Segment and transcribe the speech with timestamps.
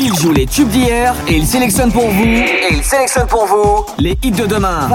[0.00, 2.24] Il joue les tubes d'hier et il sélectionne pour vous.
[2.24, 4.88] Et il sélectionne pour vous les hits de demain.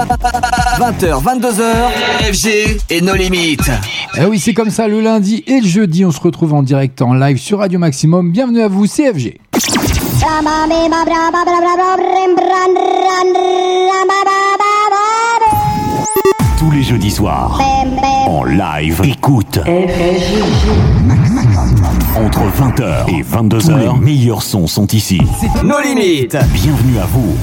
[0.78, 3.70] 20h, 22h, FG et nos limites.
[4.16, 6.04] Eh oui, c'est comme ça le lundi et le jeudi.
[6.04, 8.30] On se retrouve en direct en live sur Radio Maximum.
[8.32, 9.38] Bienvenue à vous, CFG.
[16.58, 17.60] Tous les jeudis soirs,
[18.26, 19.58] en live, écoute.
[22.16, 25.20] Entre 20h et 22h, les meilleurs sons sont ici.
[25.64, 26.36] Nos limites.
[26.52, 27.36] Bienvenue à vous.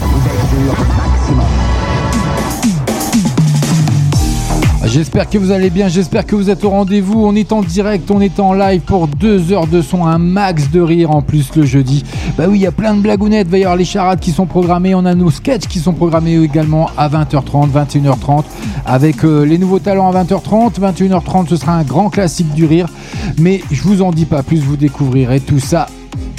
[4.83, 7.23] J'espère que vous allez bien, j'espère que vous êtes au rendez-vous.
[7.23, 10.71] On est en direct, on est en live pour deux heures de son, un max
[10.71, 12.03] de rire en plus le jeudi.
[12.35, 15.05] Bah oui, il y a plein de blagounettes, il les charades qui sont programmées, on
[15.05, 18.43] a nos sketchs qui sont programmés également à 20h30, 21h30,
[18.85, 22.87] avec euh, les nouveaux talents à 20h30, 21h30 ce sera un grand classique du rire.
[23.37, 25.87] Mais je vous en dis pas plus, vous découvrirez tout ça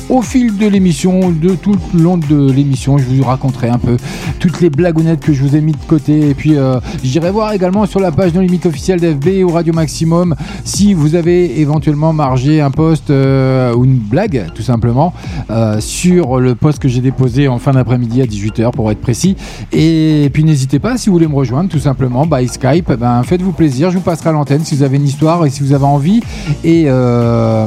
[0.09, 3.97] au fil de l'émission, de tout le long de l'émission, je vous raconterai un peu
[4.41, 6.31] toutes les blagounettes que je vous ai mis de côté.
[6.31, 9.73] Et puis, euh, j'irai voir également sur la page non limite officielle d'FB ou Radio
[9.73, 15.13] Maximum si vous avez éventuellement margé un post euh, ou une blague, tout simplement,
[15.51, 19.37] euh, sur le post que j'ai déposé en fin d'après-midi à 18h pour être précis.
[19.73, 23.53] Et puis, n'hésitez pas, si vous voulez me rejoindre, tout simplement, by Skype, ben, faites-vous
[23.53, 23.91] plaisir.
[23.91, 26.21] Je vous passerai à l'antenne si vous avez une histoire et si vous avez envie.
[26.65, 27.67] Et, euh,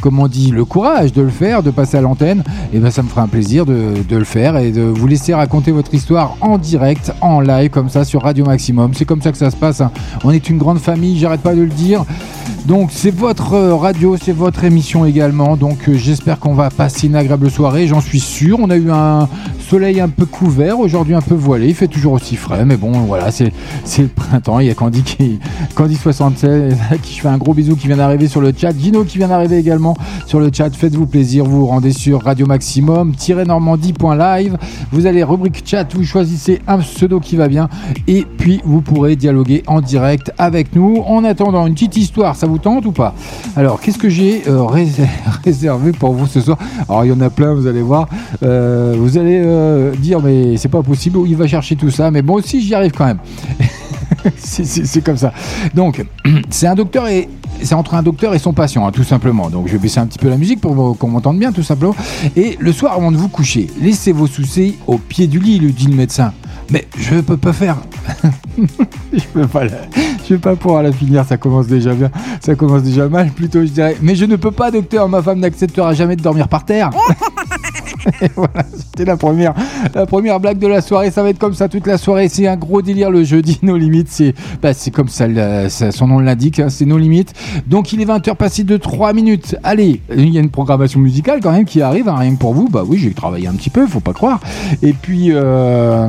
[0.00, 3.02] comme on dit, le courage de le faire, de passer à l'antenne, et ben ça
[3.02, 6.36] me fera un plaisir de, de le faire et de vous laisser raconter votre histoire
[6.40, 8.92] en direct, en live, comme ça sur Radio Maximum.
[8.94, 9.80] C'est comme ça que ça se passe.
[9.80, 9.90] hein.
[10.24, 12.04] On est une grande famille, j'arrête pas de le dire.
[12.64, 15.56] Donc c'est votre euh, radio, c'est votre émission également.
[15.56, 18.58] Donc euh, j'espère qu'on va passer une agréable soirée, j'en suis sûr.
[18.60, 19.28] On a eu un
[19.60, 22.92] soleil un peu couvert, aujourd'hui un peu voilé, il fait toujours aussi frais, mais bon
[22.92, 23.52] voilà, c'est
[23.98, 24.60] le printemps.
[24.60, 25.40] Il y a Candy qui
[25.74, 28.72] Candy 76 qui fait un gros bisou qui vient d'arriver sur le chat.
[28.76, 29.96] Gino qui vient d'arriver également
[30.26, 30.70] sur le chat.
[30.70, 33.12] Faites-vous plaisir, vous vous rendez sur Radio Maximum
[33.46, 34.56] normandie.live.
[34.92, 37.68] Vous allez rubrique chat, vous choisissez un pseudo qui va bien
[38.06, 41.02] et puis vous pourrez dialoguer en direct avec nous.
[41.06, 43.14] En attendant, une petite histoire, vous tente ou pas
[43.56, 44.88] Alors, qu'est-ce que j'ai euh, rés-
[45.44, 46.58] réservé pour vous ce soir
[46.88, 48.08] Alors, il y en a plein, vous allez voir.
[48.42, 52.22] Euh, vous allez euh, dire, mais c'est pas possible, il va chercher tout ça, mais
[52.22, 53.18] bon, si j'y arrive quand même.
[54.36, 55.32] c'est comme ça.
[55.74, 56.04] Donc,
[56.50, 57.28] c'est un docteur et
[57.62, 59.48] c'est entre un docteur et son patient, hein, tout simplement.
[59.48, 61.94] Donc, je vais baisser un petit peu la musique pour qu'on m'entende bien, tout simplement.
[62.36, 65.72] Et le soir, avant de vous coucher, laissez vos soucis au pied du lit, lui
[65.72, 66.32] dit le médecin.
[66.70, 67.76] Mais je peux pas faire.
[69.12, 69.70] je peux pas, la-
[70.28, 71.24] je vais pas pouvoir la finir.
[71.24, 72.10] Ça commence déjà bien.
[72.40, 73.96] Ça commence déjà mal, plutôt, je dirais.
[74.02, 75.08] Mais je ne peux pas, docteur.
[75.08, 76.90] Ma femme n'acceptera jamais de dormir par terre.
[78.22, 79.54] Et voilà, c'était la première,
[79.94, 81.10] la première blague de la soirée.
[81.10, 82.28] Ça va être comme ça toute la soirée.
[82.28, 83.58] C'est un gros délire le jeudi.
[83.62, 85.26] Nos limites, c'est, bah, comme ça-
[85.90, 86.60] son nom l'indique.
[86.60, 87.32] hein, c'est nos limites.
[87.66, 89.56] Donc il est 20h passé de 3 minutes.
[89.62, 92.54] Allez, il y a une programmation musicale quand même qui arrive, hein, rien que pour
[92.54, 92.68] vous.
[92.68, 94.40] Bah oui, j'ai travaillé un petit peu, faut pas croire.
[94.82, 95.28] Et puis.
[95.32, 96.08] euh,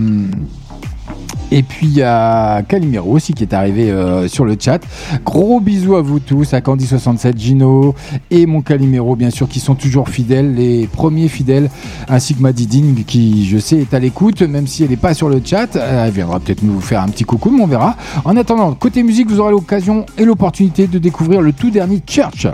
[1.51, 4.79] et puis il y a Calimero aussi qui est arrivé euh, sur le chat.
[5.23, 7.95] Gros bisous à vous tous, à Candy67, Gino
[8.31, 11.69] et mon Calimero bien sûr qui sont toujours fidèles, les premiers fidèles,
[12.09, 15.29] ainsi que Madidine qui je sais est à l'écoute, même si elle n'est pas sur
[15.29, 15.75] le chat.
[15.75, 17.95] Euh, Elle viendra peut-être nous faire un petit coucou, mais on verra.
[18.25, 22.47] En attendant, côté musique, vous aurez l'occasion et l'opportunité de découvrir le tout dernier Church.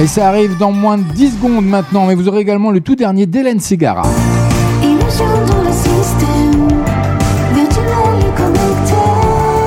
[0.00, 2.94] Et ça arrive dans moins de 10 secondes maintenant, mais vous aurez également le tout
[2.94, 4.02] dernier d'Hélène Segara.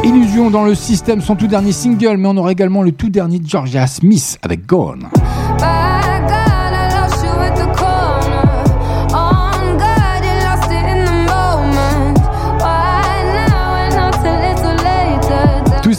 [0.06, 3.40] Illusion dans le système, son tout dernier single, mais on aura également le tout dernier
[3.40, 5.10] de Georgia Smith avec Gone.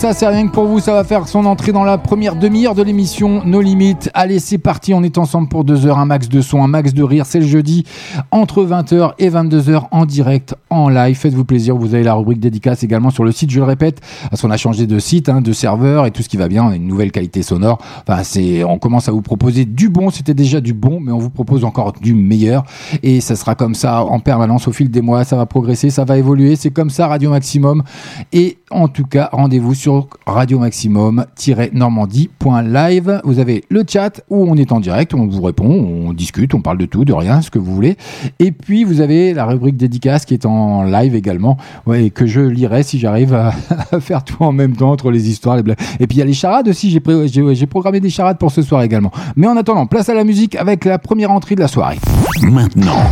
[0.03, 0.81] Ça, c'est rien que pour vous.
[0.81, 4.11] Ça va faire son entrée dans la première demi-heure de l'émission No Limites.
[4.15, 4.93] Allez, c'est parti.
[4.95, 6.01] On est ensemble pour deux heures.
[6.01, 7.25] Un max de son, un max de rire.
[7.25, 7.85] C'est le jeudi
[8.33, 11.17] entre 20h et 22h en direct, en live.
[11.17, 11.77] Faites-vous plaisir.
[11.77, 13.51] Vous avez la rubrique dédicace également sur le site.
[13.51, 16.29] Je le répète, parce qu'on a changé de site, hein, de serveur et tout ce
[16.29, 16.65] qui va bien.
[16.65, 17.79] On a une nouvelle qualité sonore.
[18.05, 20.11] Enfin, c'est, on commence à vous proposer du bon.
[20.11, 22.65] C'était déjà du bon, mais on vous propose encore du meilleur.
[23.05, 25.23] Et ça sera comme ça en permanence au fil des mois.
[25.23, 26.57] Ça va progresser, ça va évoluer.
[26.57, 27.85] C'est comme ça, Radio Maximum.
[28.33, 29.92] Et en tout cas, rendez-vous sur
[30.27, 33.21] Radio Maximum-normandie.live.
[33.25, 36.61] Vous avez le chat où on est en direct, on vous répond, on discute, on
[36.61, 37.97] parle de tout, de rien, ce que vous voulez.
[38.39, 41.57] Et puis vous avez la rubrique dédicace qui est en live également,
[41.87, 43.53] ouais, et que je lirai si j'arrive à,
[43.93, 45.79] à faire tout en même temps entre les histoires, les blagues.
[46.01, 48.39] Et puis il y a les charades aussi, j'ai pré- j'ai j'ai programmé des charades
[48.39, 49.11] pour ce soir également.
[49.37, 51.99] Mais en attendant, place à la musique avec la première entrée de la soirée.
[52.43, 53.03] Maintenant,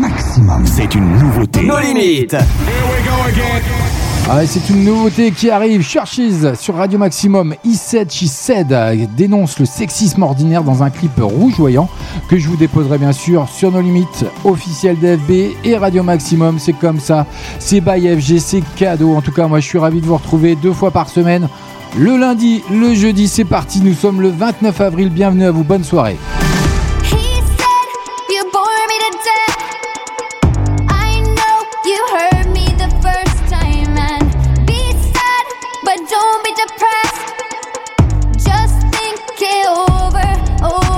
[0.00, 1.62] Maximum, c'est une nouveauté.
[1.66, 2.36] Nos limites.
[4.30, 5.80] Ah, c'est une nouveauté qui arrive.
[5.80, 6.20] Churches
[6.60, 7.54] sur Radio Maximum.
[7.64, 8.76] E7 She Said
[9.16, 11.88] dénonce le sexisme ordinaire dans un clip rougeoyant
[12.28, 15.30] que je vous déposerai bien sûr sur nos limites officielles d'FB
[15.64, 16.58] et Radio Maximum.
[16.58, 17.24] C'est comme ça.
[17.58, 19.14] C'est by FG, c'est cadeau.
[19.14, 21.48] En tout cas, moi je suis ravi de vous retrouver deux fois par semaine.
[21.96, 23.80] Le lundi, le jeudi, c'est parti.
[23.80, 25.08] Nous sommes le 29 avril.
[25.08, 25.64] Bienvenue à vous.
[25.64, 26.18] Bonne soirée.
[36.08, 37.34] don't be depressed.
[38.38, 40.64] Just think it over.
[40.64, 40.97] over.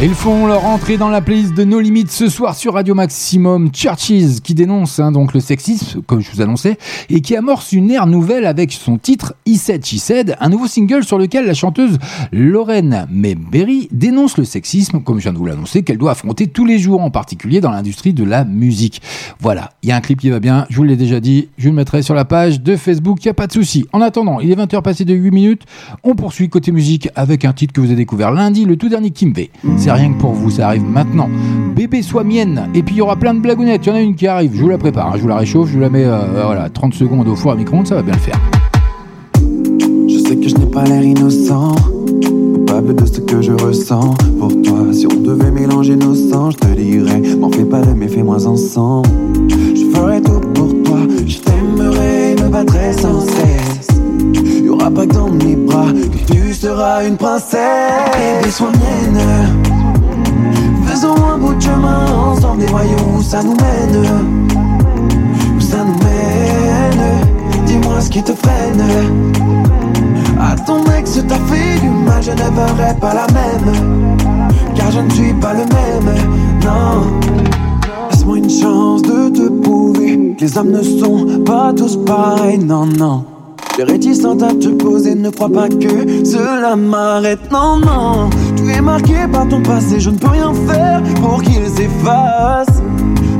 [0.00, 3.70] Il leur entrée dans la playlist de No Limites ce soir sur Radio Maximum.
[3.72, 6.76] Churches qui dénonce hein, donc le sexisme, comme je vous annonçais,
[7.08, 10.66] et qui amorce une ère nouvelle avec son titre He Said She Said, un nouveau
[10.66, 11.98] single sur lequel la chanteuse
[12.30, 16.66] Lorraine Mayberry dénonce le sexisme, comme je viens de vous l'annoncer, qu'elle doit affronter tous
[16.66, 19.00] les jours, en particulier dans l'industrie de la musique.
[19.40, 21.70] Voilà, il y a un clip qui va bien, je vous l'ai déjà dit, je
[21.70, 23.86] le mettrai sur la page de Facebook, il n'y a pas de souci.
[23.94, 25.62] En attendant, il est 20h passé de 8 minutes,
[26.04, 29.10] on poursuit côté musique avec un titre que vous avez découvert lundi, le tout dernier
[29.10, 29.38] Kimbe.
[29.78, 31.28] C'est rien que pour vous, ça arrive maintenant.
[31.74, 32.68] Bébé soit mienne.
[32.74, 33.86] Et puis il y aura plein de blagounettes.
[33.86, 34.52] Il y en a une qui arrive.
[34.54, 35.08] Je vous la prépare.
[35.08, 35.12] Hein.
[35.16, 35.68] Je vous la réchauffe.
[35.68, 37.86] Je vous la mets euh, voilà, 30 secondes au four à micro-ondes.
[37.86, 38.40] Ça va bien le faire.
[40.08, 41.74] Je sais que je n'ai pas l'air innocent.
[42.54, 44.78] Coupable de ce que je ressens pour toi.
[44.92, 48.46] Si on devait mélanger nos sangs, je te dirais M'en fais pas de mais fais-moi
[48.46, 49.08] ensemble.
[49.48, 50.98] Je ferai tout pour toi.
[51.26, 53.88] Je t'aimerai, me battrai sans cesse.
[54.34, 57.58] Y aura pas que dans mes bras que tu seras une princesse.
[58.42, 59.77] Bébé, sois mienne.
[60.88, 64.04] Faisons un bout de chemin ensemble, des voyons où ça nous mène.
[65.56, 67.66] Où ça nous mène.
[67.66, 68.82] Dis-moi ce qui te freine.
[70.40, 73.74] À ton ex, t'as fait du mal, je ne ferai pas la même.
[74.74, 76.14] Car je ne suis pas le même,
[76.64, 77.04] non.
[78.10, 82.86] Laisse-moi une chance de te prouver que les hommes ne sont pas tous pareils, non,
[82.86, 83.24] non.
[83.76, 88.30] Les réticente à te poser, ne crois pas que cela m'arrête, non, non.
[88.70, 92.82] Es marqué par ton passé, je ne peux rien faire pour qu'il s'efface.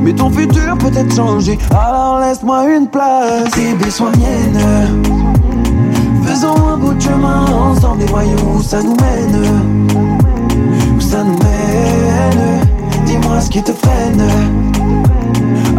[0.01, 3.51] Mais ton futur peut être changé, alors laisse-moi une place.
[3.55, 4.59] Bébé, sois mienne.
[6.25, 9.45] Faisons un bout de chemin ensemble et voyons où ça nous mène.
[10.97, 12.65] Où ça nous mène.
[13.05, 14.23] Dis-moi ce qui te freine.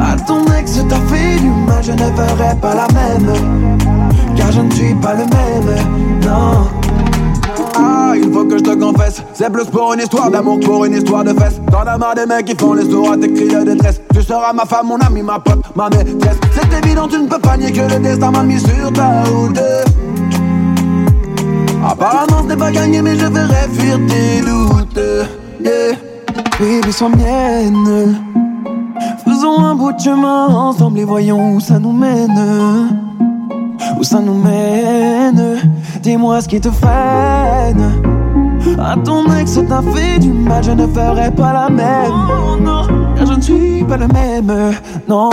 [0.00, 4.00] À ton ex, t'as fait du mal, je ne ferai pas la même
[4.37, 5.76] car je ne suis pas le même,
[6.23, 6.69] non.
[7.80, 8.12] Ah.
[8.16, 9.22] il faut que je te confesse.
[9.32, 11.60] C'est plus pour une histoire d'amour pour une histoire de fesses.
[11.70, 14.00] T'en as marre des mecs qui font les sourds à tes cris de détresse.
[14.14, 16.37] Tu seras ma femme, mon ami, ma pote, ma maîtresse.
[16.52, 19.60] C'est évident, tu ne peux pas nier que le destin m'a mis sur ta route.
[21.84, 25.00] Apparemment, ce n'est pas gagné, mais je ferai fuir tes doutes.
[25.62, 25.96] Yeah.
[26.58, 28.16] Baby, sois mienne.
[29.25, 33.19] Faisons un bout de chemin ensemble et voyons où ça nous mène.
[33.99, 35.56] Où ça nous mène.
[36.02, 38.02] Dis-moi ce qui te freine.
[38.78, 42.12] À ton ex, t'as fait du mal, je ne ferai pas la même.
[42.62, 44.72] Non, car je ne suis pas le même.
[45.08, 45.30] Non,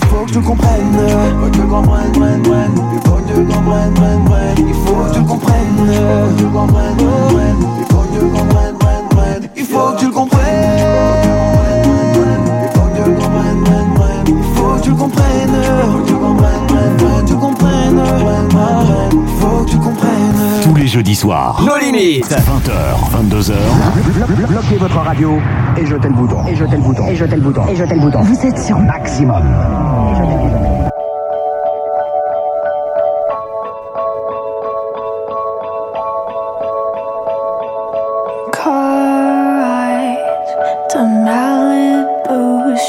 [0.00, 3.44] il faut que tu tu comprennes, Il faut que tu comprennes, Il faut que tu
[3.44, 3.94] comprennes.
[4.58, 6.96] Il faut que tu comprennes, Il faut que tu comprennes,
[9.56, 10.10] Il faut que tu comprennes.
[10.10, 10.40] tu comprennes,
[14.54, 16.19] faut que tu comprennes,
[20.90, 21.62] jeudis soirs.
[21.64, 22.26] Nos limites.
[22.26, 22.72] 20h,
[23.14, 23.54] 22h.
[24.48, 25.38] Bloquez votre radio
[25.76, 26.44] et jetez le bouton.
[26.48, 27.06] Et jetez le bouton.
[27.08, 27.62] Et jetez le bouton.
[27.68, 28.20] Et jetez le bouton.
[28.22, 29.42] Vous êtes sur maximum.
[30.12, 30.90] Et jetez le bouton.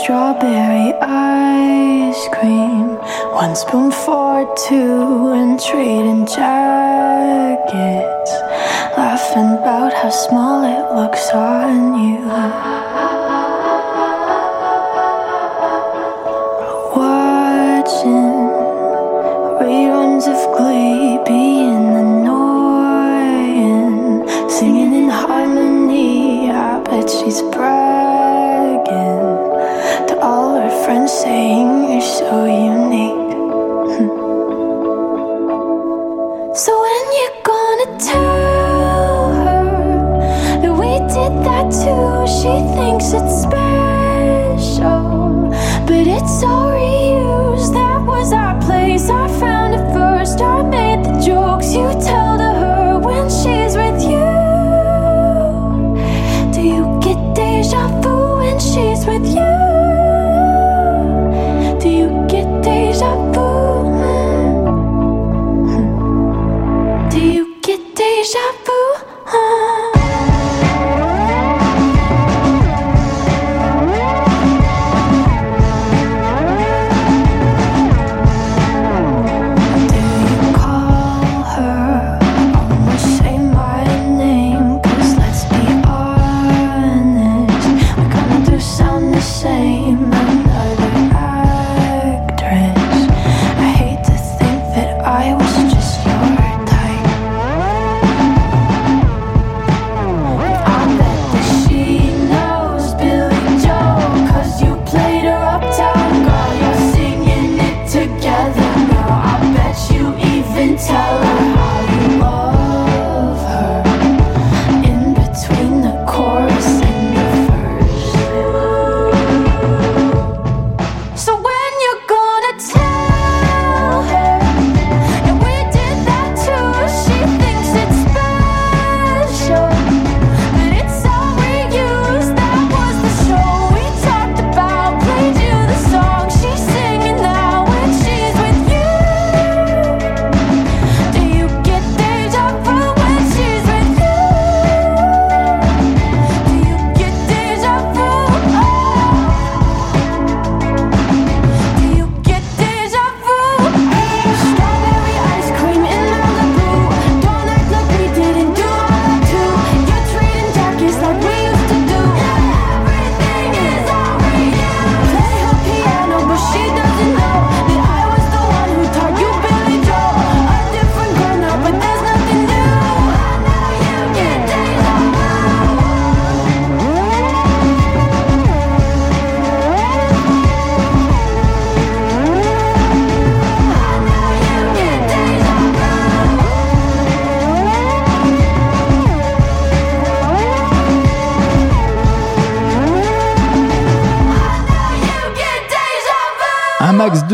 [0.03, 1.30] strawberry ice cream.
[3.41, 7.71] One spoon for two and trading jackets.
[8.95, 12.90] Laughing about how small it looks on you.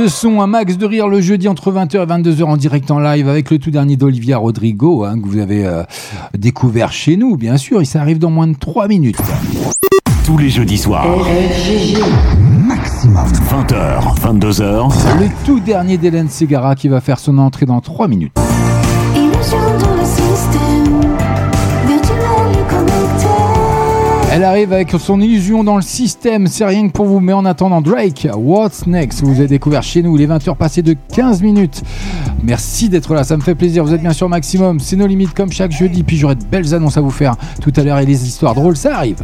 [0.08, 3.28] Son, un max de rire le jeudi entre 20h et 22h en direct en live
[3.28, 5.84] avec le tout dernier d'Olivia Rodrigo hein, que vous avez euh,
[6.38, 7.82] découvert chez nous, bien sûr.
[7.82, 9.18] Et ça arrive dans moins de 3 minutes.
[10.26, 11.08] Tous les jeudis soirs.
[12.68, 13.28] Maximum.
[13.28, 15.20] 20h, 22h.
[15.20, 18.37] Le tout dernier d'Hélène Segara qui va faire son entrée dans 3 minutes.
[24.38, 27.20] Elle arrive avec son illusion dans le système, c'est rien que pour vous.
[27.20, 29.24] Mais en attendant, Drake, What's Next?
[29.24, 31.82] Vous avez découvert chez nous les 20h passées de 15 minutes.
[32.44, 33.84] Merci d'être là, ça me fait plaisir.
[33.84, 36.04] Vous êtes bien sûr maximum, c'est nos limites comme chaque jeudi.
[36.04, 38.78] Puis j'aurai de belles annonces à vous faire tout à l'heure et les histoires drôles,
[38.78, 39.24] ça arrive.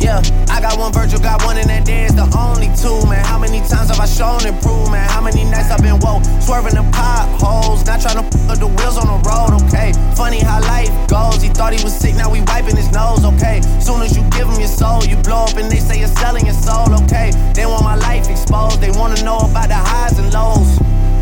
[0.00, 3.24] Yeah, I got one Virgil, got one in that day, the only two, man.
[3.24, 5.10] How many times have I shown improvement?
[5.10, 8.98] How many nights I've been woke, swerving the potholes, not trying to put the wheels
[8.98, 9.92] on the road, okay?
[10.14, 13.60] Funny how life goes, he thought he was sick, now we wiping his nose, okay?
[13.80, 16.44] Soon as you give him your soul, you blow up and they say you're selling
[16.44, 17.32] your soul, okay?
[17.54, 20.95] They want my life exposed, they wanna know about the highs and lows.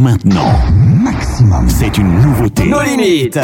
[0.00, 0.52] Maintenant,
[1.02, 2.66] maximum, c'est une nouveauté.
[2.66, 3.38] Nos limites.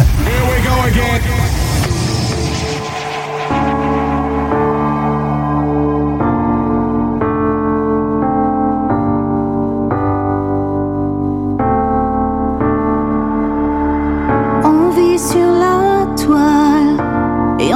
[14.62, 16.96] On vit sur la toile
[17.58, 17.74] et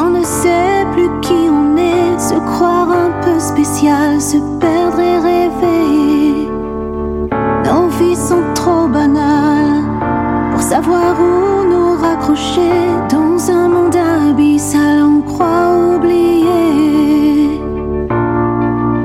[12.28, 12.70] nous raccrocher
[13.10, 15.02] dans un monde abyssal.
[15.02, 17.60] On croit oublier.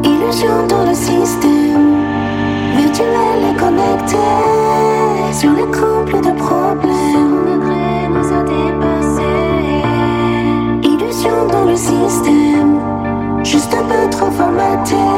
[0.03, 2.03] Illusion dans le système
[2.75, 4.17] virtuel et connecté
[5.31, 7.45] sur les couples de problèmes.
[7.47, 9.23] Degré nous a dépassés.
[10.83, 12.79] Illusion dans le système,
[13.43, 15.12] juste un peu trop formaté.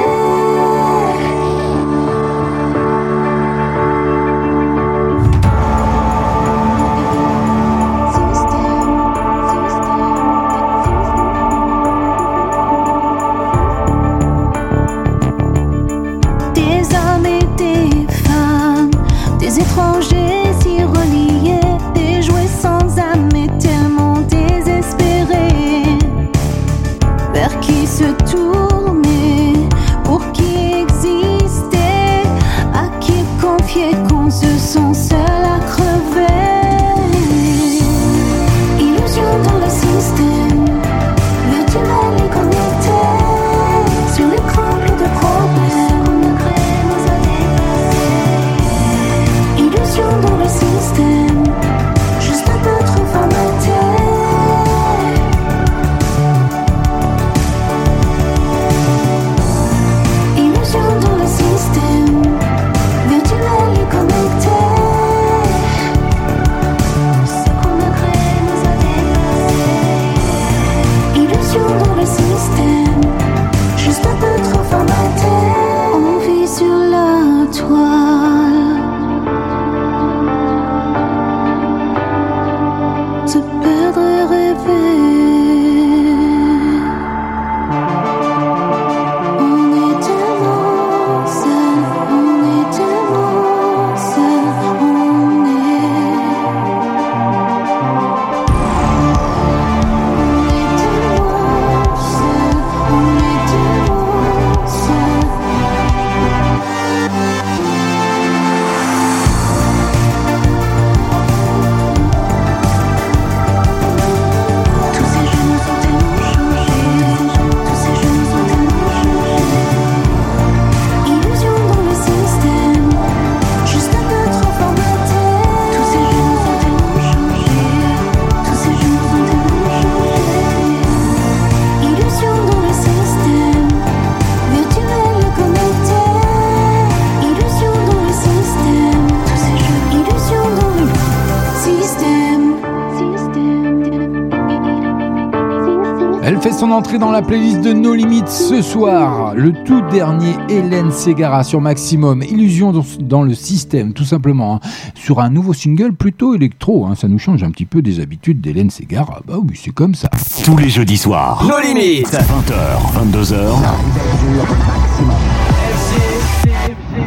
[146.57, 149.33] Son entrée dans la playlist de No Limites ce soir.
[149.35, 152.23] Le tout dernier Hélène Ségara sur Maximum.
[152.23, 154.55] Illusion dans, le système, tout simplement.
[154.55, 154.59] hein.
[154.95, 156.85] Sur un nouveau single plutôt électro.
[156.85, 156.95] hein.
[156.95, 159.21] Ça nous change un petit peu des habitudes d'Hélène Ségara.
[159.27, 160.09] Bah oui, c'est comme ça.
[160.45, 161.45] Tous les jeudis soirs.
[161.45, 162.07] Nos limites.
[162.13, 163.35] 20h, 22h.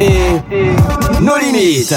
[0.01, 0.58] Et
[1.21, 1.93] nos limites.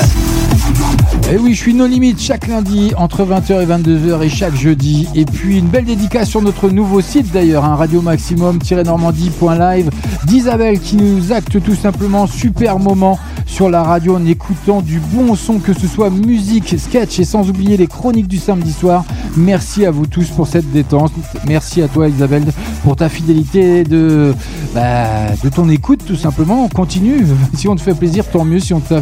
[1.31, 4.55] Et Eh oui, je suis No Limites chaque lundi entre 20h et 22h et chaque
[4.55, 5.07] jeudi.
[5.15, 9.91] Et puis une belle dédicace sur notre nouveau site d'ailleurs, un radio maximum-normandie.live
[10.27, 15.35] d'Isabelle qui nous acte tout simplement super moment sur la radio en écoutant du bon
[15.37, 19.05] son, que ce soit musique, sketch et sans oublier les chroniques du samedi soir.
[19.37, 21.13] Merci à vous tous pour cette détente.
[21.47, 22.45] Merci à toi Isabelle
[22.83, 24.35] pour ta fidélité de,
[24.75, 26.65] bah, de ton écoute tout simplement.
[26.65, 27.27] On continue.
[27.55, 28.59] Si on te fait plaisir, tant mieux.
[28.59, 28.95] Si on te,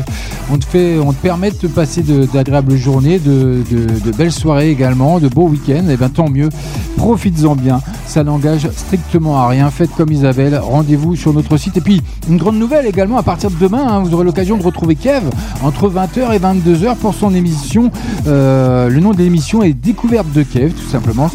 [0.68, 3.62] fait, on te permet de te passer d'agréables journées, de,
[4.16, 6.50] belles soirées également, de beaux week-ends, et bien tant mieux.
[6.96, 7.80] Profites-en bien.
[8.11, 9.70] Ça n'engage strictement à rien.
[9.70, 10.59] Faites comme Isabelle.
[10.61, 11.77] Rendez-vous sur notre site.
[11.77, 14.64] Et puis, une grande nouvelle également, à partir de demain, hein, vous aurez l'occasion de
[14.64, 15.31] retrouver Kev
[15.62, 17.92] entre 20h et 22h pour son émission.
[18.27, 21.31] Euh, le nom de l'émission est Découverte de Kev, tout simplement.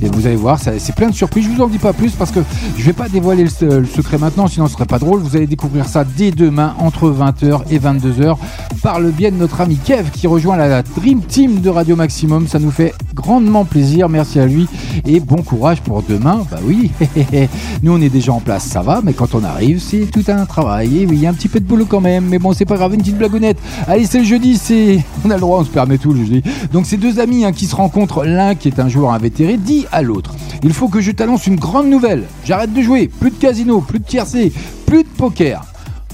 [0.00, 1.44] Et vous allez voir, c'est plein de surprises.
[1.44, 2.40] Je vous en dis pas plus parce que
[2.78, 5.20] je vais pas dévoiler le, le secret maintenant, sinon ce serait pas drôle.
[5.20, 8.38] Vous allez découvrir ça dès demain entre 20h et 22h
[8.82, 11.96] par le biais de notre ami Kev qui rejoint la, la Dream Team de Radio
[11.96, 12.48] Maximum.
[12.48, 14.08] Ça nous fait grandement plaisir.
[14.08, 14.66] Merci à lui
[15.06, 16.13] et bon courage pour demain.
[16.22, 16.90] Bah oui,
[17.82, 20.46] nous on est déjà en place, ça va, mais quand on arrive, c'est tout un
[20.46, 21.02] travail.
[21.02, 22.64] Et oui, il y a un petit peu de boulot quand même, mais bon, c'est
[22.64, 23.58] pas grave, une petite blagounette.
[23.88, 25.00] Allez, c'est le jeudi, c'est.
[25.24, 26.42] On a le droit, on se permet tout le jeudi.
[26.72, 29.86] Donc, c'est deux amis hein, qui se rencontrent, l'un qui est un joueur invétéré, dit
[29.90, 32.24] à l'autre Il faut que je t'annonce une grande nouvelle.
[32.44, 34.52] J'arrête de jouer, plus de casino, plus de tiercé,
[34.86, 35.64] plus de poker.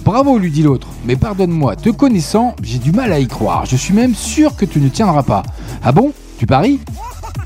[0.05, 3.67] Bravo, lui dit l'autre, mais pardonne-moi, te connaissant, j'ai du mal à y croire.
[3.67, 5.43] Je suis même sûr que tu ne tiendras pas.
[5.83, 6.13] Ah bon?
[6.39, 6.81] Tu paries?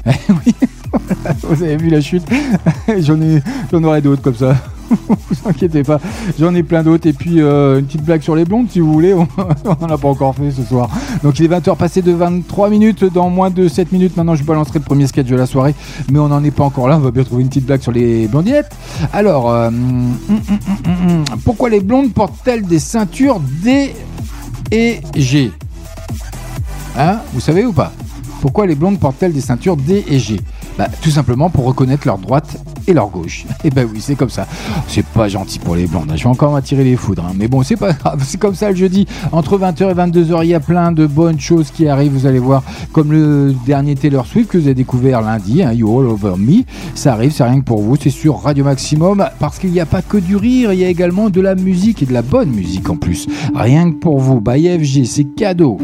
[0.07, 0.55] Eh oui,
[1.43, 2.25] vous avez vu la chute
[3.01, 4.55] J'en ai, j'en aurai d'autres comme ça.
[5.09, 5.99] vous inquiétez pas,
[6.39, 7.07] j'en ai plein d'autres.
[7.07, 9.27] Et puis euh, une petite blague sur les blondes si vous voulez, on
[9.81, 10.89] n'en a pas encore fait ce soir.
[11.23, 14.17] Donc il est 20h passé de 23 minutes, dans moins de 7 minutes.
[14.17, 15.75] Maintenant je balancerai le premier sketch de la soirée,
[16.11, 17.93] mais on n'en est pas encore là, on va bien trouver une petite blague sur
[17.93, 18.71] les blondinettes.
[19.13, 20.39] Alors, euh, hum, hum,
[21.09, 23.95] hum, pourquoi les blondes portent-elles des ceintures D
[24.71, 25.51] et G?
[26.97, 27.19] Hein?
[27.33, 27.93] Vous savez ou pas?
[28.41, 30.39] Pourquoi les blondes portent-elles des ceintures D et G?
[30.79, 32.57] Bah, tout simplement pour reconnaître leur droite
[32.87, 33.47] et leur gauche.
[33.65, 34.47] Et ben oui, c'est comme ça.
[34.89, 36.13] C'est pas gentil pour les blondes.
[36.17, 37.25] Je vais encore m'attirer les foudres.
[37.29, 37.33] hein.
[37.37, 38.23] Mais bon, c'est pas grave.
[38.27, 39.07] C'est comme ça le jeudi.
[39.33, 42.13] Entre 20h et 22h, il y a plein de bonnes choses qui arrivent.
[42.13, 45.99] Vous allez voir, comme le dernier Taylor Swift que vous avez découvert lundi, hein, You
[46.01, 46.63] All Over Me.
[46.95, 47.97] Ça arrive, c'est rien que pour vous.
[48.01, 49.25] C'est sur Radio Maximum.
[49.39, 52.03] Parce qu'il n'y a pas que du rire, il y a également de la musique
[52.03, 53.27] et de la bonne musique en plus.
[53.55, 54.41] Rien que pour vous.
[54.41, 55.79] By FG, c'est cadeau.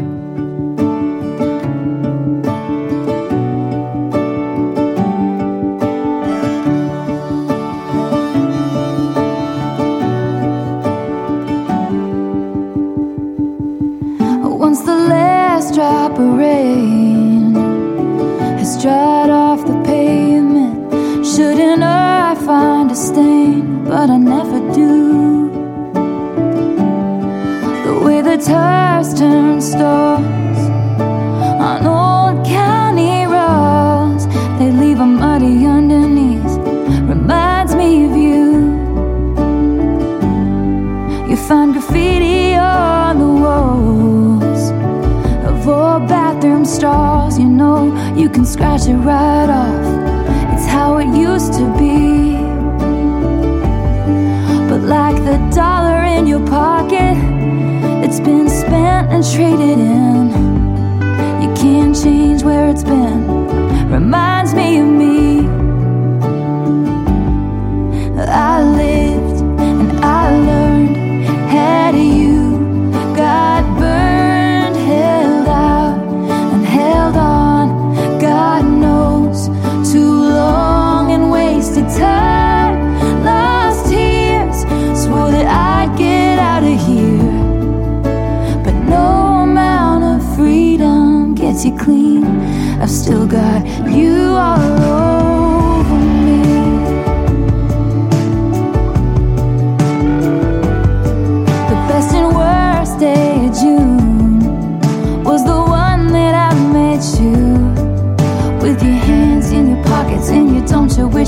[24.01, 25.51] But I never do.
[27.85, 30.59] The way the tires turn stars
[31.67, 34.25] on old county roads,
[34.57, 36.53] they leave a muddy underneath.
[37.07, 38.47] Reminds me of you.
[41.29, 44.63] You find graffiti on the walls
[45.45, 47.37] of old bathroom stalls.
[47.37, 49.70] You know you can scratch it right off.
[59.37, 59.90] Like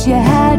[0.05, 0.52] you had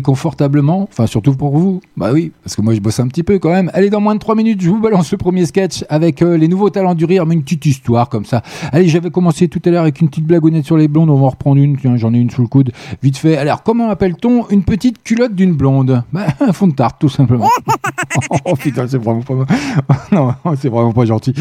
[0.00, 1.80] Confortablement, enfin surtout pour vous.
[1.96, 3.70] Bah oui, parce que moi je bosse un petit peu quand même.
[3.74, 6.48] Allez, dans moins de 3 minutes, je vous balance le premier sketch avec euh, les
[6.48, 8.42] nouveaux talents du rire, mais une petite histoire comme ça.
[8.72, 11.26] Allez, j'avais commencé tout à l'heure avec une petite blagounette sur les blondes, on va
[11.26, 13.36] en reprendre une, tiens, j'en ai une sous le coude, vite fait.
[13.36, 16.02] Alors, comment appelle-t-on une petite culotte d'une blonde?
[16.12, 17.48] Bah, un fond de tarte, tout simplement.
[18.44, 19.34] oh putain, c'est vraiment pas...
[20.12, 21.34] non, c'est vraiment pas gentil.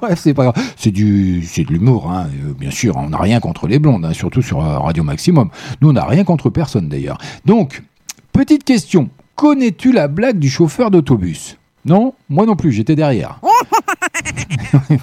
[0.00, 0.64] Bref, c'est pas grave.
[0.76, 2.26] C'est du, de l'humour, hein.
[2.28, 2.96] Euh, bien sûr.
[2.96, 5.50] On n'a rien contre les blondes, hein, surtout sur euh, Radio Maximum.
[5.80, 7.18] Nous, on n'a rien contre personne d'ailleurs.
[7.44, 7.57] Donc,
[8.32, 9.08] petite question.
[9.34, 11.56] Connais-tu la blague du chauffeur d'autobus?
[11.84, 13.40] Non Moi non plus, j'étais derrière.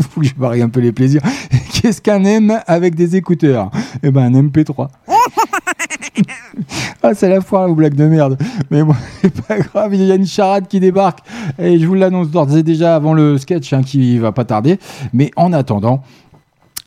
[0.00, 1.22] Faut que je varie un peu les plaisirs.
[1.74, 3.70] Qu'est-ce qu'un M avec des écouteurs?
[4.02, 4.88] Eh ben, un MP3.
[7.02, 8.38] ah, c'est la foire aux blagues de merde.
[8.70, 11.20] Mais bon, c'est pas grave, il y a une charade qui débarque.
[11.58, 14.78] Et je vous l'annonce d'ores et déjà avant le sketch hein, qui va pas tarder.
[15.12, 16.02] Mais en attendant,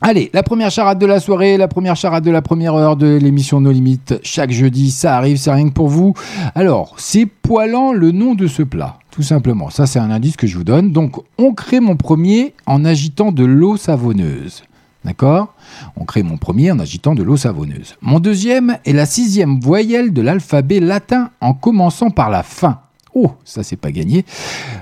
[0.06, 3.06] Allez, la première charade de la soirée, la première charade de la première heure de
[3.16, 4.20] l'émission No Limites.
[4.22, 6.12] Chaque jeudi, ça arrive, c'est rien que pour vous.
[6.54, 9.70] Alors, c'est poilant le nom de ce plat, tout simplement.
[9.70, 10.92] Ça, c'est un indice que je vous donne.
[10.92, 14.64] Donc, on crée mon premier en agitant de l'eau savonneuse.
[15.06, 15.54] D'accord?
[15.96, 17.96] On crée mon premier en agitant de l'eau savonneuse.
[18.02, 22.80] Mon deuxième est la sixième voyelle de l'alphabet latin en commençant par la fin.
[23.14, 24.26] Oh, ça c'est pas gagné.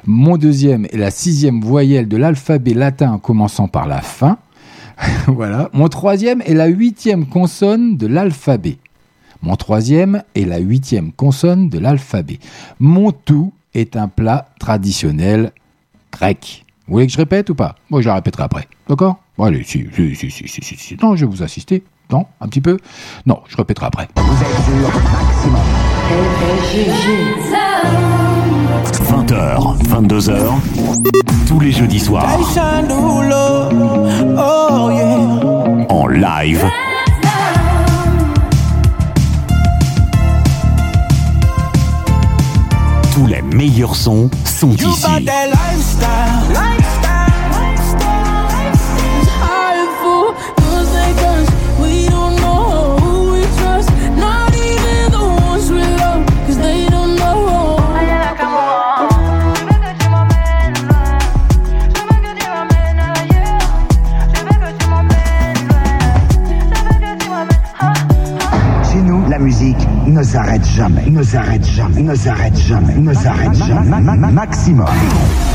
[0.04, 4.38] Mon deuxième est la sixième voyelle de l'alphabet latin en commençant par la fin.
[5.26, 5.70] voilà.
[5.72, 8.78] Mon troisième est la huitième consonne de l'alphabet.
[9.42, 12.38] Mon troisième est la huitième consonne de l'alphabet.
[12.78, 15.52] Mon tout est un plat traditionnel
[16.12, 16.64] grec.
[16.86, 17.74] Vous voulez que je répète ou pas?
[17.90, 18.68] Moi, je la répéterai après.
[18.88, 19.16] D'accord?
[19.38, 20.96] Bon, allez, si, si, si, si, si, si, si.
[21.02, 21.82] Non, je vais vous assister.
[22.10, 22.76] Non, un petit peu?
[23.24, 24.08] Non, je répéterai après.
[24.16, 24.74] Vous êtes sur
[25.10, 25.62] Maximum.
[28.90, 30.36] 20h, 22h,
[31.46, 32.26] tous les jeudis soirs,
[35.88, 36.66] en live,
[43.14, 45.06] tous les meilleurs sons sont ici.
[70.82, 71.10] Jamais.
[71.10, 74.00] ne s'arrête jamais, ne s'arrête jamais, ne s'arrête jamais.
[74.32, 74.86] Maximum.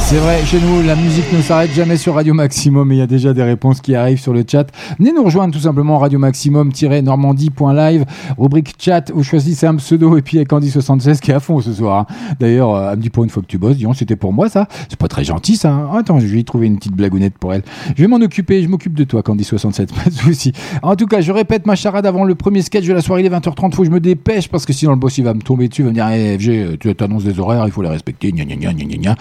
[0.10, 3.02] C'est vrai, chez nous, la musique ne s'arrête jamais sur Radio Maximum et il y
[3.02, 4.66] a déjà des réponses qui arrivent sur le chat.
[5.00, 8.06] Venez nous rejoindre tout simplement Radio Maximum-normandie.live,
[8.38, 11.42] rubrique chat, vous choisissez un pseudo et puis il y a Candy76 qui est à
[11.42, 12.06] fond ce soir.
[12.10, 12.36] hein.
[12.40, 14.32] D'ailleurs, euh, elle me dit pour une fois que tu bosses, dis donc, c'était pour
[14.32, 14.70] moi ça.
[14.88, 15.72] C'est pas très gentil ça.
[15.74, 15.90] hein.
[15.98, 17.64] Attends, je vais y trouver une petite blagounette pour elle.
[17.98, 20.54] Je vais m'en occuper, je m'occupe de toi Candy67, pas de souci.
[20.84, 23.26] En tout cas, je répète ma charade avant le premier sketch de la soirée, il
[23.26, 25.42] est 20h30, faut que je me dépêche parce que sinon le boss il va me
[25.42, 27.82] tomber dessus, il va me dire Eh, FG, euh, tu t'annonces des horaires, il faut
[27.82, 29.16] les respecter, gna gna gna gna gna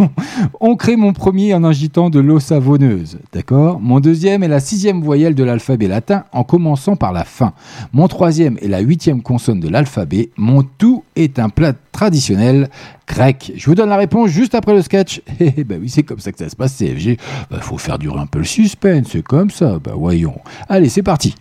[0.60, 3.80] on crée mon premier en agitant de l'eau savonneuse, d'accord?
[3.80, 7.52] Mon deuxième est la sixième voyelle de l'alphabet latin en commençant par la fin.
[7.92, 10.30] Mon troisième est la huitième consonne de l'alphabet.
[10.36, 12.68] Mon tout est un plat traditionnel
[13.06, 13.52] grec.
[13.56, 15.22] Je vous donne la réponse juste après le sketch.
[15.40, 17.16] Eh ben oui, c'est comme ça que ça se passe, CFG.
[17.50, 19.78] Bah, faut faire durer un peu le suspense, c'est comme ça.
[19.82, 20.38] Bah voyons.
[20.68, 21.34] Allez, c'est parti.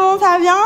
[0.00, 0.56] Monde, ça va bien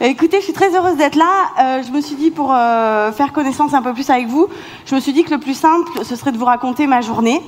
[0.00, 1.50] Écoutez, je suis très heureuse d'être là.
[1.60, 4.46] Euh, je me suis dit, pour euh, faire connaissance un peu plus avec vous,
[4.86, 7.42] je me suis dit que le plus simple, ce serait de vous raconter ma journée.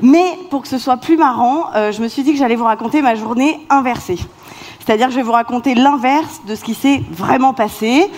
[0.00, 2.64] Mais pour que ce soit plus marrant, euh, je me suis dit que j'allais vous
[2.64, 4.18] raconter ma journée inversée.
[4.80, 8.10] C'est-à-dire que je vais vous raconter l'inverse de ce qui s'est vraiment passé.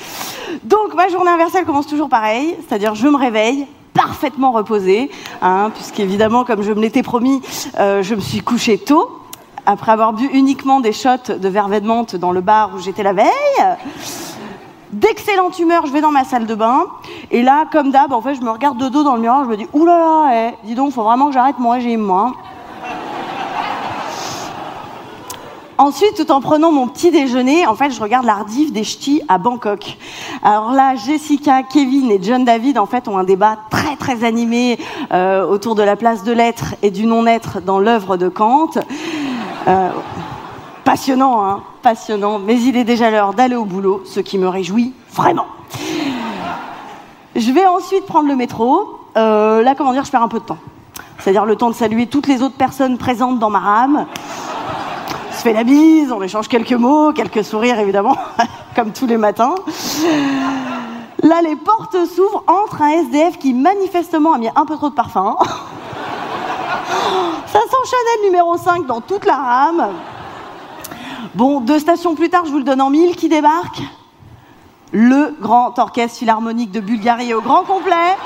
[0.63, 2.57] Donc ma journée inversée, elle commence toujours pareil.
[2.67, 5.11] C'est-à-dire je me réveille parfaitement reposée,
[5.41, 7.43] hein, puisqu'évidemment, comme je me l'étais promis,
[7.79, 9.21] euh, je me suis couchée tôt
[9.67, 13.03] après avoir bu uniquement des shots de vervet de menthe dans le bar où j'étais
[13.03, 13.29] la veille.
[14.93, 16.87] D'excellente humeur, je vais dans ma salle de bain.
[17.31, 19.49] Et là, comme d'hab, en fait, je me regarde de dos dans le miroir, je
[19.51, 22.33] me dis, oulala, eh, dis donc, faut vraiment que j'arrête mon régime, moi.
[25.77, 29.39] Ensuite, tout en prenant mon petit déjeuner, en fait, je regarde l'ardif des ch'tis à
[29.39, 29.99] Bangkok.
[30.45, 34.79] Alors là, Jessica, Kevin et John David, en fait, ont un débat très très animé
[35.13, 38.71] euh, autour de la place de l'être et du non-être dans l'œuvre de Kant.
[39.67, 39.91] Euh,
[40.85, 42.39] passionnant, hein, passionnant.
[42.39, 45.47] Mais il est déjà l'heure d'aller au boulot, ce qui me réjouit vraiment.
[47.35, 49.01] Je vais ensuite prendre le métro.
[49.17, 50.59] Euh, là, comment dire, je perds un peu de temps.
[51.19, 54.07] C'est-à-dire le temps de saluer toutes les autres personnes présentes dans ma rame.
[55.31, 58.17] On se fait la bise, on échange quelques mots, quelques sourires évidemment,
[58.77, 59.55] comme tous les matins.
[61.23, 64.95] Là, les portes s'ouvrent, entre un SDF qui manifestement a mis un peu trop de
[64.95, 65.37] parfum.
[67.47, 69.89] Ça sent Chanel numéro 5 dans toute la rame.
[71.35, 73.83] Bon, deux stations plus tard, je vous le donne en mille, qui débarque
[74.93, 78.17] Le grand orchestre philharmonique de Bulgarie au grand complet.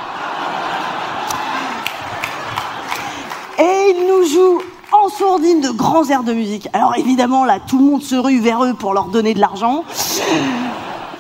[3.59, 4.61] Et il nous joue
[4.93, 6.69] en sourdine de grands airs de musique.
[6.73, 9.85] Alors évidemment, là, tout le monde se rue vers eux pour leur donner de l'argent.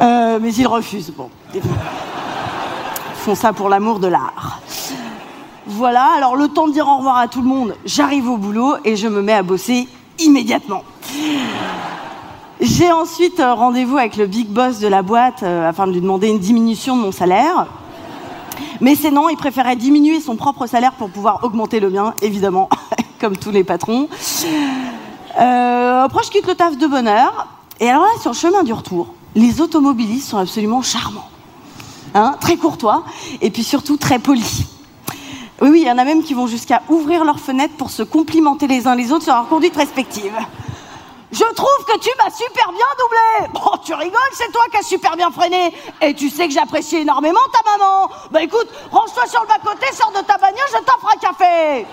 [0.00, 1.10] Euh, mais ils refusent.
[1.10, 1.62] Bon, ils
[3.16, 4.60] font ça pour l'amour de l'art.
[5.70, 8.76] Voilà, alors le temps de dire au revoir à tout le monde, j'arrive au boulot
[8.86, 9.86] et je me mets à bosser
[10.18, 10.82] immédiatement.
[12.58, 16.00] J'ai ensuite euh, rendez-vous avec le big boss de la boîte euh, afin de lui
[16.00, 17.66] demander une diminution de mon salaire.
[18.80, 22.70] Mais c'est non, il préférait diminuer son propre salaire pour pouvoir augmenter le mien, évidemment,
[23.20, 24.08] comme tous les patrons.
[25.38, 27.46] Euh, après, je quitte le taf de bonne heure.
[27.78, 31.28] Et alors là, sur le chemin du retour, les automobilistes sont absolument charmants.
[32.14, 33.04] Hein, très courtois
[33.42, 34.64] et puis surtout très polis.
[35.60, 38.04] Oui, oui, il y en a même qui vont jusqu'à ouvrir leurs fenêtres pour se
[38.04, 40.32] complimenter les uns les autres sur leur conduite respective.
[41.32, 43.52] Je trouve que tu m'as super bien doublé.
[43.52, 45.74] Bon, tu rigoles, c'est toi qui as super bien freiné.
[46.00, 48.08] Et tu sais que j'apprécie énormément ta maman.
[48.30, 51.86] Bah écoute, range-toi sur le bas-côté, sors de ta bagnole, je t'offre un café.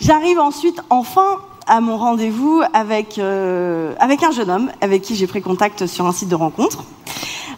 [0.00, 1.36] J'arrive ensuite enfin
[1.70, 6.04] à mon rendez-vous avec, euh, avec un jeune homme avec qui j'ai pris contact sur
[6.04, 6.82] un site de rencontre.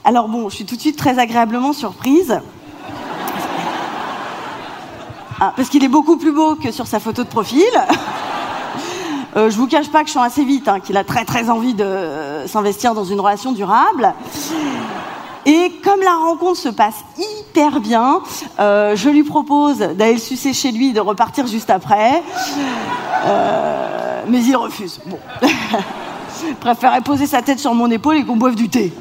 [0.04, 2.38] Alors bon, je suis tout de suite très agréablement surprise.
[5.40, 7.64] Ah, parce qu'il est beaucoup plus beau que sur sa photo de profil.
[9.34, 11.48] Euh, je vous cache pas que je sens assez vite hein, qu'il a très très
[11.48, 14.12] envie de euh, s'investir dans une relation durable.
[15.46, 18.20] Et comme la rencontre se passe hyper bien,
[18.60, 22.22] euh, je lui propose d'aller le sucer chez lui de repartir juste après.
[24.28, 25.00] Mais il refuse.
[25.06, 25.18] Bon.
[26.60, 28.92] Préférait poser sa tête sur mon épaule et qu'on boive du thé.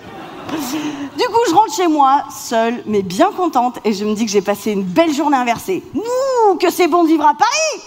[0.51, 4.31] Du coup, je rentre chez moi, seule, mais bien contente, et je me dis que
[4.31, 5.83] j'ai passé une belle journée inversée.
[5.95, 7.83] Ouh, que c'est bon de vivre à Paris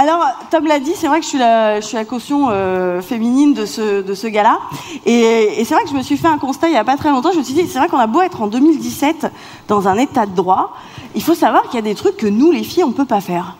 [0.00, 1.28] Alors, Tom l'a dit, c'est vrai que je
[1.82, 4.58] suis la, caution euh, féminine de ce, gars-là.
[5.04, 6.96] Et, et c'est vrai que je me suis fait un constat il n'y a pas
[6.96, 7.32] très longtemps.
[7.32, 9.30] Je me suis dit, c'est vrai qu'on a beau être en 2017
[9.68, 10.72] dans un état de droit,
[11.14, 13.04] il faut savoir qu'il y a des trucs que nous, les filles, on ne peut
[13.04, 13.58] pas faire.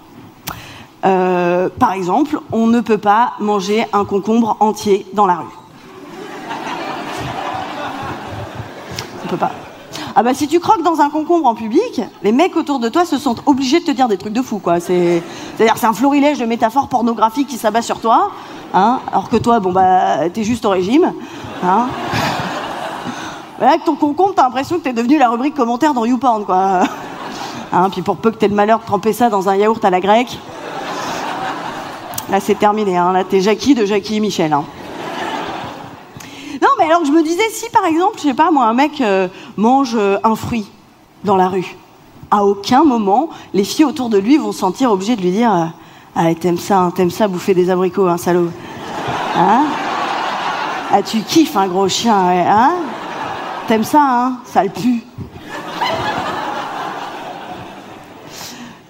[1.04, 5.44] Euh, par exemple, on ne peut pas manger un concombre entier dans la rue.
[9.24, 9.52] On peut pas.
[10.20, 13.06] Ah bah si tu croques dans un concombre en public, les mecs autour de toi
[13.06, 14.78] se sentent obligés de te dire des trucs de fou quoi.
[14.78, 15.22] C'est,
[15.56, 18.30] c'est-à-dire c'est un florilège de métaphores pornographiques qui s'abat sur toi,
[18.74, 21.14] hein, alors que toi bon bah t'es juste au régime,
[21.64, 21.86] hein.
[23.62, 26.82] Avec ton concombre, t'as l'impression que t'es devenu la rubrique commentaire dans YouPorn quoi.
[27.72, 29.88] Hein, puis pour peu que t'aies le malheur de tremper ça dans un yaourt à
[29.88, 30.38] la grecque,
[32.30, 32.98] là c'est terminé.
[32.98, 33.14] Hein.
[33.14, 34.54] Là t'es Jackie de Jackie et Michel.
[36.90, 39.28] Alors que je me disais, si par exemple, je sais pas, moi, un mec euh,
[39.56, 40.66] mange euh, un fruit
[41.22, 41.76] dans la rue,
[42.32, 45.54] à aucun moment, les filles autour de lui vont se sentir obligées de lui dire
[45.54, 45.66] euh,
[46.16, 48.50] Ah, t'aimes ça, hein, t'aimes ça bouffer des abricots, hein, salaud
[49.36, 49.66] Hein?
[50.90, 52.72] Ah, tu kiffes, un gros chien, hein?
[53.68, 54.70] T'aimes ça, hein Ça le.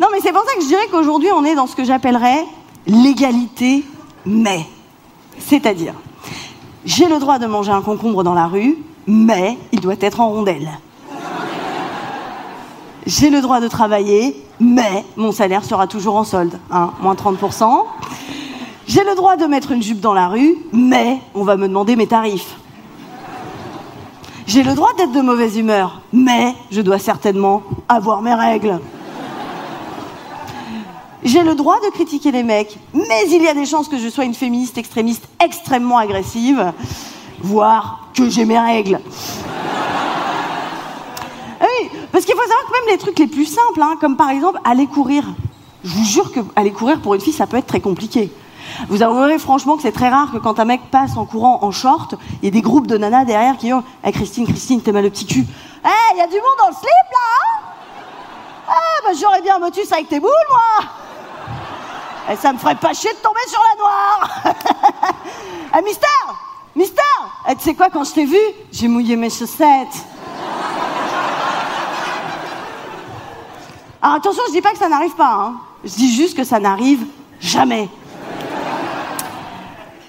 [0.01, 2.47] Non, mais c'est pour ça que je dirais qu'aujourd'hui, on est dans ce que j'appellerais
[2.87, 3.85] l'égalité,
[4.25, 4.65] mais.
[5.39, 5.93] C'est-à-dire,
[6.85, 10.31] j'ai le droit de manger un concombre dans la rue, mais il doit être en
[10.31, 10.71] rondelle.
[13.07, 17.85] J'ai le droit de travailler, mais mon salaire sera toujours en solde, hein, moins 30%.
[18.87, 21.97] J'ai le droit de mettre une jupe dans la rue, mais on va me demander
[21.97, 22.57] mes tarifs.
[24.47, 28.81] J'ai le droit d'être de mauvaise humeur, mais je dois certainement avoir mes règles.
[31.23, 34.09] J'ai le droit de critiquer les mecs, mais il y a des chances que je
[34.09, 36.73] sois une féministe extrémiste extrêmement agressive,
[37.43, 39.01] voire que j'ai mes règles.
[41.63, 44.31] Oui, parce qu'il faut savoir que même les trucs les plus simples, hein, comme par
[44.31, 45.25] exemple aller courir,
[45.85, 48.33] je vous jure que aller courir pour une fille, ça peut être très compliqué.
[48.89, 51.71] Vous avouerez franchement que c'est très rare que quand un mec passe en courant en
[51.71, 54.91] short, il y ait des groupes de nanas derrière qui ont hey, Christine, Christine, t'es
[54.91, 55.45] mal le petit cul.
[55.85, 57.71] Eh, il y a du monde dans le slip là
[58.69, 60.91] Ah, bah j'aurais bien un motus avec tes boules, moi
[62.31, 64.55] et ça me ferait pas chier de tomber sur la noire.
[65.73, 66.07] ah, Mister
[66.77, 67.03] Mister
[67.49, 68.39] Eh, Tu sais quoi, quand je t'ai vu,
[68.73, 70.07] j'ai mouillé mes chaussettes.
[74.03, 75.35] Alors attention, je dis pas que ça n'arrive pas.
[75.35, 75.55] Hein.
[75.85, 77.05] Je dis juste que ça n'arrive
[77.41, 77.89] jamais.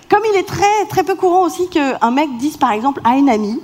[0.10, 3.30] Comme il est très, très peu courant aussi qu'un mec dise par exemple à une
[3.30, 3.60] amie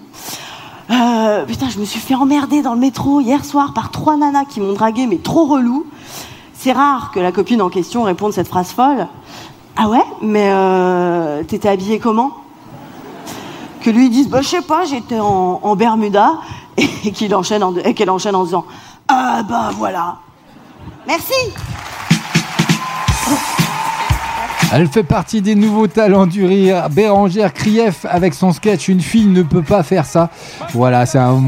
[0.90, 4.46] euh, Putain, je me suis fait emmerder dans le métro hier soir par trois nanas
[4.46, 5.86] qui m'ont dragué, mais trop relou.
[6.68, 9.08] C'est rare que la copine en question réponde cette phrase folle.
[9.78, 12.32] Ah ouais Mais euh, t'étais habillée comment?
[13.82, 16.34] Que lui dise Bah, je sais pas, j'étais en, Bermuda.
[16.78, 18.66] Et qu'il enchaîne en- et qu'elle enchaîne en disant
[19.08, 20.18] Ah bah voilà.
[21.08, 21.32] Merci
[24.74, 26.90] Elle fait partie des nouveaux talents du rire.
[26.90, 30.30] Bérangère Krief avec son sketch Une fille ne peut pas faire ça.
[30.74, 31.42] Voilà, c'est un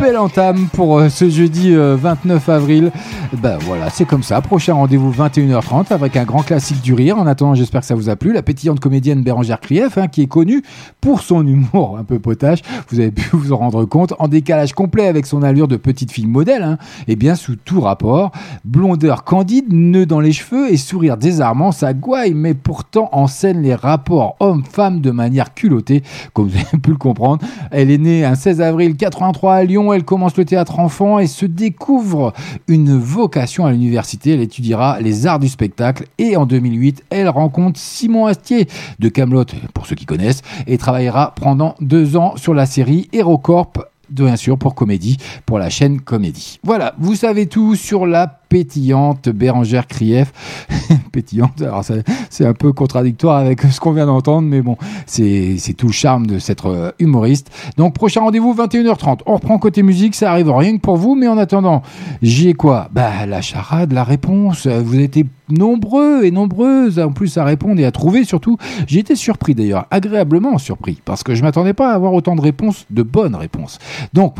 [0.00, 2.92] bel entame pour euh, ce jeudi euh, 29 avril.
[3.38, 4.40] Ben voilà, c'est comme ça.
[4.40, 7.18] Prochain rendez-vous 21h30 avec un grand classique du rire.
[7.18, 8.32] En attendant, j'espère que ça vous a plu.
[8.32, 10.62] La pétillante comédienne Bérangère Krief, hein, qui est connue
[11.00, 12.60] pour son humour un peu potache.
[12.88, 14.14] Vous avez pu vous en rendre compte.
[14.18, 16.62] En décalage complet avec son allure de petite fille modèle.
[16.62, 16.78] Hein,
[17.08, 18.32] et bien sous tout rapport.
[18.64, 23.62] Blondeur candide, nœud dans les cheveux et sourire désarmant, ça gouaille, mais pourtant en scène
[23.62, 27.44] les rapports homme-femme de manière culottée, comme vous avez pu le comprendre.
[27.70, 31.26] Elle est née un 16 avril 83 à Lyon, elle commence le théâtre enfant et
[31.26, 32.32] se découvre
[32.68, 34.32] une vocation à l'université.
[34.32, 38.68] Elle étudiera les arts du spectacle et en 2008, elle rencontre Simon Astier
[38.98, 43.72] de Camelot, pour ceux qui connaissent, et travaillera pendant deux ans sur la série HeroCorp
[44.10, 45.16] de bien sûr pour comédie,
[45.46, 46.60] pour la chaîne Comédie.
[46.62, 50.30] Voilà, vous savez tout sur la pétillante Bérangère Krief.
[51.12, 51.82] pétillante, alors
[52.28, 54.76] c'est un peu contradictoire avec ce qu'on vient d'entendre, mais bon,
[55.06, 57.50] c'est tout le charme de cette euh, humoriste.
[57.78, 59.20] Donc prochain rendez-vous 21h30.
[59.24, 61.80] On reprend côté musique, ça arrive rien que pour vous, mais en attendant,
[62.20, 62.90] j'y ai quoi?
[62.92, 64.66] Bah la charade, la réponse.
[64.66, 68.58] Vous été nombreux et nombreuses en plus à répondre et à trouver surtout.
[68.86, 72.42] J'ai été surpris d'ailleurs, agréablement surpris, parce que je m'attendais pas à avoir autant de
[72.42, 73.78] réponses, de bonnes réponses.
[74.12, 74.36] Donc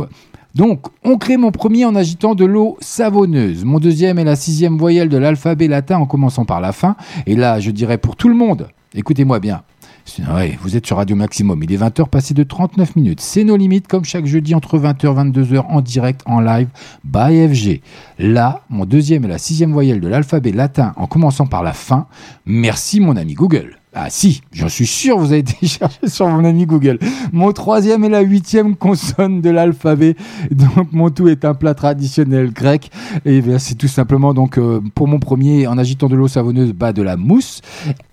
[0.54, 3.64] donc, on crée mon premier en agitant de l'eau savonneuse.
[3.64, 6.96] Mon deuxième est la sixième voyelle de l'alphabet latin en commençant par la fin.
[7.26, 9.62] Et là, je dirais pour tout le monde, écoutez-moi bien.
[10.60, 11.62] Vous êtes sur Radio Maximum.
[11.62, 13.20] Il est 20h passé de 39 minutes.
[13.20, 16.68] C'est nos limites, comme chaque jeudi entre 20h et 22h en direct, en live,
[17.04, 17.80] by FG.
[18.18, 22.06] Là, mon deuxième et la sixième voyelle de l'alphabet latin en commençant par la fin.
[22.44, 23.78] Merci, mon ami Google.
[23.94, 25.68] Ah si, j'en suis sûr, vous avez été
[26.06, 26.98] sur mon ami Google.
[27.30, 30.16] Mon troisième est la huitième consonne de l'alphabet.
[30.50, 32.90] Donc mon tout est un plat traditionnel grec.
[33.26, 36.72] Et bien, c'est tout simplement donc euh, pour mon premier, en agitant de l'eau savonneuse,
[36.72, 37.60] bas de la mousse.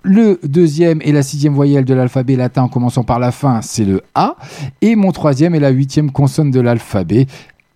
[0.03, 3.85] Le deuxième est la sixième voyelle de l'alphabet latin en commençant par la fin, c'est
[3.85, 4.35] le A.
[4.81, 7.25] Et mon troisième est la huitième consonne de l'alphabet,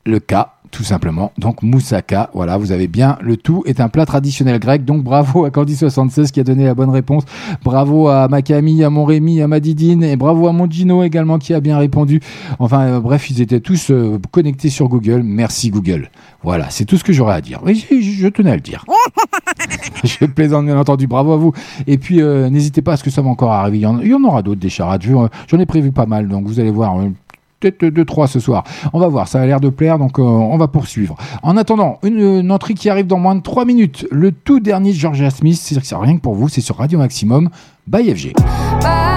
[0.06, 0.34] le K
[0.74, 1.32] tout simplement.
[1.38, 4.84] Donc moussaka, voilà, vous avez bien le tout est un plat traditionnel grec.
[4.84, 7.24] Donc bravo à Candy76 qui a donné la bonne réponse.
[7.64, 11.04] Bravo à ma Camille, à mon Rémi, à ma Didine et bravo à mon Gino
[11.04, 12.20] également qui a bien répondu.
[12.60, 15.22] Enfin euh, bref, ils étaient tous euh, connectés sur Google.
[15.24, 16.10] Merci Google.
[16.42, 17.62] Voilà, c'est tout ce que j'aurais à dire.
[17.64, 18.84] Oui, je, je tenais à le dire.
[20.04, 21.54] je plaisante bien entendu, bravo à vous.
[21.88, 23.78] Et puis euh, n'hésitez pas à ce que ça va encore arriver.
[23.78, 25.04] Il y en, il y en aura d'autres des charades.
[25.04, 25.14] Je-
[25.48, 26.96] J'en ai prévu pas mal, donc vous allez voir.
[27.72, 28.64] Peut-être 2-3 ce soir.
[28.92, 31.16] On va voir, ça a l'air de plaire, donc euh, on va poursuivre.
[31.42, 34.06] En attendant, une, entrée qui arrive dans moins de 3 minutes.
[34.12, 37.50] Le tout dernier de Georgia Smith, c'est rien que pour vous, c'est sur Radio Maximum,
[37.88, 38.34] by FG.
[38.82, 39.13] By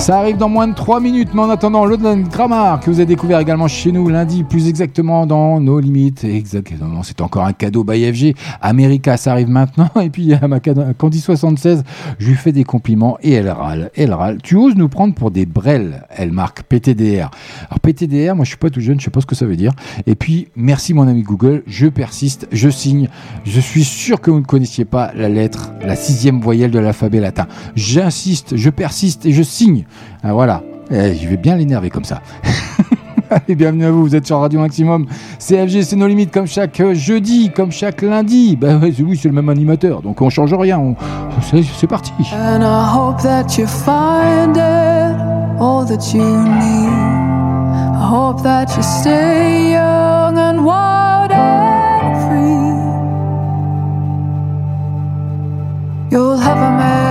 [0.00, 3.06] Ça arrive dans moins de 3 minutes, mais en attendant, London Grammar, que vous avez
[3.06, 6.24] découvert également chez nous lundi, plus exactement dans nos limites.
[6.24, 8.34] Exactement, c'est encore un cadeau by FG.
[8.62, 9.90] America, ça arrive maintenant.
[10.02, 11.82] Et puis, à ma cad- à Candy76,
[12.18, 13.90] je lui fais des compliments et elle râle.
[13.94, 14.38] Elle râle.
[14.42, 17.30] Tu oses nous prendre pour des brels, elle marque PTDR.
[17.68, 19.56] Alors, PTDR, moi je suis pas tout jeune, je sais pas ce que ça veut
[19.56, 19.72] dire.
[20.06, 23.08] Et puis, merci mon ami Google, je persiste, je signe.
[23.44, 27.20] Je suis sûr que vous ne connaissiez pas la lettre, la sixième voyelle de l'alphabet
[27.20, 27.46] latin.
[27.76, 29.84] J'insiste, je persiste et je signe.
[30.22, 30.62] Ah, voilà.
[30.90, 32.20] Eh, je vais bien l'énerver comme ça.
[33.30, 35.06] Allez, bienvenue à vous, vous êtes sur Radio Maximum.
[35.38, 38.58] CFG, c'est nos limites comme chaque euh, jeudi, comme chaque lundi.
[38.60, 40.94] C'est- oui, c'est le même animateur, donc on change rien.
[41.78, 42.12] C'est parti.
[42.34, 46.90] And I hope that you find it all that you need.
[47.94, 52.70] I hope that you stay young and wild and free.
[56.10, 57.09] You'll have America.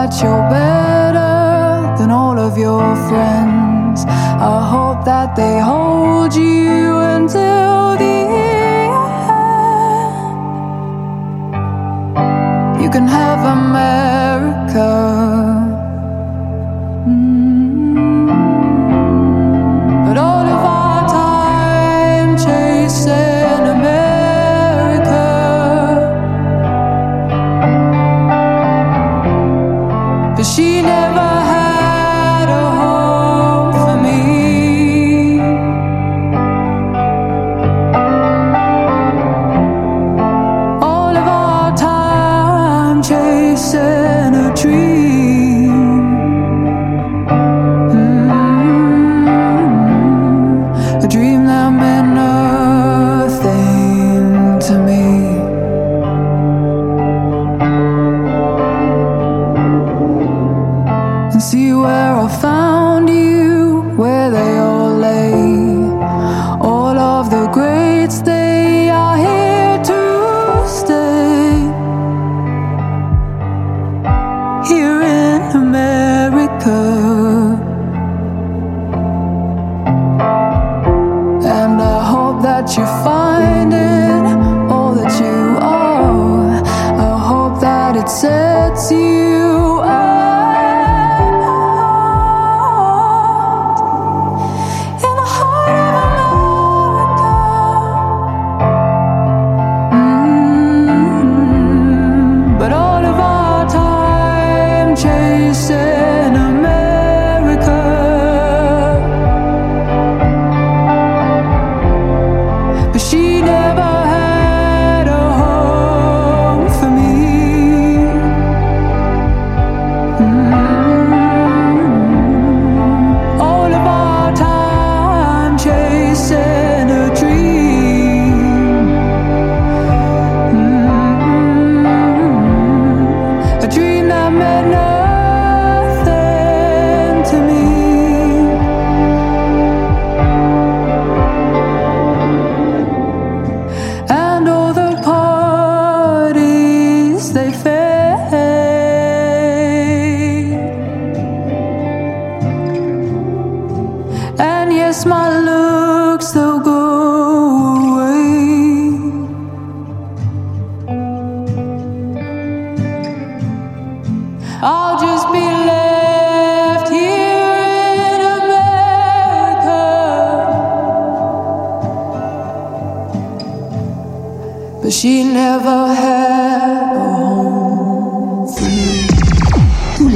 [0.00, 4.06] That you're better than all of your friends.
[4.06, 8.94] I hope that they hold you until the end.
[12.82, 14.88] You can have America.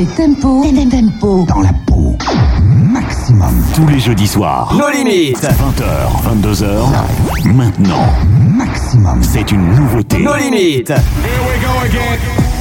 [0.05, 2.14] Les tempos, tempo dans la peau.
[2.62, 3.64] Maximum.
[3.74, 4.74] Tous les jeudis soirs.
[4.78, 5.38] Nos limites.
[5.38, 7.52] 20h, 22h.
[7.55, 8.07] Maintenant.
[8.55, 9.22] Maximum.
[9.22, 10.18] C'est une nouveauté.
[10.18, 10.88] Nos limites.
[10.88, 12.53] Time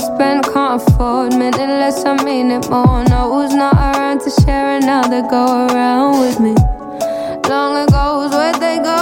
[0.00, 3.04] spent can't afford minute less, I mean it more.
[3.04, 6.54] No, who's not around to share they go around with me.
[7.48, 8.99] Long ago's where they go,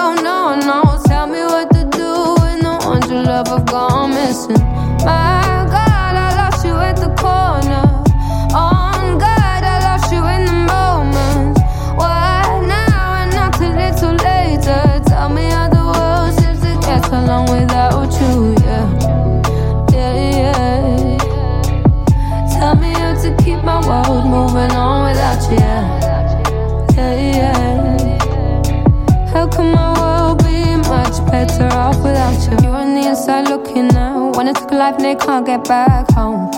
[33.29, 34.37] Inside looking out.
[34.39, 36.51] When it took a life and they can't get back home.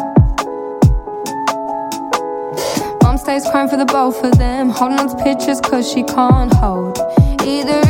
[3.03, 4.71] Mom stays crying for the both of them.
[4.71, 6.97] Holding on to pictures cause she can't hold.
[7.43, 7.83] Either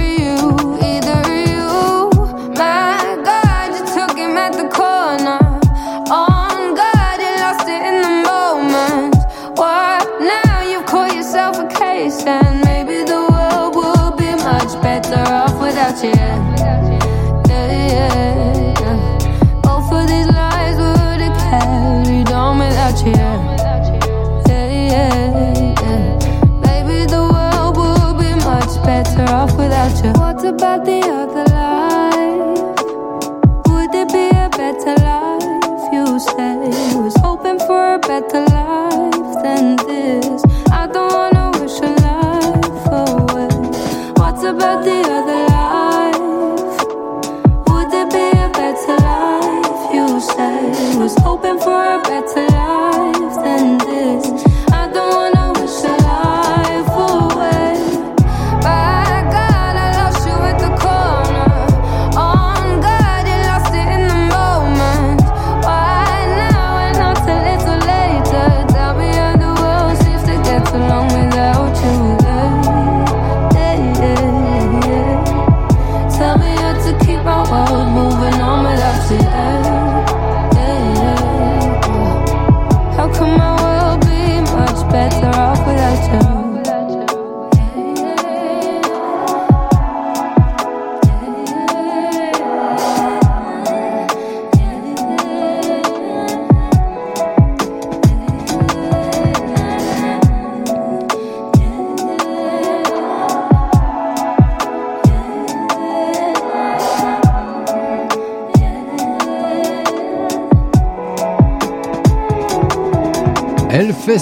[30.51, 31.00] about the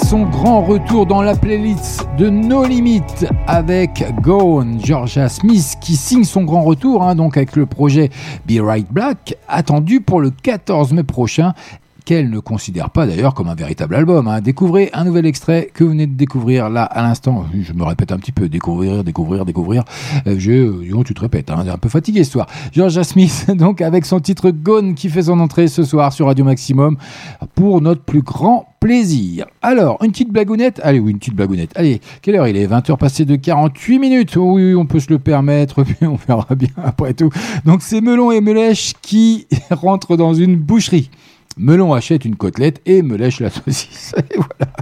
[0.08, 3.02] son grand retour dans la playlist de No Limit
[3.46, 8.08] avec Gone, Georgia Smith qui signe son grand retour hein, donc avec le projet
[8.48, 11.52] Be Right Black attendu pour le 14 mai prochain
[12.08, 14.28] qu'elle ne considère pas d'ailleurs comme un véritable album.
[14.28, 14.40] hein.
[14.40, 17.44] Découvrez un nouvel extrait que vous venez de découvrir là à l'instant.
[17.60, 19.84] Je me répète un petit peu, découvrir, découvrir, découvrir.
[20.26, 22.46] Euh, je, tu te répètes, hein, un peu fatigué ce soir.
[22.72, 26.46] Georgia Smith, donc avec son titre Gone qui fait son entrée ce soir sur Radio
[26.46, 26.96] Maximum
[27.54, 29.44] pour notre plus grand plaisir.
[29.60, 31.72] Alors, une petite blagounette Allez, oui, une petite blagounette.
[31.74, 32.66] Allez, quelle heure il est?
[32.66, 34.36] 20h passé de 48 minutes.
[34.36, 37.28] Oui, on peut se le permettre, puis on verra bien après tout.
[37.66, 41.10] Donc, c'est Melon et Melèche qui rentrent dans une boucherie.
[41.58, 44.14] Melon achète une côtelette et me lèche la saucisse.
[44.30, 44.72] Et voilà.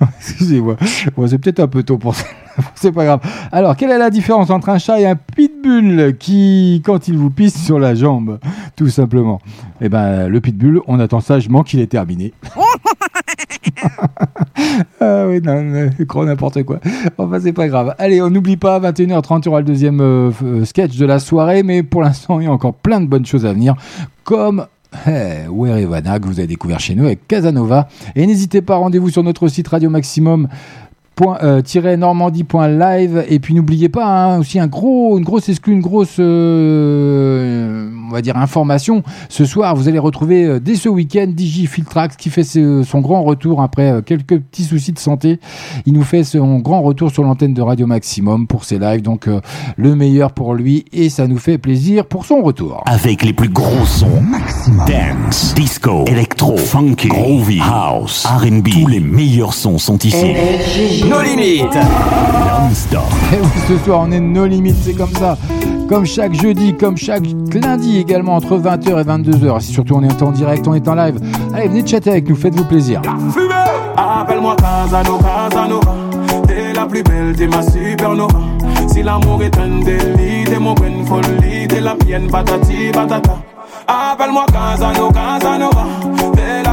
[0.18, 0.76] Excusez-moi.
[1.16, 2.24] Bon, c'est peut-être un peu tôt pour ça.
[2.74, 3.20] c'est pas grave.
[3.52, 7.30] Alors, quelle est la différence entre un chat et un pitbull qui, quand il vous
[7.30, 8.38] pisse sur la jambe,
[8.76, 9.40] tout simplement?
[9.80, 12.32] Eh ben, le pitbull, on attend sagement qu'il est terminé.
[15.00, 16.80] ah oui, non, gros n'importe quoi.
[17.18, 17.94] Enfin, c'est pas grave.
[17.98, 21.18] Allez, on n'oublie pas, 21h30, il y aura le deuxième euh, euh, sketch de la
[21.18, 23.74] soirée, mais pour l'instant, il y a encore plein de bonnes choses à venir,
[24.22, 24.66] comme
[25.06, 27.88] Hey, Werevana, que vous avez découvert chez nous avec Casanova.
[28.14, 30.48] Et n'hésitez pas, rendez-vous sur notre site Radio Maximum.
[31.16, 35.80] Point, euh, normandie.live et puis n'oubliez pas hein, aussi un gros une grosse exclue une
[35.80, 39.02] grosse euh, on va dire, information.
[39.28, 43.00] Ce soir, vous allez retrouver euh, dès ce week-end DJ Filtrax qui fait ce- son
[43.00, 45.40] grand retour après euh, quelques petits soucis de santé.
[45.86, 49.02] Il nous fait son grand retour sur l'antenne de Radio Maximum pour ses lives.
[49.02, 49.40] Donc, euh,
[49.76, 52.82] le meilleur pour lui et ça nous fait plaisir pour son retour.
[52.86, 54.22] Avec les plus gros sons.
[54.86, 58.68] Dance, disco, électro, funky, groovy, house, R&B.
[58.70, 60.34] Tous les meilleurs sons sont ici.
[61.08, 61.74] Nos limites.
[61.74, 63.02] Non-stop.
[63.32, 65.36] Et oui, ce soir, on est no limites, c'est comme ça.
[65.88, 69.60] Comme chaque jeudi, comme chaque lundi également, entre 20h et 22h.
[69.60, 71.16] Si surtout on est en direct, on est en live.
[71.54, 73.02] Allez, venez chatter avec nous, faites-vous plaisir.
[73.96, 75.94] Appelle-moi Casanova, Casanova.
[76.46, 78.38] T'es la plus belle, t'es ma supernova.
[78.88, 83.36] Si l'amour est un délit, t'es mon bonne folie, t'es la mienne, patati patata.
[83.86, 85.84] Appelle-moi Casanova, Casanova.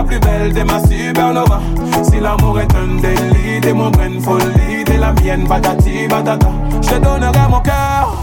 [0.01, 1.59] T'es la plus belle, t'es ma supernova.
[2.03, 6.47] Si l'amour est un délit, t'es mon bonne folie, t'es la mienne, patati patata.
[6.81, 8.15] Je te donnerai mon cœur,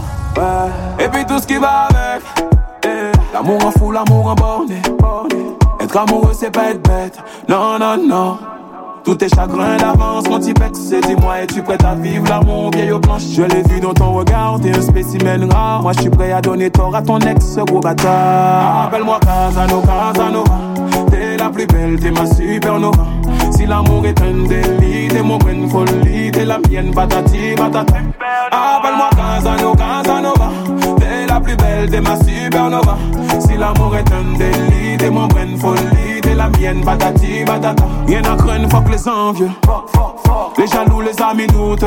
[0.99, 2.23] et puis tout ce qui va avec.
[2.85, 4.81] Eh, L'amour en fou, l'amour en borné.
[5.79, 7.17] Être amoureux, c'est pas être bête.
[7.47, 8.37] Non, non, non.
[9.05, 12.91] Tout est chagrin d'avance, mon petit pex, c'est dis-moi, es-tu prête à vivre l'amour vieille
[12.91, 13.23] aux planches?
[13.33, 15.81] Je l'ai vu dans ton regard, t'es un spécimen rare.
[15.81, 18.87] Moi, je suis prêt à donner tort à ton ex, gros bâtard.
[18.87, 20.59] Appelle-moi Casanova, Casanova.
[21.39, 23.05] La plus belle, t'es ma supernova.
[23.55, 27.93] Si l'amour est un délit, t'es mon bonne folie, t'es la mienne, patati, patata.
[28.51, 30.51] Appelle-moi Casanova, Casanova.
[30.99, 32.97] T'es la plus belle, t'es ma supernova.
[33.39, 37.85] Si l'amour est un délit, t'es mon bonne folie, t'es la mienne, patati, patata.
[38.05, 39.51] Rien à craindre, fuck les envieux.
[40.57, 41.85] Les jaloux, les amis doutent.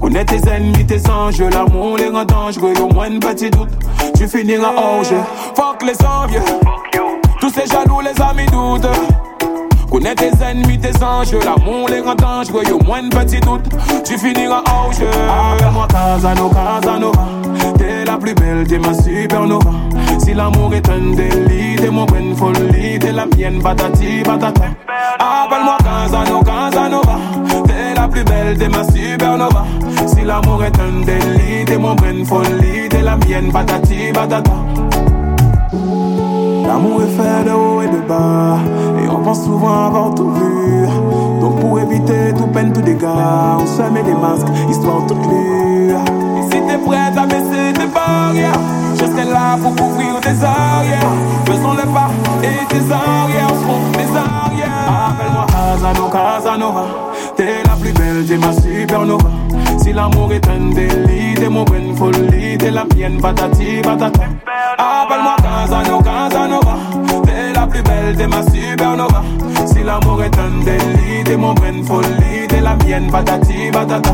[0.00, 3.68] Connais tes ennemis, tes enjeux, l'amour les rend dangereux, au moins un petit doute,
[4.16, 5.18] tu finiras hors jeu.
[5.54, 6.40] Fuck les envieux,
[7.40, 8.88] tous ces jaloux, les amis doutent.
[9.90, 13.64] Connais tes ennemis, tes enjeux, l'amour les rend dangereux, au moins un petit doute,
[14.04, 15.08] tu finiras hors jeu.
[15.08, 17.22] Appelle-moi Casanova, Casanova,
[17.78, 19.70] t'es la plus belle, t'es ma supernova.
[20.18, 24.64] Si l'amour est un délit, t'es mon bonne folie, t'es la mienne, patati, patata.
[25.18, 27.18] Appelle-moi Casanova, Casanova,
[27.66, 29.64] t'es la plus belle, t'es ma supernova.
[30.06, 34.52] Si l'amour est un délit, t'es mon bonne folie, t'es la mienne, patati, patata.
[36.68, 38.58] L'amour est fait de haut et de bas,
[39.02, 40.86] et on pense souvent avoir tout vu.
[41.40, 45.92] Donc pour éviter tout peine, tout dégât, on se met des masques, histoire toute lue.
[45.92, 48.60] Et si t'es prête à baisser tes barrières,
[49.00, 51.14] je serai là pour couvrir tes arrières.
[51.46, 52.10] Faisons le pas
[52.42, 55.08] et tes arrières seront tes arrières.
[55.08, 56.84] Appelle-moi Casanova, Casanova,
[57.38, 59.30] t'es la plus belle, t'es ma supernova.
[59.78, 64.22] Si l'amour est un délit, t'es mon bonne folie, t'es la mienne, patati, patata.
[64.76, 66.76] Appelle-moi Casanova, Casanova,
[67.24, 69.22] t'es la plus belle, t'es ma supernova.
[69.66, 74.12] Si l'amour est un délit, t'es mon bonne folie, t'es la mienne, patati, patata.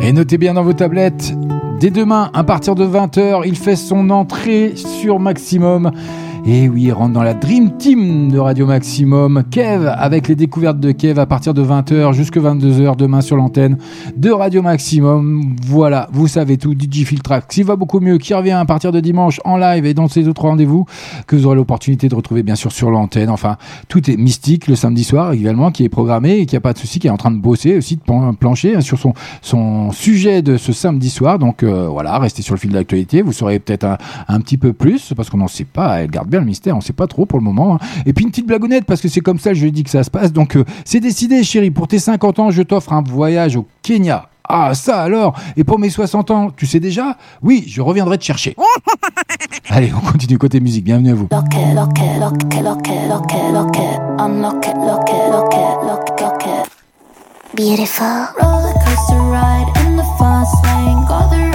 [0.00, 1.32] Et notez bien dans vos tablettes,
[1.80, 5.90] dès demain, à partir de 20h, il fait son entrée sur Maximum.
[6.46, 9.44] Et oui, il rentre dans la Dream Team de Radio Maximum.
[9.50, 13.78] Kev, avec les découvertes de Kev à partir de 20h jusqu'à 22h demain sur l'antenne
[14.14, 15.56] de Radio Maximum.
[15.64, 16.74] Voilà, vous savez tout.
[16.74, 19.94] DJ Filtrax, qui va beaucoup mieux, qui revient à partir de dimanche en live et
[19.94, 20.84] dans ses autres rendez-vous
[21.26, 23.30] que vous aurez l'opportunité de retrouver bien sûr sur l'antenne.
[23.30, 23.56] Enfin,
[23.88, 26.78] tout est mystique le samedi soir également, qui est programmé et qui a pas de
[26.78, 28.98] souci, qui est en train de bosser aussi, de plan- plancher hein, sur
[29.40, 31.38] son, sujet de ce samedi soir.
[31.38, 33.22] Donc euh, voilà, restez sur le fil de l'actualité.
[33.22, 33.96] Vous saurez peut-être un,
[34.28, 36.02] un petit peu plus parce qu'on n'en sait pas.
[36.02, 37.76] Elle garde bien le mystère, on sait pas trop pour le moment.
[37.76, 37.78] hein.
[38.06, 40.02] Et puis une petite blagounette parce que c'est comme ça, je lui dis que ça
[40.02, 40.32] se passe.
[40.32, 41.70] Donc euh, c'est décidé, chérie.
[41.70, 44.28] Pour tes 50 ans, je t'offre un voyage au Kenya.
[44.48, 45.38] Ah, ça alors?
[45.56, 47.16] Et pour mes 60 ans, tu sais déjà?
[47.42, 48.56] Oui, je reviendrai te chercher.
[49.70, 50.84] Allez, on continue côté musique.
[50.84, 51.28] Bienvenue à vous.
[51.30, 54.00] Lock it, lock it, lock it, lock it, lock it, lock it.
[54.18, 57.56] Unlock it, lock it, lock it, lock it, lock it.
[57.56, 58.06] Beautiful.
[58.42, 61.53] Roller coaster ride in the fast lane.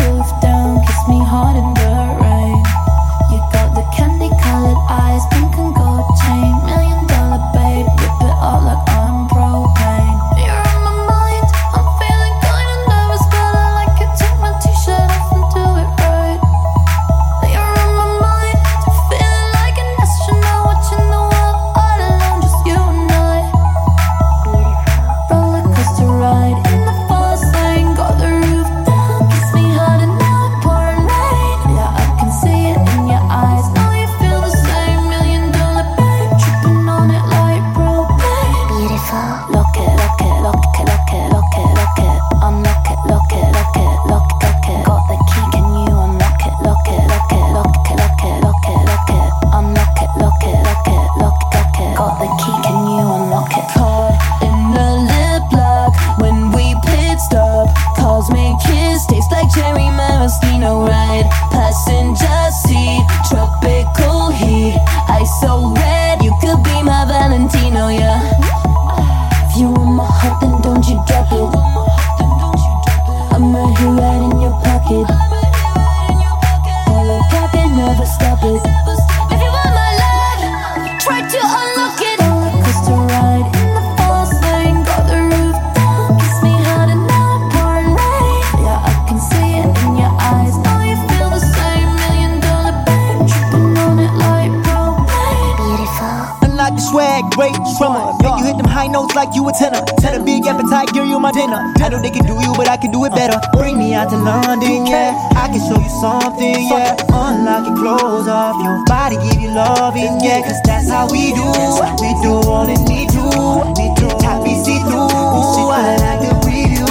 [99.19, 99.83] Like you a tenor.
[99.99, 101.59] Tell a big appetite, give you my dinner.
[101.83, 103.35] I know they can do you, but I can do it better.
[103.51, 105.11] Bring me out to London, yeah.
[105.35, 106.95] I can show you something, yeah.
[107.11, 110.39] Unlock your clothes off, your body give you loving, yeah.
[110.39, 111.51] Cause that's how we do.
[111.99, 113.27] We do all that we do.
[113.75, 115.11] We do happy see through.
[115.11, 116.87] I like the preview.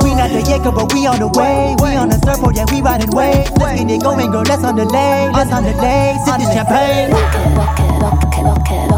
[0.00, 1.76] We not the Jacob, but we on the way.
[1.76, 3.52] We on the surfboard, oh yeah, we riding waves.
[3.60, 4.48] Let's get it going, girl.
[4.48, 5.32] Let's on the lane.
[5.36, 6.16] Let's on the lane.
[6.24, 7.12] Sip the champagne.
[7.12, 8.93] Lock it, lock it, lock it, lock it,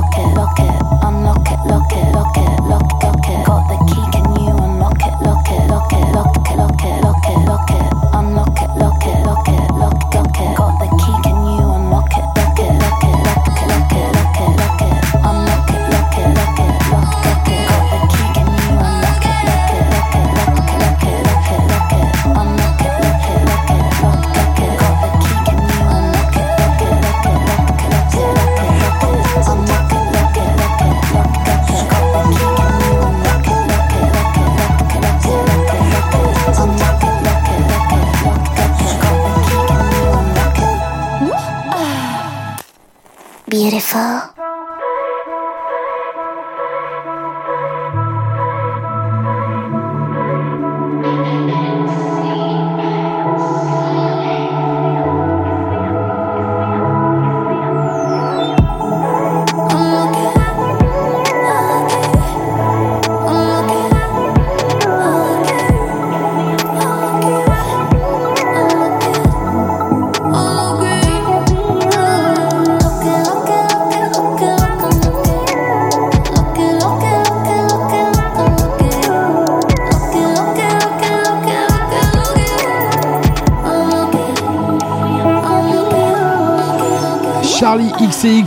[43.97, 44.36] Beautiful.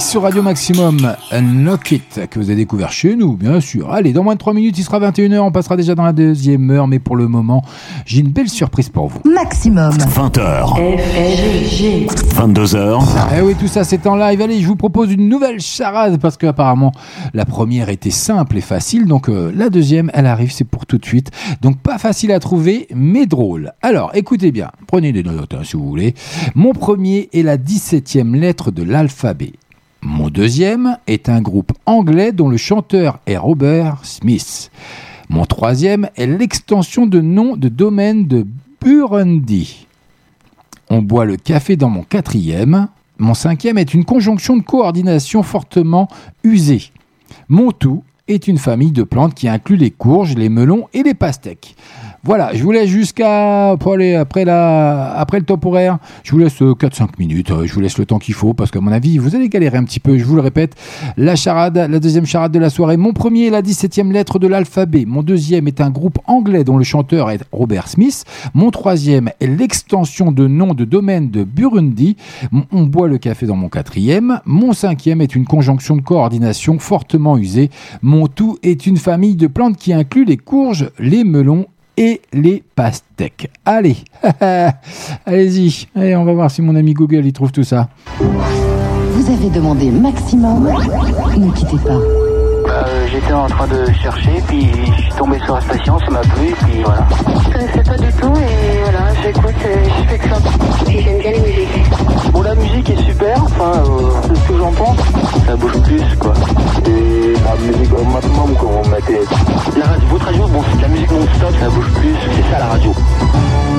[0.09, 3.91] Sur Radio Maximum, Unlock It, que vous avez découvert chez nous, bien sûr.
[3.91, 6.71] Allez, dans moins de 3 minutes, il sera 21h, on passera déjà dans la deuxième
[6.71, 7.63] heure, mais pour le moment,
[8.07, 9.19] j'ai une belle surprise pour vous.
[9.23, 9.91] Maximum.
[9.91, 10.79] 20h.
[12.33, 13.03] 22h.
[13.37, 14.41] Eh oui, tout ça c'est en live.
[14.41, 16.91] Allez, je vous propose une nouvelle charade parce que apparemment
[17.35, 19.05] la première était simple et facile.
[19.05, 21.29] Donc euh, la deuxième, elle arrive, c'est pour tout de suite.
[21.61, 23.73] Donc pas facile à trouver, mais drôle.
[23.83, 26.15] Alors écoutez bien, prenez des notes hein, si vous voulez.
[26.55, 29.53] Mon premier est la 17e lettre de l'alphabet.
[30.01, 34.71] Mon deuxième est un groupe anglais dont le chanteur est Robert Smith.
[35.27, 38.47] Mon troisième est l'extension de nom de domaine de
[38.81, 39.87] Burundi.
[40.89, 42.87] On boit le café dans mon quatrième.
[43.17, 46.07] Mon cinquième est une conjonction de coordination fortement
[46.43, 46.91] usée.
[47.49, 51.13] Mon tout est une famille de plantes qui inclut les courges, les melons et les
[51.13, 51.75] pastèques.
[52.23, 55.99] Voilà, je vous laisse jusqu'à pour aller après, la, après le top horaire.
[56.23, 57.49] Je vous laisse euh, 4-5 minutes.
[57.51, 59.77] euh, Je vous laisse le temps qu'il faut parce qu'à mon avis, vous allez galérer
[59.77, 60.17] un petit peu.
[60.17, 60.75] Je vous le répète.
[61.15, 62.97] La charade, la deuxième charade de la soirée.
[62.97, 65.05] Mon premier est la 17e lettre de l'alphabet.
[65.07, 68.25] Mon deuxième est un groupe anglais dont le chanteur est Robert Smith.
[68.53, 72.17] Mon troisième est l'extension de nom de domaine de Burundi.
[72.73, 74.41] On boit le café dans mon quatrième.
[74.45, 77.69] Mon cinquième est une conjonction de coordination fortement usée.
[78.01, 81.65] Mon tout est une famille de plantes qui inclut les courges, les melons
[81.99, 83.51] et les pastèques.
[83.65, 83.97] Allez,
[85.25, 85.87] allez-y.
[85.95, 87.89] Allez, on va voir si mon ami Google y trouve tout ça.
[88.19, 90.69] Vous avez demandé maximum.
[91.37, 91.99] Ne quittez pas.
[92.71, 96.21] Euh, J'étais en train de chercher, puis je suis tombé sur la station, ça m'a
[96.21, 97.05] plu, puis voilà.
[97.45, 100.37] Je connaissais pas du tout et voilà, j'écoute je fais que ça.
[100.91, 101.69] Et j'aime bien les musiques.
[102.33, 104.97] Bon, la musique est super, enfin, euh, c'est ce que j'en pense.
[105.45, 106.33] Ça bouge plus, quoi.
[106.85, 109.21] Et la musique au maximum, quand on mettait.
[109.79, 112.59] La radio, votre radio, bon, c'est de la musique non-stop, ça bouge plus, c'est ça
[112.59, 112.91] la radio.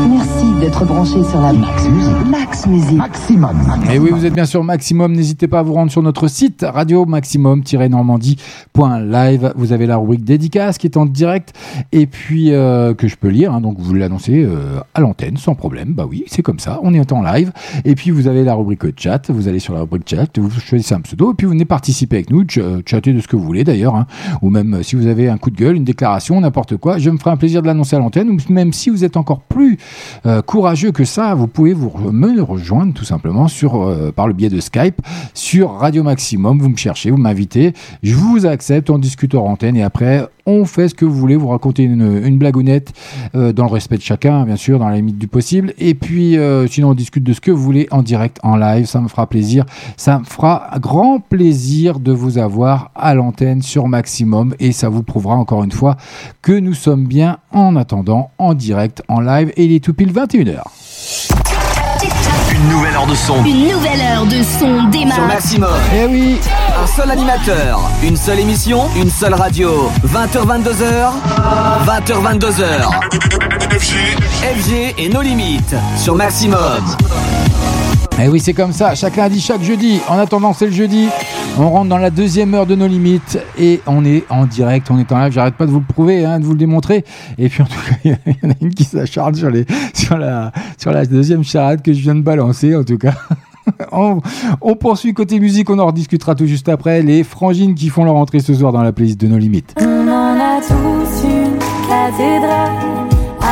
[0.08, 2.26] Merci d'être branché sur la Max Musique.
[2.26, 2.96] Max Musique.
[2.96, 3.56] Maximum.
[3.92, 5.12] Et oui, vous êtes bien sûr Maximum.
[5.12, 9.52] N'hésitez pas à vous rendre sur notre site radio maximum-normandie.live.
[9.56, 11.52] Vous avez la rubrique dédicace qui est en direct
[11.92, 13.52] et puis euh, que je peux lire.
[13.52, 13.60] hein.
[13.60, 15.92] donc vous l'annoncez euh, à l'antenne sans problème.
[15.92, 16.80] Bah oui, c'est comme ça.
[16.82, 17.52] On est en live.
[17.84, 19.30] Et puis vous avez la rubrique chat.
[19.30, 20.38] Vous allez sur la rubrique chat.
[20.38, 23.28] Vous choisissez un pseudo et puis vous venez participer avec nous, ch- chatter de ce
[23.28, 23.64] que vous voulez.
[23.64, 24.06] d'ailleurs, hein.
[24.42, 27.10] ou même euh, si vous avez un coup de gueule, une déclaration, n'importe quoi, je
[27.10, 29.78] me ferai un plaisir de l'annoncer à l'antenne, ou même si vous êtes encore plus
[30.26, 34.34] euh, courageux que ça, vous pouvez vous me rejoindre tout simplement sur, euh, par le
[34.34, 35.00] biais de Skype
[35.34, 39.76] sur Radio Maximum, vous me cherchez, vous m'invitez, je vous accepte, on discute hors antenne
[39.76, 42.92] et après on fait ce que vous voulez, vous racontez une, une blagounette
[43.34, 45.74] dans le respect de chacun, bien sûr, dans la limite du possible.
[45.78, 48.86] Et puis, euh, sinon, on discute de ce que vous voulez en direct, en live.
[48.86, 49.64] Ça me fera plaisir.
[49.96, 54.54] Ça me fera grand plaisir de vous avoir à l'antenne sur Maximum.
[54.60, 55.96] Et ça vous prouvera encore une fois
[56.42, 59.52] que nous sommes bien en attendant, en direct, en live.
[59.56, 61.49] Et il est tout pile 21h.
[62.54, 63.44] Une nouvelle heure de son.
[63.44, 65.14] Une nouvelle heure de son démarre.
[65.14, 65.70] Sur Maximum.
[65.94, 66.38] Eh oui.
[66.82, 69.90] Un seul animateur, une seule émission, une seule radio.
[70.06, 71.10] 20h 22h.
[71.86, 72.90] 20h 22h.
[73.78, 76.84] FG et nos limites sur Maximum.
[78.22, 78.94] Eh oui, c'est comme ça.
[78.94, 80.00] Chaque lundi, chaque jeudi.
[80.08, 81.08] En attendant, c'est le jeudi.
[81.58, 84.98] On rentre dans la deuxième heure de nos limites et on est en direct, on
[84.98, 85.32] est en live.
[85.32, 87.04] J'arrête pas de vous le prouver, hein, de vous le démontrer.
[87.38, 89.50] Et puis en tout cas, il y en a une qui s'acharne sur,
[90.18, 93.14] la deuxième charade que je viens de balancer, en tout cas.
[93.92, 94.20] on,
[94.60, 97.02] on poursuit côté musique, on en rediscutera tout juste après.
[97.02, 99.74] Les frangines qui font leur entrée ce soir dans la playlist de nos limites.
[99.80, 103.09] On en a tous une cathédrale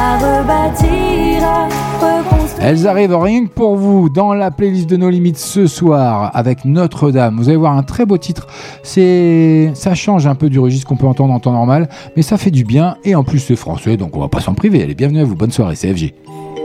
[0.09, 1.69] à rebâtir, à
[2.01, 2.63] reconstruire.
[2.67, 6.65] Elles arrivent rien que pour vous dans la playlist de nos limites ce soir avec
[6.65, 7.37] Notre-Dame.
[7.37, 8.47] Vous allez voir un très beau titre.
[8.83, 12.39] C'est, ça change un peu du registre qu'on peut entendre en temps normal, mais ça
[12.39, 14.83] fait du bien et en plus c'est français, donc on va pas s'en priver.
[14.83, 15.35] Allez, bienvenue à vous.
[15.35, 16.15] Bonne soirée, CFG.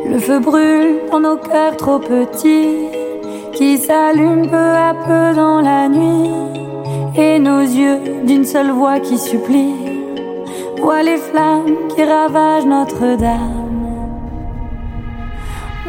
[0.09, 2.87] Le feu brûle dans nos cœurs trop petits,
[3.53, 6.31] qui s'allument peu à peu dans la nuit.
[7.17, 9.73] Et nos yeux, d'une seule voix qui supplie,
[10.83, 13.85] voient les flammes qui ravagent Notre-Dame.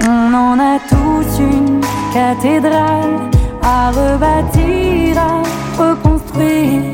[0.07, 1.81] On en a tous une
[2.13, 3.17] cathédrale
[3.63, 5.43] à rebâtir, à
[5.83, 6.93] reconstruire.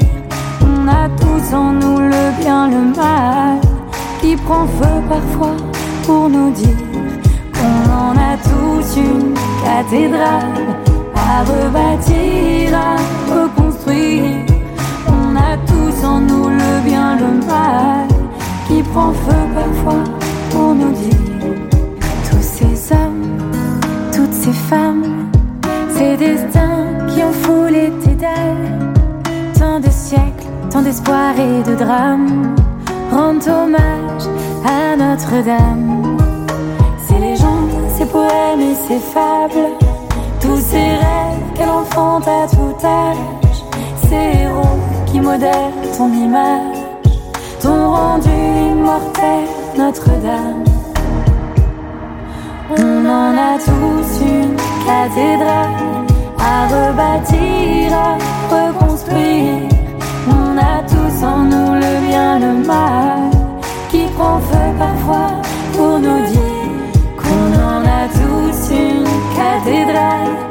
[0.63, 3.61] On a tous en nous le bien, le mal,
[4.21, 5.57] qui prend feu parfois
[6.07, 6.83] pour nous dire
[7.55, 9.35] qu'on en a tous une
[9.65, 10.69] cathédrale
[11.15, 12.97] à rebâtir, à
[13.35, 14.50] reconstruire.
[16.03, 18.09] En nous le bien, le mal,
[18.67, 20.05] qui prend feu parfois
[20.51, 21.55] pour nous dire
[22.31, 23.39] tous ces hommes,
[24.13, 25.31] toutes ces femmes,
[25.91, 28.95] ces destins qui ont foulé tes dalles.
[29.59, 32.55] Tant de siècles, tant d'espoir et de drames
[33.13, 34.27] rendent hommage
[34.65, 36.17] à Notre-Dame.
[37.07, 39.69] Ces légendes, ces poèmes et ces fables,
[40.41, 43.65] tous ces rêves qu'elle enfante à tout âge,
[44.09, 46.77] ces héros qui modèrent ton image,
[47.61, 49.45] t'ont rendu immortel
[49.77, 50.65] Notre-Dame.
[52.79, 54.57] On en a tous une
[54.87, 56.07] cathédrale
[56.39, 58.17] à rebâtir, à
[58.55, 59.69] reconstruire.
[60.29, 63.31] On a tous en nous le bien, le mal,
[63.91, 65.33] qui prend feu parfois
[65.73, 66.71] pour nous dire
[67.21, 69.05] qu'on en a tous une
[69.37, 70.50] cathédrale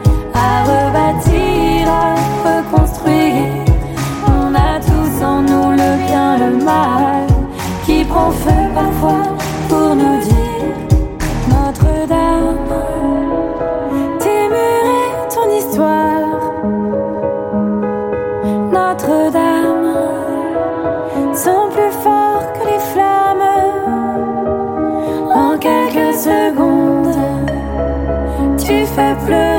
[29.16, 29.59] tu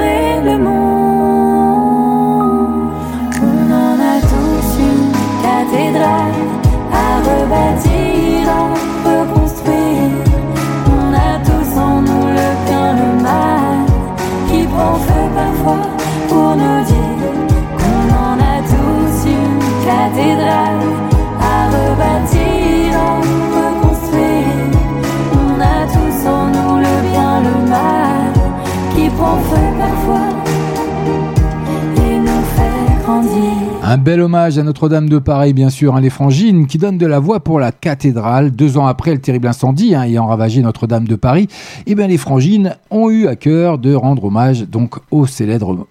[33.83, 37.07] Un bel hommage à Notre-Dame de Paris, bien sûr, hein, les frangines, qui donnent de
[37.07, 38.53] la voix pour la cathédrale.
[38.53, 41.49] Deux ans après le terrible incendie hein, ayant ravagé Notre-Dame de Paris,
[41.87, 45.87] eh bien, les frangines ont eu à cœur de rendre hommage donc au célèbre,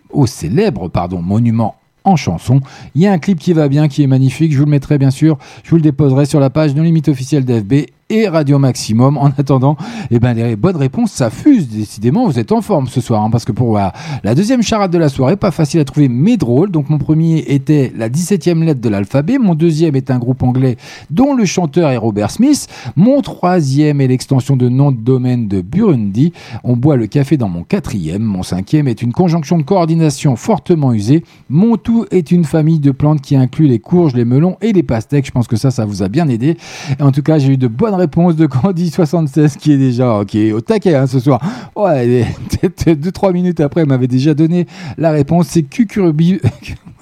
[0.88, 2.62] pardon, monument en chanson.
[2.96, 4.54] Il y a un clip qui va bien, qui est magnifique.
[4.54, 7.10] Je vous le mettrai bien sûr, je vous le déposerai sur la page de limite
[7.10, 9.18] officielle d'FB et Radio Maximum.
[9.18, 9.78] En attendant,
[10.10, 11.68] eh ben, les bonnes réponses, ça fuse.
[11.70, 14.98] Décidément, vous êtes en forme ce soir, hein, parce que pour la, deuxième charade de
[14.98, 16.72] la soirée, pas facile à trouver, mais drôle.
[16.72, 19.38] Donc, mon premier était la 17e lettre de l'alphabet.
[19.38, 20.78] Mon deuxième est un groupe anglais
[21.12, 22.68] dont le chanteur est Robert Smith.
[22.96, 26.34] Mon troisième est l'extension de nom de domaine de Burundi.
[26.64, 28.24] On boit le café dans mon quatrième.
[28.24, 31.24] Mon cinquième est une conjonction de coordination fortement usée.
[31.50, 34.84] Mon tout est une famille de plantes qui inclut les courges, les melons et les
[34.84, 35.28] pastèques.
[35.28, 36.58] Je pense que ça, ça vous a bien aidé.
[37.00, 40.96] En tout cas, j'ai eu de bonnes réponses de Candy76 qui est déjà au taquet
[40.96, 41.40] hein, ce soir.
[41.76, 42.26] Ouais,
[42.62, 44.66] peut-être 2-3 minutes après, elle m'avait déjà donné
[44.98, 45.48] la réponse.
[45.48, 46.40] C'est cucurbi.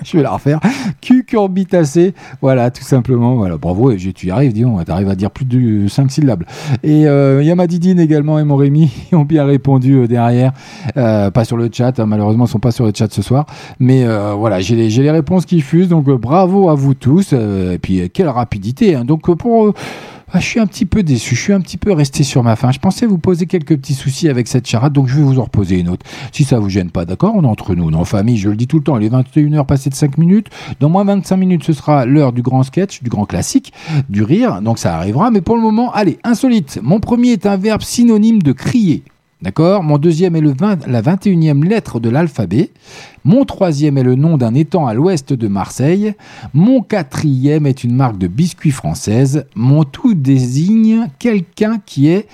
[0.03, 0.59] Je vais la refaire.
[1.01, 2.13] Cucurbitacé.
[2.41, 3.35] Voilà, tout simplement.
[3.35, 3.93] Voilà, bravo.
[3.95, 4.83] Tu y arrives, dis donc.
[4.85, 6.43] T'arrives à dire plus de 5 syllabes.
[6.83, 10.53] Et euh, Yamadidine également et mon Rémi ont bien répondu euh, derrière.
[10.97, 11.99] Euh, pas sur le chat.
[11.99, 13.45] hein, malheureusement, ils sont pas sur le chat ce soir.
[13.79, 15.89] Mais euh, voilà, j'ai les, réponses qui fusent.
[15.89, 17.33] Donc bravo à vous tous.
[17.33, 18.95] Et puis, quelle rapidité.
[18.95, 19.03] hein.
[19.03, 19.73] Donc, pour.
[20.34, 22.57] Ah, je suis un petit peu déçu, je suis un petit peu resté sur ma
[22.57, 22.71] faim.
[22.71, 25.45] Je pensais vous poser quelques petits soucis avec cette charade, donc je vais vous en
[25.45, 26.05] reposer une autre.
[26.34, 28.49] Si ça vous gêne pas, d'accord On est entre nous, on est en famille, je
[28.49, 28.97] le dis tout le temps.
[28.97, 30.49] Il est 21h passé de 5 minutes.
[30.82, 33.71] Dans moins 25 minutes, ce sera l'heure du grand sketch, du grand classique,
[34.09, 34.61] du rire.
[34.61, 35.32] Donc ça arrivera.
[35.32, 36.80] Mais pour le moment, allez, insolite.
[36.84, 39.03] Mon premier est un verbe synonyme de crier.
[39.43, 42.71] D'accord Mon deuxième est le 20 la 21e lettre de l'alphabet.
[43.23, 46.15] Mon troisième est le nom d'un étang à l'ouest de Marseille.
[46.55, 49.45] Mon quatrième est une marque de biscuits française.
[49.53, 52.27] Mon tout désigne quelqu'un qui est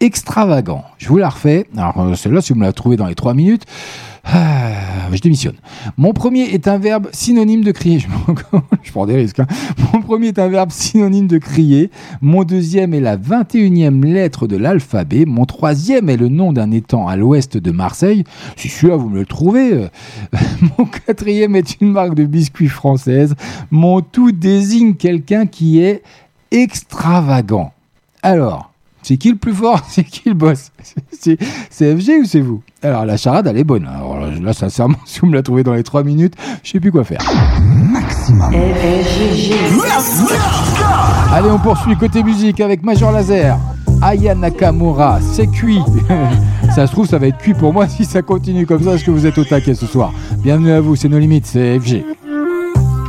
[0.00, 0.82] extravagant.
[0.98, 1.68] Je vous la refais.
[1.76, 3.64] Alors euh, celle-là, si vous me la trouvez dans les trois minutes,
[4.24, 5.56] ah, je démissionne.
[5.96, 7.98] Mon premier est un verbe synonyme de crier.
[8.82, 9.40] Je, prends des risques.
[9.40, 9.46] hein.
[9.92, 11.90] Mon premier est un verbe synonyme de crier.
[12.20, 15.24] Mon deuxième est la 21e lettre de l'alphabet.
[15.26, 18.24] Mon troisième est le nom d'un étang à l'ouest de Marseille.
[18.56, 19.72] Si celui-là, vous me le trouvez.
[19.72, 19.88] euh.
[20.78, 23.34] Mon quatrième est une marque de biscuits française.
[23.70, 26.02] Mon tout désigne quelqu'un qui est
[26.50, 27.72] extravagant.
[28.22, 28.72] Alors,
[29.02, 29.80] c'est qui le plus fort?
[29.88, 30.70] C'est qui le boss?
[31.12, 31.36] C'est
[31.96, 32.62] FG ou c'est vous?
[32.82, 33.86] Alors la charade, elle est bonne.
[33.86, 36.80] Alors là, là, sincèrement, si vous me la trouvez dans les 3 minutes, je sais
[36.80, 37.20] plus quoi faire.
[37.60, 38.52] Maximum.
[41.32, 43.58] Allez, on poursuit côté musique avec Major Laser.
[44.00, 45.80] Aya Nakamura, c'est cuit.
[46.74, 49.02] ça se trouve, ça va être cuit pour moi si ça continue comme ça, parce
[49.02, 50.12] que vous êtes au taquet ce soir.
[50.38, 52.04] Bienvenue à vous, c'est nos limites, c'est FG.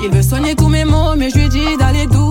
[0.04, 2.29] Il veut soigner tous mes mots, mais je lui dis d'aller doucement.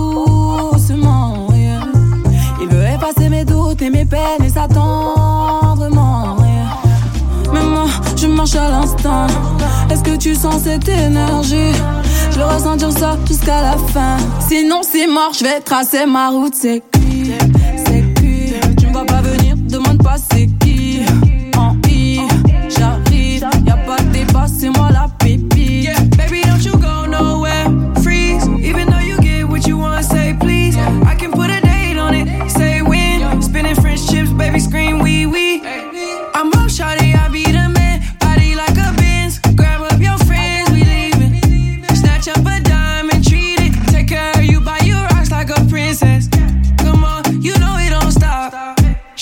[4.08, 6.36] Peines et ça tendrement.
[7.52, 7.86] Mais moi,
[8.16, 9.26] je marche à l'instant.
[9.90, 11.72] Est-ce que tu sens cette énergie?
[12.30, 14.16] Je veux ressentir ça jusqu'à la fin.
[14.46, 16.54] Sinon, c'est mort, je vais tracer ma route.
[16.54, 17.32] C'est cuit,
[17.86, 18.52] c'est cuit.
[18.78, 20.67] Tu me vois pas venir, demande pas c'est qui.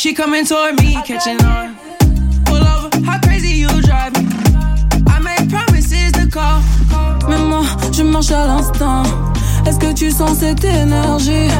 [0.06, 1.74] She coming toward me, catching on.
[2.44, 4.28] Pull over, how crazy you drive me.
[5.08, 6.62] I make promises to call.
[7.28, 9.02] Mais moi, je marche à l'instant.
[9.66, 11.50] Est-ce que tu sens cette énergie?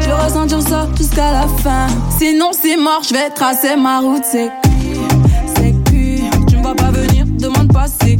[0.00, 1.88] Je veux ressentir ça jusqu'à la fin.
[2.18, 4.24] Sinon, c'est mort, je vais tracer ma route.
[4.24, 5.00] C'est cuit,
[5.54, 6.22] c'est cuit.
[6.48, 8.18] Tu me vois pas venir, demande pas c'est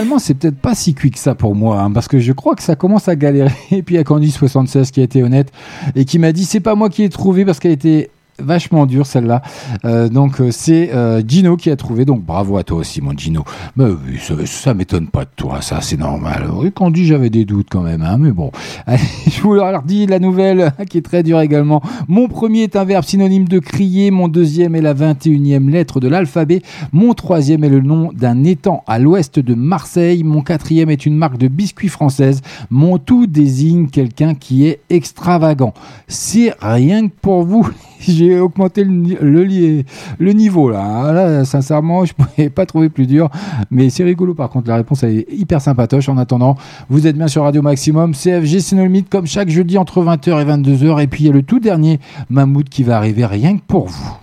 [0.00, 2.54] finalement, c'est peut-être pas si cuit que ça pour moi, hein, parce que je crois
[2.54, 3.52] que ça commence à galérer.
[3.70, 5.52] Et puis il y a Candy76 qui a été honnête
[5.94, 8.08] et qui m'a dit c'est pas moi qui ai trouvé parce qu'elle était
[8.40, 9.42] vachement dure celle-là.
[9.84, 12.04] Euh, donc euh, c'est euh, Gino qui a trouvé.
[12.04, 13.44] Donc bravo à toi aussi, mon Gino.
[13.76, 16.48] Mais oui, ça, ça m'étonne pas de toi, ça c'est normal.
[16.52, 18.50] Oui, quand dit j'avais des doutes quand même, hein, mais bon.
[19.26, 21.82] Je vous leur dis la nouvelle qui est très dure également.
[22.08, 24.10] Mon premier est un verbe synonyme de crier.
[24.10, 26.62] Mon deuxième est la 21e lettre de l'alphabet.
[26.92, 30.24] Mon troisième est le nom d'un étang à l'ouest de Marseille.
[30.24, 32.40] Mon quatrième est une marque de biscuits française.
[32.70, 35.74] Mon tout désigne quelqu'un qui est extravagant.
[36.08, 37.68] C'est rien que pour vous.
[38.08, 39.84] J'ai augmenté le, le,
[40.18, 41.04] le niveau là.
[41.06, 43.28] Ah, Là, sincèrement, je ne pouvais pas trouver plus dur.
[43.70, 46.08] Mais c'est rigolo par contre, la réponse elle est hyper sympatoche.
[46.08, 46.56] En attendant,
[46.88, 48.14] vous êtes bien sur Radio Maximum.
[48.14, 51.02] CFG c'est no limite comme chaque jeudi entre 20h et 22h.
[51.02, 52.00] Et puis il y a le tout dernier
[52.30, 54.16] Mammouth qui va arriver rien que pour vous.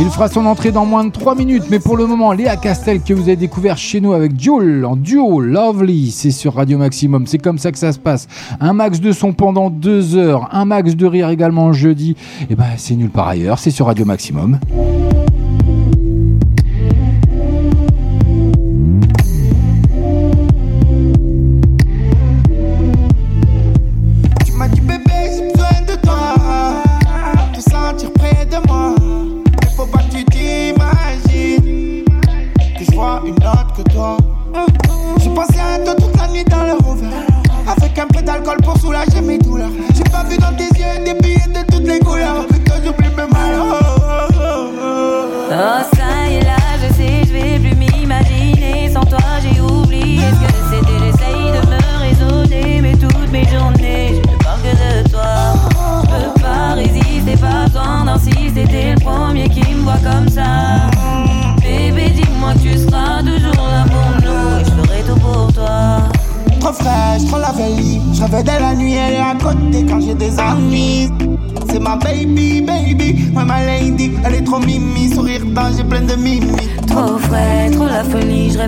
[0.00, 3.02] Il fera son entrée dans moins de 3 minutes, mais pour le moment, Léa Castel
[3.02, 7.26] que vous avez découvert chez nous avec Joel en duo, Lovely, c'est sur Radio Maximum,
[7.26, 8.26] c'est comme ça que ça se passe.
[8.60, 12.16] Un max de son pendant 2 heures, un max de rire également jeudi,
[12.50, 14.58] et ben c'est nul par ailleurs, c'est sur Radio Maximum.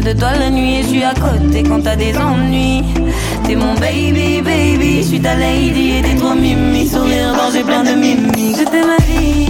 [0.01, 2.83] De toi la nuit et je suis à côté quand t'as des ennuis.
[3.45, 7.85] T'es mon baby, baby, je suis ta lady et t'es trop mimi, sourire j'ai plein
[7.85, 8.55] de mimi.
[8.59, 9.47] Je t'aime ma vie,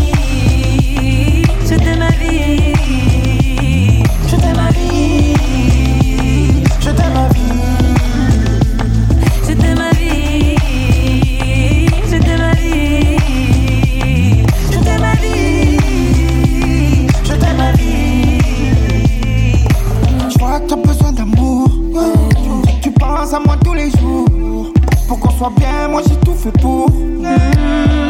[25.36, 26.88] soit bien, moi j'ai tout fait pour.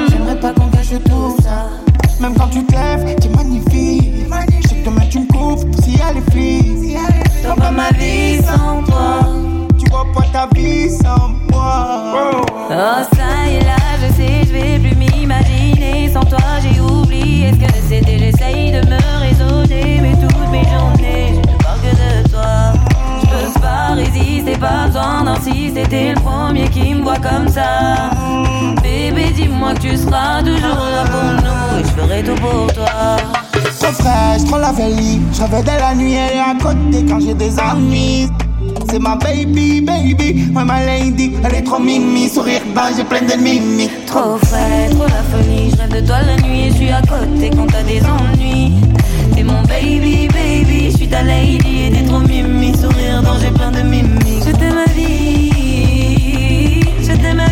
[0.09, 1.69] J'aimerais pas qu'on gâche tout ça.
[2.21, 4.27] Même quand tu te lèves, t'es magnifique.
[4.63, 6.97] Je sais que demain tu me couvres si elle est flic.
[7.45, 9.29] Vois pas ma vie sans toi.
[9.79, 12.05] Tu vois pas ta vie sans moi.
[12.37, 17.53] Oh ça y est là, je sais, je vais plus m'imaginer Sans toi j'ai oublié
[17.53, 19.24] ce que c'était J'essaye de me
[24.65, 28.11] pas besoin d'insister T'es le premier qui me voit comme ça
[28.83, 33.17] Bébé dis-moi que tu seras toujours là pour nous Et je ferai tout pour toi
[33.81, 35.21] Trop fraîche, trop la veille.
[35.33, 38.29] Je rêvais de la nuit, elle est à côté quand j'ai des ennuis.
[38.91, 41.33] C'est ma baby, baby, ouais ma lady.
[41.45, 42.63] Elle est trop mimi, sourire
[42.97, 43.91] j'ai plein de mimi.
[44.07, 47.03] Trop frais, trop la folie, je rêve de toi la nuit et je suis à
[47.03, 48.73] côté quand t'as des ennuis.
[49.35, 53.51] T'es mon baby, baby, je suis ta lady et t'es trop mimi, sourire dans j'ai
[53.51, 54.24] plein de mimi.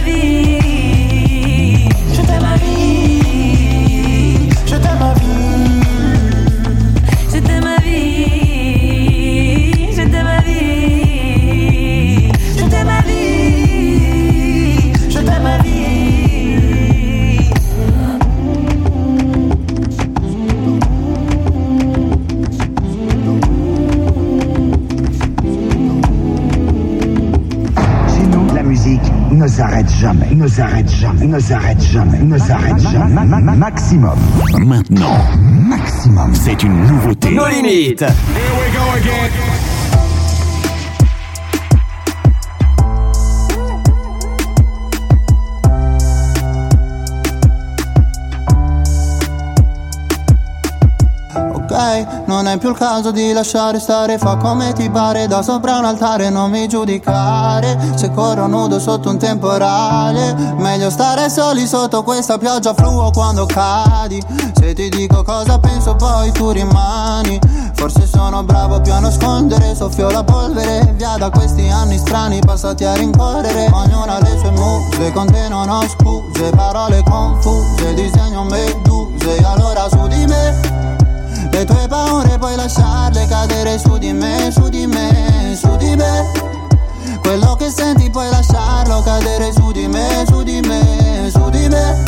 [0.06, 0.61] Je
[29.62, 33.14] s'arrête jamais, ne s'arrête jamais, ne s'arrête jamais, ne s'arrête jamais.
[33.24, 34.18] Ma- ma- Maximum.
[34.58, 35.16] Maintenant,
[35.68, 36.34] Maximum.
[36.34, 37.30] c'est une nouveauté.
[37.30, 38.02] Nos limites.
[38.02, 38.08] Ok,
[38.74, 39.51] non è
[52.62, 56.48] più il caso di lasciare stare Fa come ti pare da sopra un altare Non
[56.48, 57.76] mi giudicare.
[57.96, 64.22] Se corro nudo sotto un temporale Meglio stare soli sotto questa pioggia fluo quando cadi.
[64.54, 67.40] Se ti dico cosa penso poi tu rimani.
[67.74, 72.84] Forse sono bravo più a nascondere Soffio la polvere via da questi anni strani Passati
[72.84, 73.68] a rincorrere.
[73.72, 79.88] Ognuno ha le sue muse Con te non ho scuse Parole confuse Disegno meduse Allora
[79.88, 80.91] su di me
[81.52, 86.30] le tue paure puoi lasciarle cadere su di me, su di me, su di me.
[87.20, 92.02] Quello che senti puoi lasciarlo cadere su di me, su di me, su di me.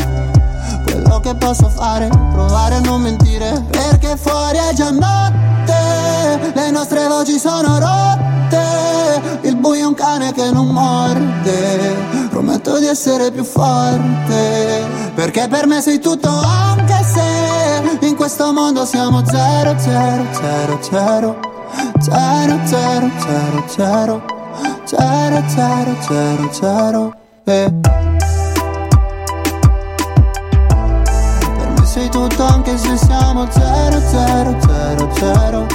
[0.85, 7.07] Quello che posso fare, provare a non mentire, perché fuori è già notte, le nostre
[7.07, 11.97] voci sono rotte, il buio è un cane che non morde,
[12.31, 17.54] prometto di essere più forte, perché per me sei tutto anche se
[18.15, 21.41] in questo mondo siamo zero, zero, zero, zero.
[21.99, 24.23] Zero, zero, zero, zero.
[24.85, 27.13] Zero, zero, zero, zero.
[27.43, 27.73] Eh.
[31.59, 35.67] Per me sei tutto anche se siamo zero, zero, zero, zero.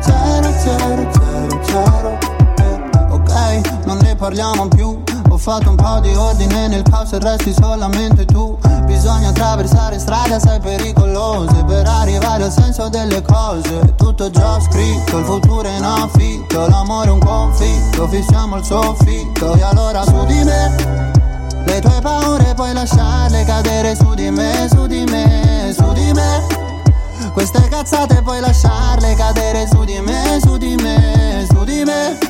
[0.00, 2.18] Zero, zero, zero, zero.
[2.58, 2.78] Eh.
[3.08, 5.02] Ok, non ne parliamo più
[5.40, 10.60] fatto un po' di ordine nel caos e resti solamente tu Bisogna attraversare strade assai
[10.60, 16.68] pericolose Per arrivare al senso delle cose tutto già scritto, il futuro è in affitto
[16.68, 21.08] L'amore è un conflitto, fissiamo il soffitto E allora su di me
[21.64, 26.46] le tue paure puoi lasciarle cadere su di me, su di me, su di me.
[27.32, 32.29] Queste cazzate puoi lasciarle cadere su di me, su di me, su di me.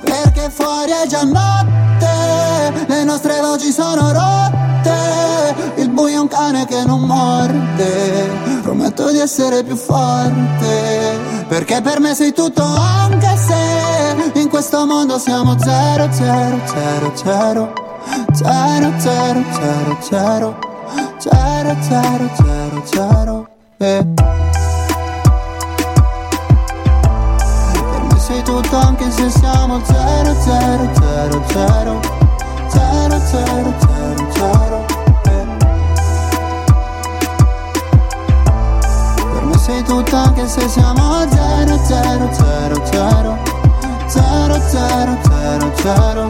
[0.00, 5.80] Perché fuori è già notte, le nostre voci sono rotte.
[5.80, 8.28] Il buio è un cane che non morde.
[8.62, 11.44] Prometto di essere più forte.
[11.48, 17.72] Perché per me sei tutto anche se in questo mondo siamo zero, zero, zero, zero.
[18.32, 20.58] Zero, zero, zero, zero
[21.18, 24.45] Zero, zero, zero, zero eh.
[28.46, 32.00] Tutto anche se siamo zero, zero, zero, zero.
[32.68, 34.84] Zero, zero, zero, zero.
[35.24, 35.46] Eh.
[39.32, 43.36] Per me sei tutto anche se siamo zero, zero, zero, zero.
[44.06, 46.28] Zero, zero, zero, zero.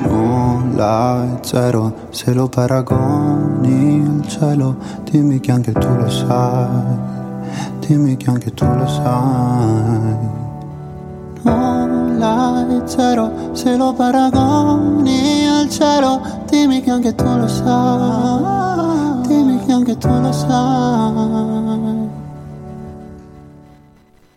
[0.00, 7.14] Nulla è zero se lo paragoni al cielo dimmi che anche tu lo sai.
[7.78, 10.45] Dimmi che anche tu lo sai
[11.48, 19.72] è zero se lo paragoni al cielo dimmi che anche tu lo sai dimmi che
[19.72, 22.14] anche tu lo sai.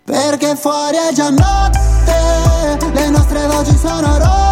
[0.03, 4.49] Perché fuori è già notte le nostre voci sono rotte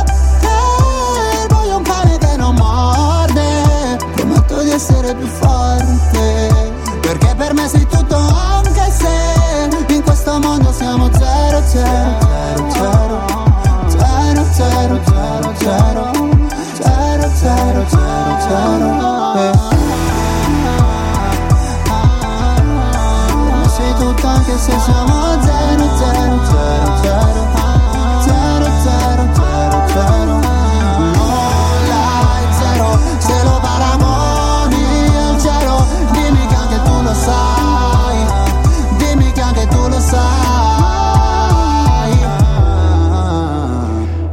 [4.78, 6.76] essere più forte.
[7.02, 12.27] Perché per me sei tutto anche se In questo mondo siamo zero, zero,
[15.68, 16.17] claro.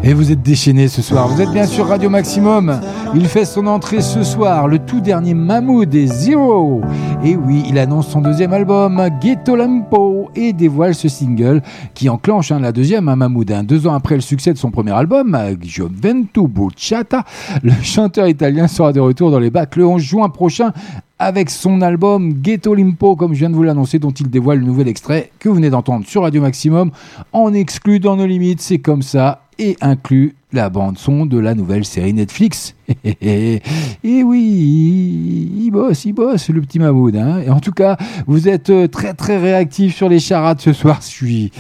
[0.07, 1.29] Et vous êtes déchaînés ce soir.
[1.29, 2.79] Vous êtes bien sur Radio Maximum.
[3.15, 6.83] Il fait son entrée ce soir, le tout dernier Mahmoud des Zero.
[7.25, 11.63] Et oui, il annonce son deuxième album, Ghetto Lampo, et dévoile ce single
[11.95, 13.51] qui enclenche hein, la deuxième, hein, Mahmoud.
[13.51, 13.65] Hein.
[13.65, 17.25] Deux ans après le succès de son premier album, Gioventù Bocciata,
[17.63, 20.75] le chanteur italien sera de retour dans les bacs le 11 juin prochain
[21.19, 24.67] avec son album Ghetto Limpo, comme je viens de vous l'annoncer, dont il dévoile le
[24.67, 26.91] nouvel extrait que vous venez d'entendre sur Radio Maximum,
[27.33, 31.55] en exclu dans nos limites, c'est comme ça, et inclut la bande son de la
[31.55, 32.75] nouvelle série Netflix.
[33.05, 33.61] et
[34.05, 37.17] oui, il bosse, il bosse, le petit Mahmoud.
[37.17, 37.41] Hein.
[37.47, 41.03] Et en tout cas, vous êtes euh, très très réactif sur les charades ce soir.
[41.03, 41.51] Suis,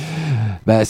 [0.66, 0.83] bah,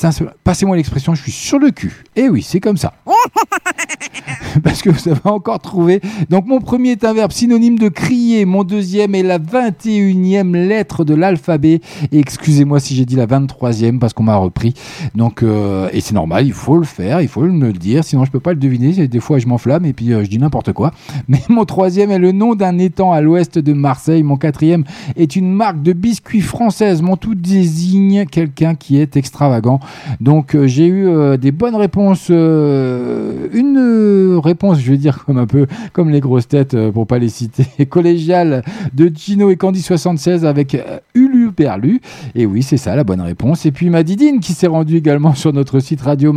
[0.44, 2.05] passez-moi l'expression, je suis sur le cul.
[2.16, 2.94] Et oui, c'est comme ça.
[4.62, 6.01] Parce que vous avez encore trouvé.
[6.31, 8.44] Donc mon premier est un verbe synonyme de crier.
[8.44, 11.81] Mon deuxième est la 21e lettre de l'alphabet.
[12.12, 14.74] Et excusez-moi si j'ai dit la 23e parce qu'on m'a repris.
[15.14, 18.24] Donc, euh, et c'est normal, il faut le faire, il faut me le dire sinon
[18.24, 19.06] je peux pas le deviner.
[19.06, 20.92] Des fois, je m'enflamme et puis euh, je dis n'importe quoi.
[21.28, 24.22] Mais mon troisième est le nom d'un étang à l'ouest de Marseille.
[24.22, 24.84] Mon quatrième
[25.16, 27.02] est une marque de biscuits française.
[27.02, 29.80] Mon tout désigne quelqu'un qui est extravagant.
[30.20, 32.28] Donc euh, j'ai eu euh, des bonnes réponses.
[32.28, 37.28] une réponse, je vais dire comme un peu comme les grosses têtes pour pas les
[37.28, 40.76] citer, collégiale de Gino et Candy 76 avec
[41.14, 42.00] Ulu Perlu.
[42.34, 43.66] Et oui, c'est ça la bonne réponse.
[43.66, 46.32] Et puis ma Didine qui s'est rendue également sur notre site radio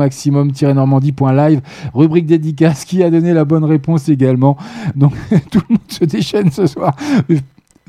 [1.37, 1.61] maximum-normandie.live,
[1.93, 4.57] rubrique dédicace, qui a donné la bonne réponse également.
[4.95, 5.13] Donc
[5.51, 6.95] tout le monde se déchaîne ce soir.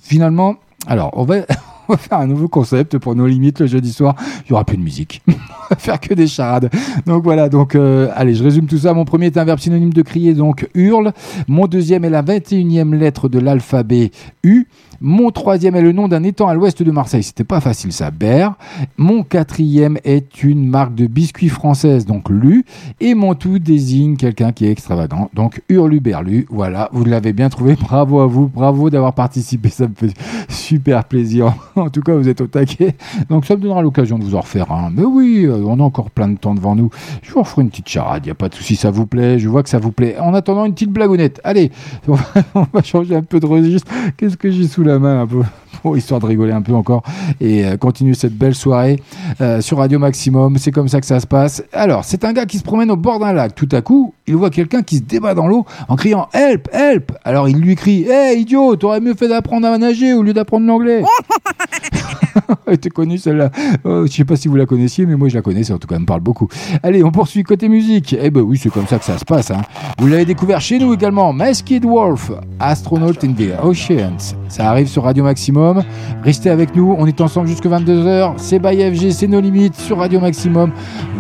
[0.02, 0.56] Finalement,
[0.86, 1.36] alors on va.
[1.90, 4.14] On va faire un nouveau concept pour nos limites le jeudi soir.
[4.44, 5.22] Il y aura plus de musique.
[5.28, 5.32] on
[5.70, 6.68] va faire que des charades.
[7.06, 7.48] Donc voilà.
[7.48, 8.92] Donc euh, allez, je résume tout ça.
[8.92, 11.14] Mon premier est un verbe synonyme de crier, donc hurle.
[11.46, 14.10] Mon deuxième est la 21e lettre de l'alphabet
[14.44, 14.66] U.
[15.00, 17.22] Mon troisième est le nom d'un étang à l'ouest de Marseille.
[17.22, 18.56] C'était pas facile ça, Ber.
[18.96, 22.64] Mon quatrième est une marque de biscuits française, donc Lu.
[23.00, 26.46] Et mon tout désigne quelqu'un qui est extravagant, donc Hurluberlu.
[26.50, 27.76] Voilà, vous l'avez bien trouvé.
[27.80, 29.68] Bravo à vous, bravo d'avoir participé.
[29.68, 30.12] Ça me fait
[30.48, 31.54] super plaisir.
[31.78, 32.96] En tout cas, vous êtes au taquet.
[33.28, 34.90] Donc ça me donnera l'occasion de vous en refaire un.
[34.90, 36.90] Mais oui, euh, on a encore plein de temps devant nous.
[37.22, 39.38] Je vous referai une petite charade, il n'y a pas de souci, ça vous plaît.
[39.38, 40.18] Je vois que ça vous plaît.
[40.18, 41.40] En attendant, une petite blagounette.
[41.44, 41.70] Allez,
[42.08, 42.24] on va,
[42.56, 43.90] on va changer un peu de registre.
[44.16, 45.42] Qu'est-ce que j'ai sous la main un peu
[45.82, 47.02] pour histoire de rigoler un peu encore
[47.40, 49.00] et euh, continuer cette belle soirée
[49.40, 50.58] euh, sur Radio Maximum.
[50.58, 51.62] C'est comme ça que ça se passe.
[51.72, 53.54] Alors, c'est un gars qui se promène au bord d'un lac.
[53.54, 57.12] Tout à coup, il voit quelqu'un qui se débat dans l'eau en criant Help, help
[57.24, 60.66] Alors il lui crie Hé idiot, t'aurais mieux fait d'apprendre à nager au lieu d'apprendre
[60.66, 61.02] l'anglais.
[62.66, 63.50] Elle était connue celle-là.
[63.86, 65.78] Euh, je sais pas si vous la connaissiez, mais moi je la connais, ça en
[65.78, 66.48] tout cas elle me parle beaucoup.
[66.82, 68.16] Allez, on poursuit côté musique.
[68.20, 69.50] Eh ben oui, c'est comme ça que ça se passe.
[69.50, 69.62] hein.
[69.98, 71.32] Vous l'avez découvert chez nous également.
[71.32, 74.34] Masked Wolf, Astronaut in the Oceans.
[74.48, 75.82] Ça arrive sur Radio Maximum.
[76.22, 78.34] Restez avec nous, on est ensemble jusque 22h.
[78.36, 80.70] C'est by FG, c'est nos limites sur Radio Maximum,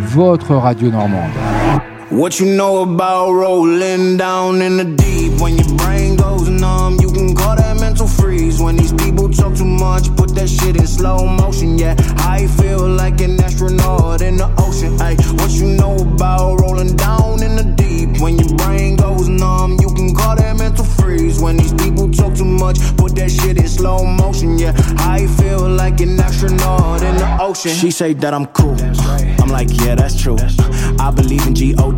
[0.00, 1.97] votre radio normande.
[2.10, 5.38] What you know about rolling down in the deep?
[5.42, 8.58] When your brain goes numb, you can call that mental freeze.
[8.62, 11.78] When these people talk too much, put that shit in slow motion.
[11.78, 14.98] Yeah, I feel like an astronaut in the ocean.
[15.02, 18.22] Ay, what you know about rolling down in the deep?
[18.22, 21.42] When your brain goes numb, you can call that mental freeze.
[21.42, 24.58] When these people talk too much, put that shit in slow motion.
[24.58, 27.74] Yeah, I feel like an astronaut in the ocean.
[27.74, 28.76] She say that I'm cool.
[29.40, 30.38] I'm like, yeah, that's true.
[31.00, 31.97] I believe in G-O-D.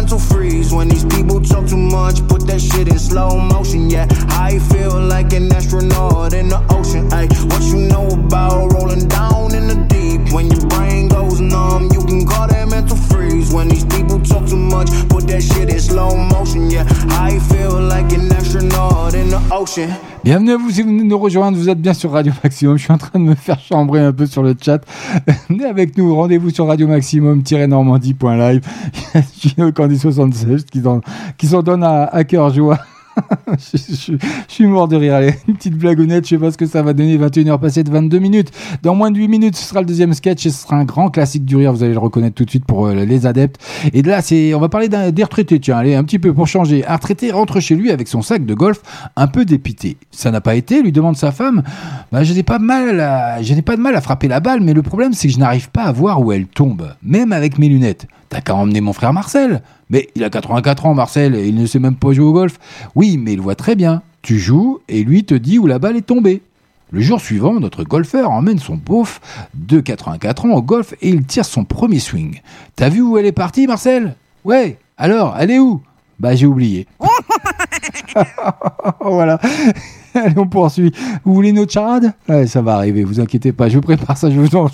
[0.00, 0.72] mental freeze.
[0.72, 3.90] When these people talk too much, put that shit in slow motion.
[3.90, 7.12] Yeah, I feel like an astronaut in the ocean.
[7.12, 9.99] Ay, what you know about rolling down in the deep?
[20.24, 22.76] Bienvenue à vous si vous venez nous rejoindre, vous êtes bien sur Radio Maximum.
[22.76, 24.80] Je suis en train de me faire chambrer un peu sur le chat.
[25.48, 28.60] Venez avec nous, rendez-vous sur Radio Maximum-normandie.live.
[29.44, 31.00] Il y a Candy 76 qui, s'en-
[31.38, 32.78] qui s'en donne à, à cœur joie.
[33.58, 34.16] je,
[34.48, 35.14] suis mort de rire.
[35.14, 37.18] Allez, une petite blagounette, je sais pas ce que ça va donner.
[37.18, 38.50] 21h passées de 22 minutes.
[38.82, 41.10] Dans moins de 8 minutes, ce sera le deuxième sketch et ce sera un grand
[41.10, 41.72] classique du rire.
[41.72, 43.60] Vous allez le reconnaître tout de suite pour euh, les adeptes.
[43.92, 45.60] Et là, c'est, on va parler des retraités.
[45.60, 46.86] Tiens, allez, un petit peu pour changer.
[46.86, 48.82] Un retraité rentre chez lui avec son sac de golf
[49.16, 49.96] un peu dépité.
[50.10, 51.62] Ça n'a pas été, lui demande sa femme.
[52.12, 54.60] Bah, je n'ai pas mal à, je n'ai pas de mal à frapper la balle,
[54.60, 56.94] mais le problème, c'est que je n'arrive pas à voir où elle tombe.
[57.02, 58.06] Même avec mes lunettes.
[58.30, 59.60] T'as qu'à emmener mon frère Marcel.
[59.90, 62.58] Mais il a 84 ans, Marcel, et il ne sait même pas jouer au golf.
[62.94, 64.02] Oui, mais il voit très bien.
[64.22, 66.40] Tu joues, et lui te dit où la balle est tombée.
[66.92, 69.20] Le jour suivant, notre golfeur emmène son beauf
[69.54, 72.40] de 84 ans au golf et il tire son premier swing.
[72.76, 74.14] T'as vu où elle est partie, Marcel?
[74.44, 74.78] Ouais.
[74.96, 75.82] Alors, elle est où?
[76.20, 76.86] Bah, j'ai oublié.
[79.00, 79.40] voilà.
[80.14, 80.92] Allez, on poursuit.
[81.24, 82.12] Vous voulez une autre charade?
[82.28, 83.68] Ouais, ça va arriver, vous inquiétez pas.
[83.68, 84.68] Je prépare ça, je vais vous en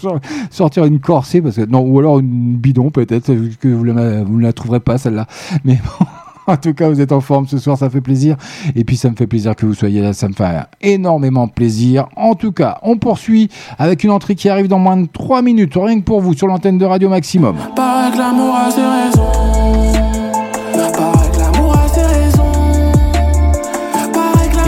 [0.51, 4.53] sortir une corsée, parce que, non, ou alors une bidon peut-être, que vous ne la
[4.53, 5.27] trouverez pas celle-là.
[5.65, 6.07] Mais bon.
[6.49, 8.37] En tout cas, vous êtes en forme ce soir, ça fait plaisir.
[8.77, 10.45] Et puis, ça me fait plaisir que vous soyez là, ça me fait
[10.81, 12.07] énormément plaisir.
[12.15, 15.75] En tout cas, on poursuit avec une entrée qui arrive dans moins de 3 minutes,
[15.75, 17.57] rien que pour vous, sur l'antenne de Radio Maximum.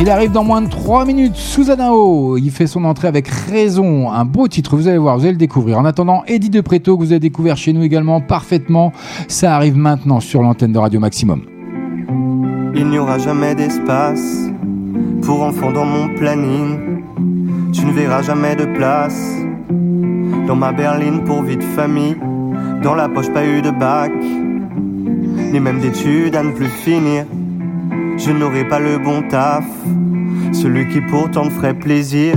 [0.00, 2.36] Il arrive dans moins de 3 minutes, Susanao.
[2.36, 4.12] Il fait son entrée avec raison.
[4.12, 5.76] Un beau titre, vous allez voir, vous allez le découvrir.
[5.76, 8.92] En attendant, Eddie de Preto, que vous avez découvert chez nous également parfaitement.
[9.26, 11.42] Ça arrive maintenant sur l'antenne de Radio Maximum.
[12.76, 14.48] Il n'y aura jamais d'espace
[15.22, 17.02] pour enfants dans mon planning.
[17.72, 19.20] Tu ne verras jamais de place
[20.46, 22.16] dans ma berline pour vie de famille.
[22.84, 24.12] Dans la poche, pas eu de bac,
[25.52, 27.24] ni même d'études à ne plus finir.
[28.18, 29.64] Je n'aurai pas le bon taf,
[30.52, 32.34] celui qui pourtant me ferait plaisir.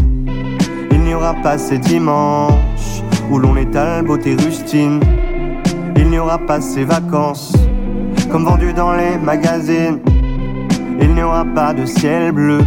[0.91, 4.99] Il n'y aura pas ces dimanches où l'on étale beauté rustine.
[5.97, 7.53] Il n'y aura pas ces vacances
[8.31, 9.99] comme vendues dans les magazines.
[11.01, 12.61] Il n'y aura pas de ciel bleu,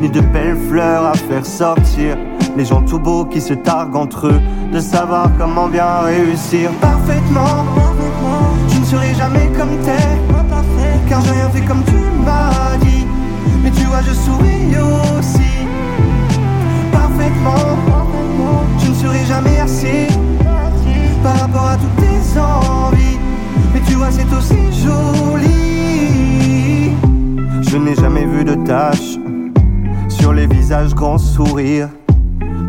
[0.00, 2.16] ni de belles fleurs à faire sortir.
[2.56, 4.40] Les gens tout beaux qui se targuent entre eux
[4.72, 7.66] de savoir comment bien réussir parfaitement.
[8.68, 10.06] Je ne serai jamais comme t'es,
[11.08, 12.05] car j'ai rien fait comme tu
[13.62, 15.66] Mais tu vois, je souris aussi
[16.92, 17.76] parfaitement.
[18.78, 20.06] Je ne serai jamais assez
[21.22, 23.18] par rapport à toutes tes envies.
[23.74, 24.54] Mais tu vois, c'est aussi
[24.84, 25.46] joli.
[27.62, 29.18] Je n'ai jamais vu de taches
[30.08, 31.88] sur les visages grands sourires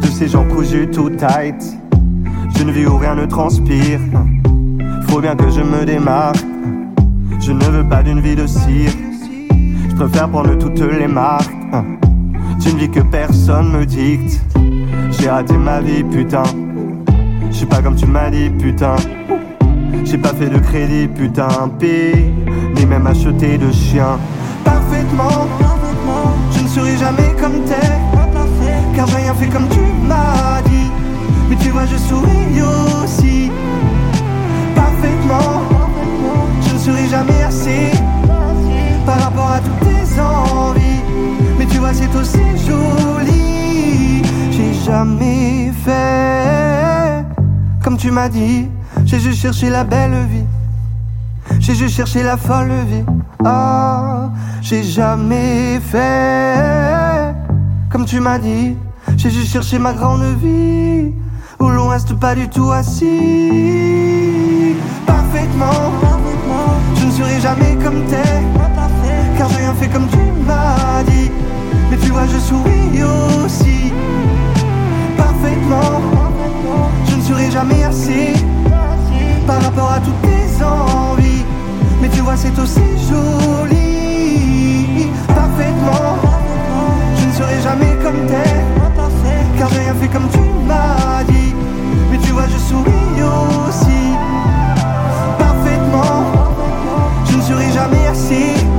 [0.02, 1.78] de ces gens cousus tout tight.
[2.58, 4.00] Je ne vis où rien ne transpire.
[5.08, 6.44] Faut bien que je me démarque.
[7.40, 8.92] Je ne veux pas d'une vie de cire.
[9.98, 11.52] Préfère prendre toutes les marques.
[12.60, 14.40] D'une vie que personne me dicte.
[15.10, 16.44] J'ai raté ma vie, putain.
[17.50, 18.96] Je suis pas comme tu m'as dit, putain.
[20.06, 21.48] J'ai pas fait de crédit, putain,
[21.80, 22.16] pire,
[22.76, 24.20] ni même acheté de chien.
[24.64, 25.48] Parfaitement,
[26.52, 27.90] je ne serai jamais comme t'es,
[28.96, 30.92] car j'ai rien fait comme tu m'as dit.
[31.50, 32.62] Mais tu vois, je souris
[33.04, 33.52] aussi.
[34.76, 35.64] Parfaitement,
[36.68, 37.92] je ne serai jamais assez
[39.08, 41.02] par rapport à toutes tes envies.
[41.58, 44.22] Mais tu vois, c'est aussi joli.
[44.52, 47.26] J'ai jamais fait
[47.84, 48.68] comme tu m'as dit.
[49.06, 50.48] J'ai juste cherché la belle vie.
[51.60, 53.06] J'ai juste cherché la folle vie.
[53.46, 54.30] Ah,
[54.62, 57.34] j'ai jamais fait
[57.90, 58.76] comme tu m'as dit.
[59.16, 61.14] J'ai juste cherché ma grande vie
[61.60, 63.06] où l'on reste pas du tout assis.
[65.06, 65.94] Parfaitement,
[66.96, 68.37] je ne serai jamais comme t'es,
[69.68, 71.30] rien fait comme tu m'as dit.
[71.90, 73.92] Mais tu vois, je souris aussi.
[75.18, 76.02] Parfaitement,
[77.10, 78.34] je ne serai jamais assez
[79.46, 81.44] par rapport à toutes tes envies.
[82.02, 85.10] Mais tu vois, c'est aussi joli.
[85.28, 86.16] Parfaitement,
[87.20, 88.56] je ne serai jamais comme t'es,
[89.58, 91.54] car rien fait comme tu m'as dit.
[92.12, 93.22] Mais tu vois, je souris
[93.68, 94.16] aussi.
[95.38, 96.24] Parfaitement,
[97.30, 98.77] je ne serai jamais assez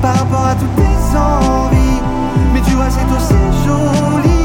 [0.00, 2.00] par rapport à toutes tes envies.
[2.52, 4.40] Mais tu vois, c'est aussi joli.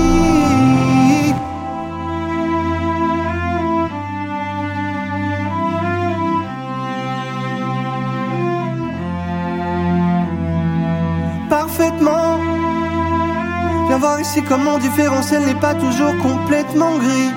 [11.50, 12.40] parfaitement.
[13.88, 17.32] Viens voir ici comment mon différentiel n'est pas toujours complètement gris.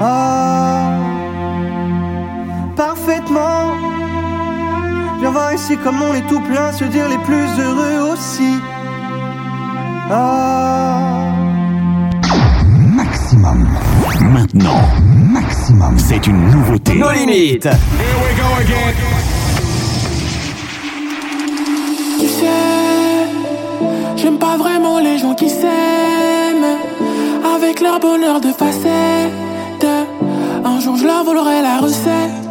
[0.00, 0.90] Ah,
[2.76, 3.79] parfaitement.
[5.20, 8.54] Viens voir ici comment on est tout plein, se dire les plus heureux aussi.
[10.10, 10.98] Ah.
[12.94, 13.68] Maximum.
[14.32, 14.80] Maintenant,
[15.12, 15.98] maximum.
[15.98, 16.94] C'est une nouveauté.
[16.94, 17.68] Nos limites.
[22.18, 22.46] Tu sais,
[24.16, 26.78] j'aime pas vraiment les gens qui s'aiment
[27.56, 29.86] avec leur bonheur de facette.
[30.64, 32.49] Un jour je leur volerai la recette.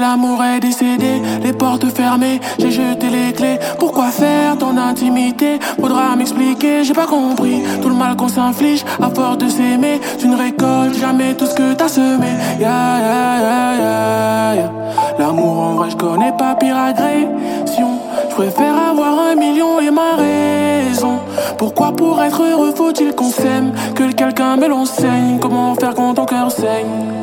[0.00, 3.58] L'amour est décédé, les portes fermées, j'ai jeté les clés.
[3.78, 5.58] Pourquoi faire ton intimité?
[5.80, 7.62] Faudra m'expliquer, j'ai pas compris.
[7.82, 11.54] Tout le mal qu'on s'inflige à force de s'aimer, tu ne récoltes jamais tout ce
[11.54, 12.28] que t'as semé.
[12.60, 14.72] Ya, ya, ya.
[15.18, 17.98] L'amour en vrai, je connais pas pire agression.
[18.30, 21.18] Je préfère avoir un million et ma raison.
[21.58, 23.72] Pourquoi pour être heureux faut-il qu'on s'aime?
[23.94, 27.17] Que quelqu'un me l'enseigne Comment faire quand ton cœur saigne?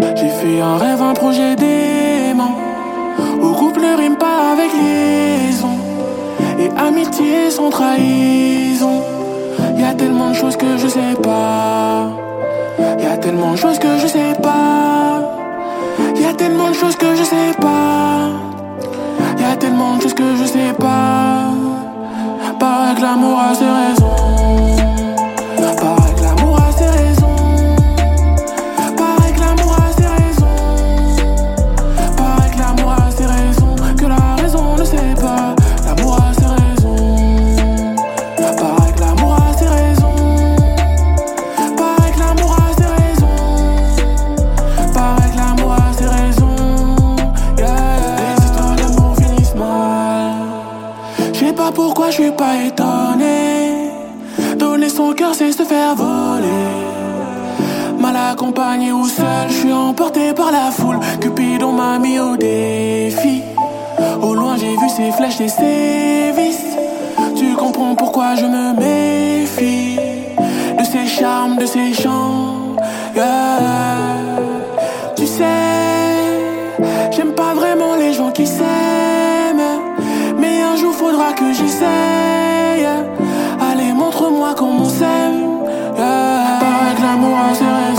[0.00, 2.56] J'ai fait un rêve, un projet dément
[3.42, 5.76] Au couple rime pas avec liaison.
[6.58, 9.02] Et amitié sans trahison.
[9.76, 12.10] Y a tellement de choses que je sais pas.
[12.98, 15.20] Y a tellement de choses que je sais pas.
[16.16, 18.30] Y a tellement de choses que je sais pas.
[19.38, 21.50] Y a tellement de choses que je sais pas.
[22.58, 24.77] Paraît que l'amour a ses raisons.
[55.18, 56.68] Cœur, c'est se faire voler.
[57.98, 61.00] Mal accompagné ou seul, je suis emporté par la foule.
[61.20, 63.42] Cupidon m'a mis au défi.
[64.22, 66.60] Au loin, j'ai vu ses flèches et ses vis.
[67.34, 69.98] Tu comprends pourquoi je me méfie
[70.78, 72.76] de ses charmes, de ses chants.
[75.16, 75.44] Tu sais,
[77.10, 79.70] j'aime pas vraiment les gens qui s'aiment.
[80.38, 82.27] Mais un jour faudra que j'essaye.
[84.38, 85.48] Montre-moi comment on s'aime.
[85.96, 86.58] Yeah.
[86.60, 87.97] Paraît que l'amour a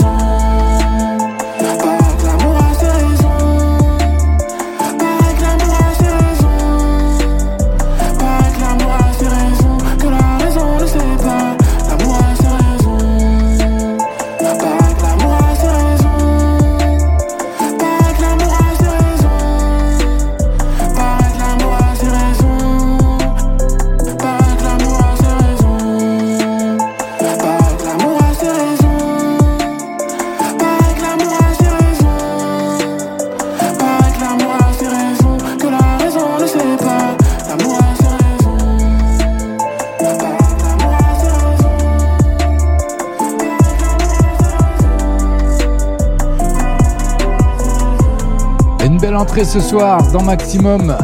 [49.44, 50.94] Ce soir dans Maximum,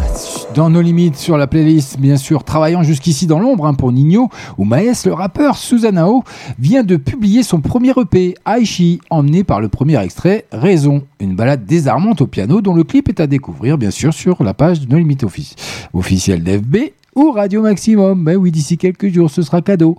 [0.55, 4.29] dans nos limites sur la playlist, bien sûr, travaillant jusqu'ici dans l'ombre hein, pour Nino,
[4.59, 6.23] où Maes, le rappeur Susanao,
[6.59, 11.65] vient de publier son premier EP, Aishi, emmené par le premier extrait, Raison, une balade
[11.65, 14.93] désarmante au piano dont le clip est à découvrir, bien sûr, sur la page de
[14.93, 15.57] nos limites office,
[15.95, 16.77] officielle d'FB
[17.17, 18.23] ou Radio Maximum.
[18.23, 19.97] Ben oui, d'ici quelques jours, ce sera cadeau.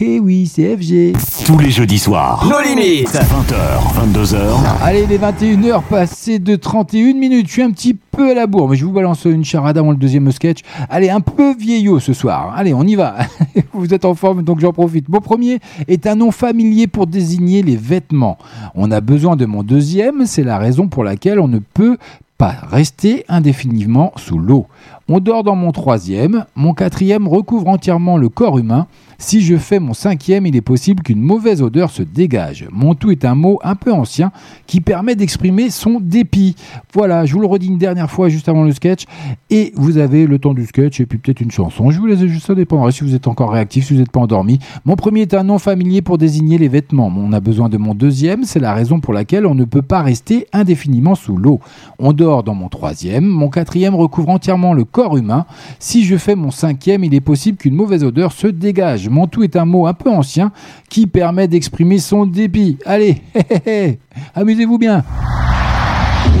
[0.00, 1.16] Et oui, c'est FG.
[1.46, 2.46] Tous les jeudis soirs.
[2.48, 3.08] Nos limites.
[3.08, 4.38] 20h, 22h.
[4.82, 7.48] Allez, les 21h passées de 31 minutes.
[7.48, 9.92] Je suis un petit peu à la bourre, mais je vous balance une charade avant
[9.92, 10.58] le deuxième sketch.
[10.90, 12.52] Allez, un peu vieillot ce soir.
[12.54, 13.16] Allez, on y va.
[13.72, 15.08] vous êtes en forme, donc j'en profite.
[15.08, 18.36] Mon premier est un nom familier pour désigner les vêtements.
[18.74, 21.96] On a besoin de mon deuxième, c'est la raison pour laquelle on ne peut
[22.36, 24.66] pas rester indéfiniment sous l'eau.
[25.10, 28.86] On dort dans mon troisième, mon quatrième recouvre entièrement le corps humain.
[29.20, 32.68] Si je fais mon cinquième, il est possible qu'une mauvaise odeur se dégage.
[32.70, 34.30] Mon tout est un mot un peu ancien
[34.68, 36.54] qui permet d'exprimer son dépit.
[36.94, 39.06] Voilà, je vous le redis une dernière fois juste avant le sketch.
[39.50, 41.90] Et vous avez le temps du sketch et puis peut-être une chanson.
[41.90, 44.20] Je vous laisse juste, ça dépendra si vous êtes encore réactif, si vous n'êtes pas
[44.20, 44.60] endormi.
[44.84, 47.12] Mon premier est un nom familier pour désigner les vêtements.
[47.14, 50.00] On a besoin de mon deuxième, c'est la raison pour laquelle on ne peut pas
[50.00, 51.58] rester indéfiniment sous l'eau.
[51.98, 55.44] On dort dans mon troisième, mon quatrième recouvre entièrement le corps humain.
[55.80, 59.07] Si je fais mon cinquième, il est possible qu'une mauvaise odeur se dégage.
[59.08, 60.52] Mon tout est un mot un peu ancien
[60.88, 62.78] qui permet d'exprimer son dépit.
[62.84, 63.22] Allez,
[64.34, 65.04] amusez-vous bien.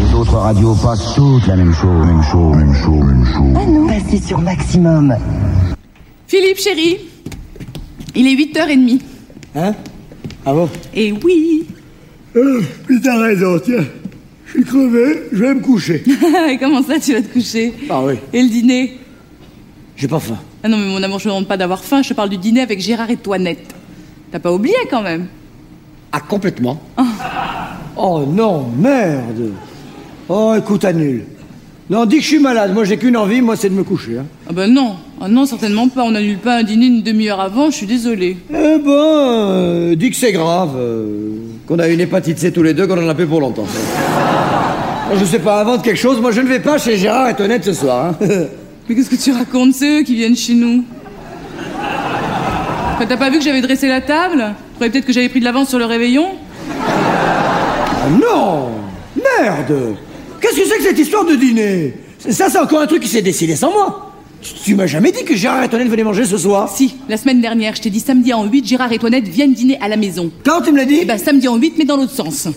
[0.00, 3.54] Les autres radios passent toutes la même chose, même chose, même chose, même chose.
[3.56, 5.16] Ah non, passez sur Maximum.
[6.26, 6.98] Philippe, chéri,
[8.14, 9.00] il est 8h30.
[9.54, 9.74] Hein?
[10.44, 10.68] Ah bon?
[10.94, 11.66] Et oui
[12.36, 12.62] euh,
[13.02, 13.84] T'as raison, tiens.
[14.46, 16.02] Je suis crevé, je vais me coucher.
[16.60, 17.74] Comment ça, tu vas te coucher?
[17.90, 18.14] Ah oui.
[18.32, 18.98] Et le dîner?
[19.96, 20.38] J'ai pas faim.
[20.64, 22.36] Ah non, mais mon amour, je ne demande pas d'avoir faim, je te parle du
[22.38, 23.74] dîner avec Gérard et Toinette.
[24.32, 25.26] T'as pas oublié quand même
[26.12, 26.80] Ah, complètement.
[27.96, 29.52] oh non, merde.
[30.28, 31.24] Oh, écoute, annule.
[31.88, 32.74] Non, dis que je suis malade.
[32.74, 34.18] Moi, j'ai qu'une envie, moi, c'est de me coucher.
[34.18, 34.26] hein.
[34.48, 36.02] Ah bah non, ah non, certainement pas.
[36.02, 38.36] On n'annule pas un dîner une demi-heure avant, je suis désolée.
[38.50, 40.72] Eh ben, euh, dis que c'est grave.
[40.76, 41.36] euh,
[41.66, 43.64] qu'on a une hépatite C tous les deux, qu'on en a plus pour longtemps.
[45.18, 46.20] Je sais pas, invente quelque chose.
[46.20, 48.14] Moi, je ne vais pas chez Gérard et Tonette ce soir.
[48.20, 48.26] hein.
[48.88, 50.84] Mais qu'est-ce que tu racontes C'est eux qui viennent chez nous.
[52.98, 55.68] T'as pas vu que j'avais dressé la table Tu peut-être que j'avais pris de l'avance
[55.68, 56.26] sur le réveillon
[56.80, 58.70] Ah non
[59.16, 59.96] Merde
[60.40, 63.22] Qu'est-ce que c'est que cette histoire de dîner Ça, c'est encore un truc qui s'est
[63.22, 64.12] décidé sans moi.
[64.64, 67.40] Tu, m'as jamais dit que Gérard et Tonette venaient manger ce soir Si, la semaine
[67.40, 70.30] dernière, je t'ai dit samedi en 8, Gérard et Toinette viennent dîner à la maison.
[70.44, 72.48] Quand tu me l'as dit Eh ben samedi en 8, mais dans l'autre sens.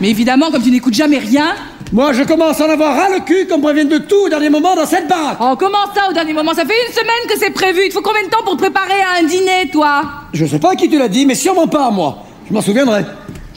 [0.00, 1.54] Mais évidemment, comme tu n'écoutes jamais rien,
[1.92, 4.28] Moi, je commence à en avoir ras le cul qu'on me prévienne de tout au
[4.30, 5.36] dernier moment dans cette baraque.
[5.42, 7.80] Oh, comment ça au dernier moment Ça fait une semaine que c'est prévu.
[7.84, 10.02] Il te faut combien de temps pour te préparer à un dîner, toi?
[10.32, 12.24] Je sais pas à qui tu l'as dit, mais sûrement pas à moi.
[12.48, 13.04] Je m'en souviendrai.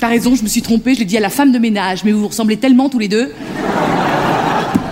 [0.02, 2.12] T'as raison, je me suis trompée, je l'ai dit à la femme de ménage, mais
[2.12, 3.32] vous vous ressemblez tellement tous les deux.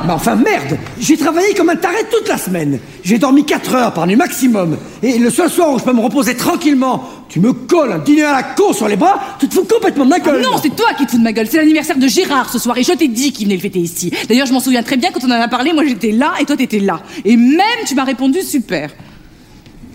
[0.06, 2.80] Mais enfin, merde J'ai travaillé comme un taré toute la semaine.
[3.03, 4.78] J'ai dormi 4 heures par nuit maximum.
[5.02, 7.03] Et le seul soir où je peux me reposer tranquillement,
[7.34, 10.05] tu me colles un dîner à la con sur les bras, tu te fous complètement
[10.05, 10.43] de ma gueule.
[10.45, 11.47] Ah non, c'est toi qui te fous de ma gueule.
[11.49, 14.14] C'est l'anniversaire de Gérard ce soir et je t'ai dit qu'il venait le fêter ici.
[14.30, 16.45] D'ailleurs, je m'en souviens très bien quand on en a parlé, moi j'étais là et
[16.45, 17.01] toi t'étais là.
[17.26, 18.91] Et même tu m'as répondu super.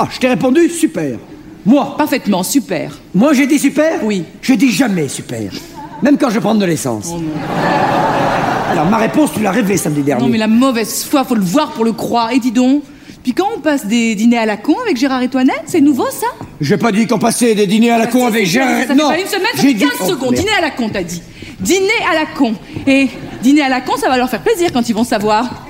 [0.01, 1.17] Ah, je t'ai répondu super.
[1.65, 2.99] Moi Parfaitement, super.
[3.15, 4.01] Moi j'ai dit super?
[4.03, 4.25] Oui.
[4.43, 5.53] Je dis jamais super.
[6.03, 7.13] Même quand je prends de l'essence.
[7.15, 7.21] Oh.
[8.69, 10.25] Alors ma réponse, tu l'as révélée samedi dernier.
[10.25, 12.33] Non mais la mauvaise foi, faut le voir pour le croire.
[12.33, 12.83] Et dis donc,
[13.23, 16.07] puis quand on passe des dîners à la con avec Gérard et Toinette, c'est nouveau
[16.11, 16.27] ça
[16.61, 18.81] J'ai pas dit qu'on passait des dîners à la Bah, con avec Gérard.
[18.81, 20.35] Ça fait non, pas une semaine, ça j'ai fait dit- 15 Oh, secondes.
[20.35, 21.23] Dîner à la con, t'as dit.
[21.61, 22.55] Dîner à la con.
[22.87, 23.09] Et
[23.43, 25.67] dîner à la con, ça va leur faire plaisir quand ils vont savoir.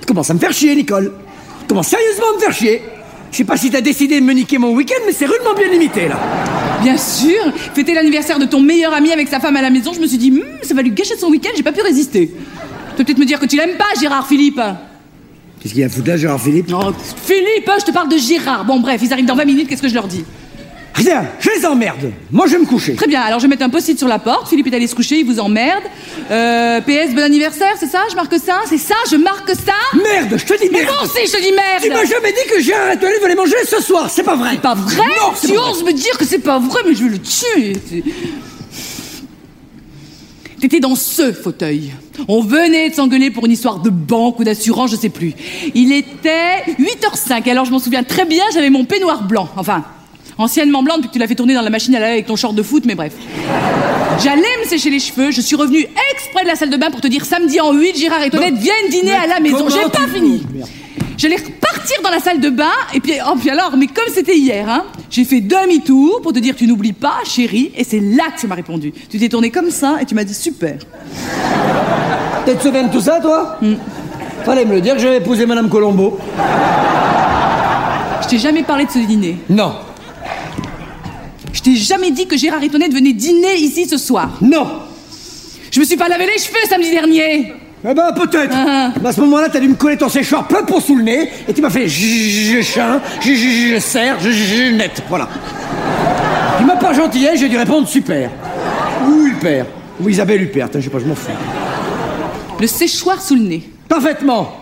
[0.00, 1.12] Tu commences à me faire chier, Nicole.
[1.60, 2.82] Tu commences sérieusement à me faire chier.
[3.32, 5.68] Je sais pas si t'as décidé de me niquer mon week-end, mais c'est rudement bien
[5.68, 6.18] limité, là.
[6.82, 7.38] Bien sûr,
[7.74, 10.18] fêter l'anniversaire de ton meilleur ami avec sa femme à la maison, je me suis
[10.18, 12.28] dit, Hmm, ça va lui gâcher son week-end, j'ai pas pu résister.
[12.28, 14.60] Tu peux peut-être me dire que tu l'aimes pas, Gérard Philippe.
[15.60, 16.92] Qu'est-ce qu'il y a à foutre là, Gérard Philippe Non,
[17.24, 18.64] Philippe, je te parle de Gérard.
[18.64, 20.24] Bon, bref, ils arrivent dans 20 minutes, qu'est-ce que je leur dis
[20.94, 22.10] Rien, je les emmerde.
[22.30, 22.94] Moi, je vais me coucher.
[22.94, 24.48] Très bien, alors je vais mettre un post-it sur la porte.
[24.48, 25.82] Philippe est allé se coucher, il vous emmerde.
[26.30, 30.36] Euh, PS, bon anniversaire, c'est ça Je marque ça C'est ça Je marque ça Merde,
[30.36, 30.92] je te dis Mais merde.
[30.94, 33.34] moi aussi, je te dis merde Tu m'as jamais dit que Gérard et Toilette venaient
[33.34, 34.50] manger ce soir, c'est pas vrai.
[34.52, 35.70] C'est pas vrai Non, Tu pas vrai.
[35.70, 37.72] oses me dire que c'est pas vrai, mais je vais le tuer
[40.60, 41.92] T'étais dans ce fauteuil.
[42.28, 45.32] On venait de s'engueuler pour une histoire de banque ou d'assurance, je sais plus.
[45.74, 49.48] Il était 8h05, alors je m'en souviens très bien, j'avais mon peignoir blanc.
[49.56, 49.84] Enfin,
[50.36, 52.36] anciennement blanc depuis que tu l'as fait tourner dans la machine à laver avec ton
[52.36, 53.14] short de foot, mais bref.
[54.22, 57.00] J'allais me sécher les cheveux, je suis revenue exprès de la salle de bain pour
[57.00, 59.66] te dire samedi en 8, Gérard et Toinette viennent dîner à la maison.
[59.70, 60.42] J'ai pas fini.
[61.20, 64.38] J'allais repartir dans la salle de bain, et puis, oh, puis alors, mais comme c'était
[64.38, 68.30] hier, hein, j'ai fait demi-tour pour te dire tu n'oublies pas, chérie, et c'est là
[68.34, 68.94] que tu m'as répondu.
[69.10, 70.78] Tu t'es tourné comme ça et tu m'as dit super.
[72.46, 73.58] T'es te souviens de tout ça, toi
[74.46, 76.18] Fallait me le dire que j'avais épousé Madame Colombo.
[78.22, 79.36] Je t'ai jamais parlé de ce dîner.
[79.50, 79.74] Non.
[81.52, 84.38] Je t'ai jamais dit que Gérard et Toinette venaient dîner ici ce soir.
[84.40, 84.66] Non.
[85.70, 87.59] Je me suis pas lavé les cheveux samedi dernier.
[87.82, 88.54] Eh ben, peut-être.
[88.54, 88.92] Ah.
[89.00, 91.30] Mais à ce moment-là, t'as dû me coller ton séchoir plein pot sous le nez
[91.48, 95.02] et tu m'as fait je je chien, je je je serre, je je je net.
[95.08, 95.28] Voilà.
[96.58, 98.30] Tu m'as pas gentillé, j'ai dû répondre super.
[99.08, 99.66] Ou Hulpert.
[100.02, 101.30] Ou Isabelle Hulpert, hein, je sais pas, je m'en fous.
[102.60, 103.70] Le séchoir sous le nez.
[103.88, 104.56] Parfaitement.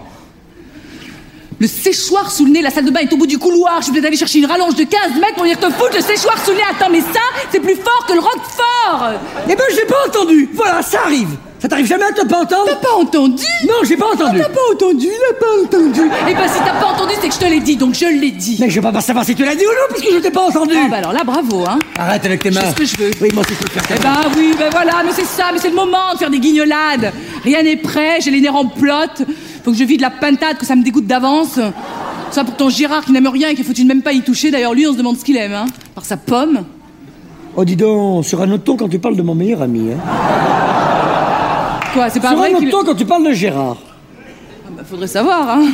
[1.59, 3.78] Le séchoir sous le nez, la salle de bain est au bout du couloir.
[3.78, 6.01] Je suis peut-être allé chercher une rallonge de 15 mètres pour venir te foutre le
[6.01, 6.62] séchoir sous le nez.
[6.70, 7.20] Attends, mais ça,
[7.51, 9.11] c'est plus fort que le roquefort.
[9.51, 10.49] Eh ben, j'ai pas entendu.
[10.55, 11.31] Voilà, ça arrive.
[11.60, 14.39] Ça t'arrive jamais à te pas entendre T'as pas entendu Non, j'ai pas entendu.
[14.39, 16.01] T'as pas entendu, t'as pas entendu.
[16.28, 18.30] Eh ben, si t'as pas entendu, c'est que je te l'ai dit, donc je l'ai
[18.30, 18.59] dit.
[18.60, 20.43] Mais je vais pas savoir si tu l'as dit ou non, puisque je t'ai pas
[20.43, 20.74] entendu.
[20.76, 21.78] Ah bah alors là, bravo, hein.
[21.98, 22.60] Arrête avec tes mains.
[22.60, 23.10] fais ce que je veux.
[23.20, 23.97] Oui, moi aussi, je peux faire.
[23.98, 26.39] Eh ben oui, ben voilà, mais c'est ça, mais c'est le moment de faire des
[26.39, 27.12] guignolades.
[27.43, 29.24] Rien n'est prêt, j'ai les nerfs en plot.
[29.64, 31.59] Faut que je vide la pintade, que ça me dégoûte d'avance.
[32.30, 34.52] Ça pour ton Gérard qui n'aime rien et qui faut-il même pas y toucher.
[34.52, 35.66] D'ailleurs, lui, on se demande ce qu'il aime, hein.
[35.97, 36.60] Par sa pomme.
[37.56, 41.07] Oh, dis donc, sur un autre ton quand tu parles de mon meilleur ami, hein.
[41.94, 42.70] Quoi, c'est pas vrai qu'il...
[42.70, 43.78] quand tu parles de Gérard.
[44.66, 45.66] Ah bah, faudrait savoir, hein.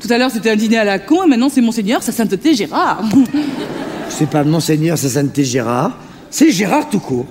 [0.00, 2.54] Tout à l'heure, c'était un dîner à la con, et maintenant, c'est Monseigneur, sa sainteté
[2.54, 3.02] Gérard.
[4.10, 5.92] C'est pas Monseigneur Sa Sainteté Gérard,
[6.30, 7.26] c'est Gérard tout court,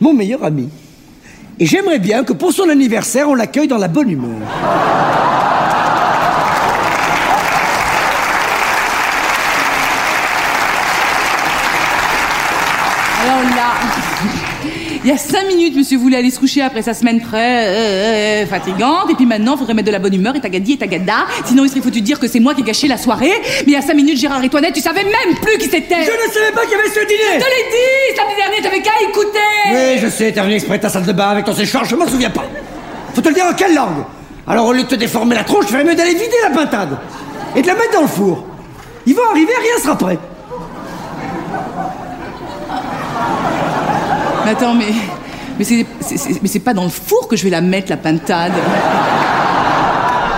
[0.00, 0.68] mon meilleur ami.
[1.60, 4.38] Et j'aimerais bien que pour son anniversaire, on l'accueille dans la bonne humeur.
[13.22, 13.72] Alors là,
[15.04, 18.46] il y a cinq minutes, monsieur voulait aller se coucher après sa semaine très euh,
[18.46, 21.26] fatigante, et puis maintenant, il faudrait mettre de la bonne humeur et tagadi et tagada,
[21.44, 23.32] sinon il serait foutu de dire que c'est moi qui ai gâché la soirée.
[23.60, 26.04] Mais il y a cinq minutes, Gérard et Toinette, tu savais même plus qui c'était.
[26.04, 28.62] Je ne savais pas qu'il y avait ce Je dîner te l'ai dit, samedi dernier,
[28.62, 29.38] t'avais qu'à écouter.
[29.72, 31.96] Oui, je sais, t'es venu exprès de ta salle de bain avec ton séchoir, je
[31.96, 32.44] m'en souviens pas.
[33.14, 34.04] Faut te le dire en quelle langue?
[34.46, 36.98] Alors au lieu de te déformer la tronche, je ferais mieux d'aller vider la pintade.
[37.56, 38.46] Et de la mettre dans le four.
[39.06, 40.18] Ils vont arriver, rien sera prêt.
[44.44, 44.92] Mais attends, mais.
[45.58, 48.52] Mais c'est, pas dans le four que je vais la mettre, la pintade.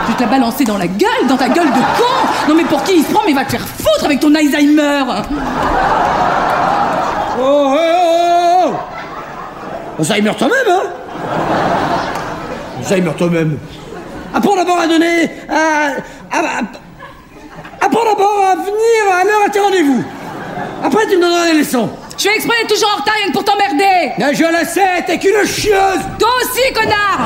[0.04, 2.64] Je vais te la balancer dans la gueule, dans ta gueule de con Non mais
[2.64, 5.02] pour qui il se prend, mais va te faire foutre avec ton Alzheimer
[7.38, 8.74] Oh, oh, oh, oh
[10.00, 10.82] Alzheimer toi-même, hein
[12.80, 13.58] Alzheimer toi-même.
[14.34, 15.30] Apprends d'abord à donner...
[15.48, 15.88] À,
[16.30, 20.04] à- apprends d'abord à venir à l'heure à tes rendez-vous.
[20.84, 21.88] Après, tu me donneras des leçons.
[22.18, 25.02] Je fais exprès d'être toujours en retard rien que pour t'emmerder Mais je le sais,
[25.06, 27.20] t'es qu'une chieuse Toi aussi, connard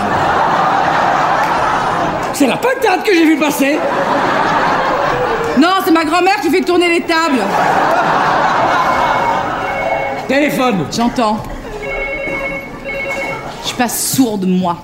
[2.33, 3.79] C'est la patate que j'ai vu passer
[5.59, 7.41] Non, c'est ma grand-mère qui fait tourner les tables
[10.27, 11.43] Téléphone J'entends.
[13.63, 14.77] Je suis pas sourde, moi.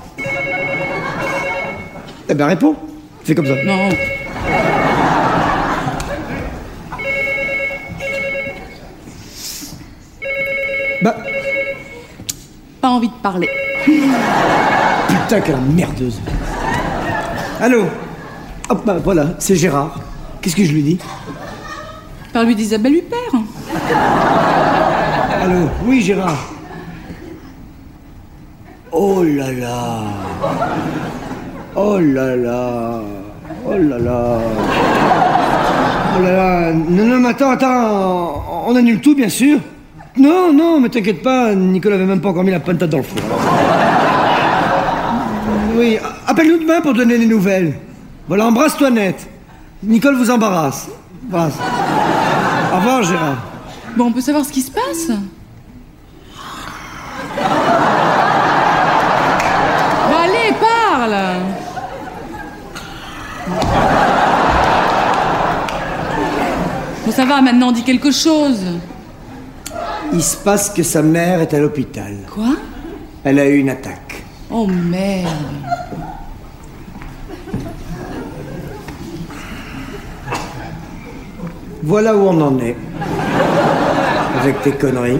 [2.29, 2.75] Eh ben réponds.
[3.25, 3.55] Fais comme ça.
[3.65, 3.89] Non.
[11.03, 11.17] Bah,
[12.81, 13.49] Pas envie de parler.
[15.09, 16.21] putain, quelle merdeuse.
[17.61, 17.85] Allô
[18.69, 20.01] Hop, bah voilà, c'est Gérard.
[20.41, 20.99] Qu'est-ce que je lui dis?
[22.33, 23.19] Parle-lui d'Isabelle Huppert.
[25.43, 26.51] Allô Oui, Gérard.
[28.91, 30.03] Oh là là.
[31.77, 33.01] Oh là là.
[33.65, 34.39] Oh là là.
[36.17, 36.73] Oh là là.
[36.73, 38.65] Non, non, mais attends, attends.
[38.69, 39.59] On annule tout, bien sûr.
[40.19, 43.03] Non, non, mais t'inquiète pas, Nicolas avait même pas encore mis la patate dans le
[43.03, 43.21] four.
[45.77, 47.75] Oui, appelle-nous demain pour donner des nouvelles.
[48.27, 49.29] Voilà, embrasse-toi net.
[49.83, 50.89] Nicole vous embarrasse.
[51.31, 51.37] Au
[52.77, 53.37] revoir, Gérard.
[53.95, 55.09] Bon, on peut savoir ce qui se passe
[60.09, 61.17] Bon, allez, parle
[67.05, 68.65] Bon, ça va, maintenant, dis quelque chose.
[70.17, 72.17] Il se passe que sa mère est à l'hôpital.
[72.33, 72.57] Quoi?
[73.23, 74.23] Elle a eu une attaque.
[74.51, 75.31] Oh merde.
[81.83, 82.77] Voilà où on en est.
[84.41, 85.19] Avec tes conneries.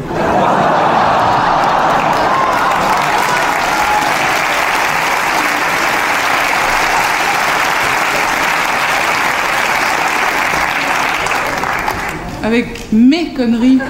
[12.43, 13.81] Avec mes conneries.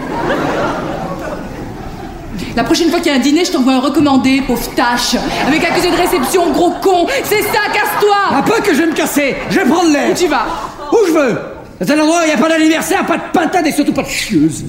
[2.57, 5.15] La prochaine fois qu'il y a un dîner, je t'envoie un recommandé, pauvre tâche.
[5.47, 7.07] Avec accusé de réception, gros con.
[7.23, 10.15] C'est ça, casse-toi Un peu que je vais me casser Je vais prendre l'air Où
[10.15, 10.47] tu vas
[10.91, 11.39] Où je veux
[11.83, 14.03] C'est un endroit où il n'y a pas d'anniversaire, pas de pintade et surtout pas
[14.03, 14.65] de chieuse.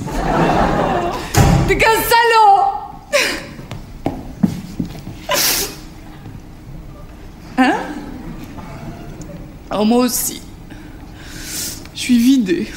[1.70, 2.64] T'es qu'un salaud
[7.58, 7.74] Hein
[9.74, 10.42] Oh, moi aussi.
[11.96, 12.68] Je suis vidée.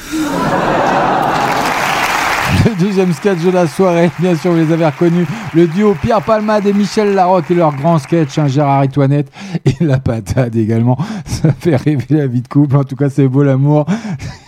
[2.81, 5.27] Le deuxième sketch de la soirée, bien sûr, vous les avez reconnus.
[5.53, 9.31] Le duo Pierre Palmade et Michel Larocque et leur grand sketch, hein, Gérard et Toinette
[9.65, 10.97] et la patate également.
[11.25, 12.75] Ça fait rêver la vie de couple.
[12.75, 13.85] En tout cas, c'est beau l'amour.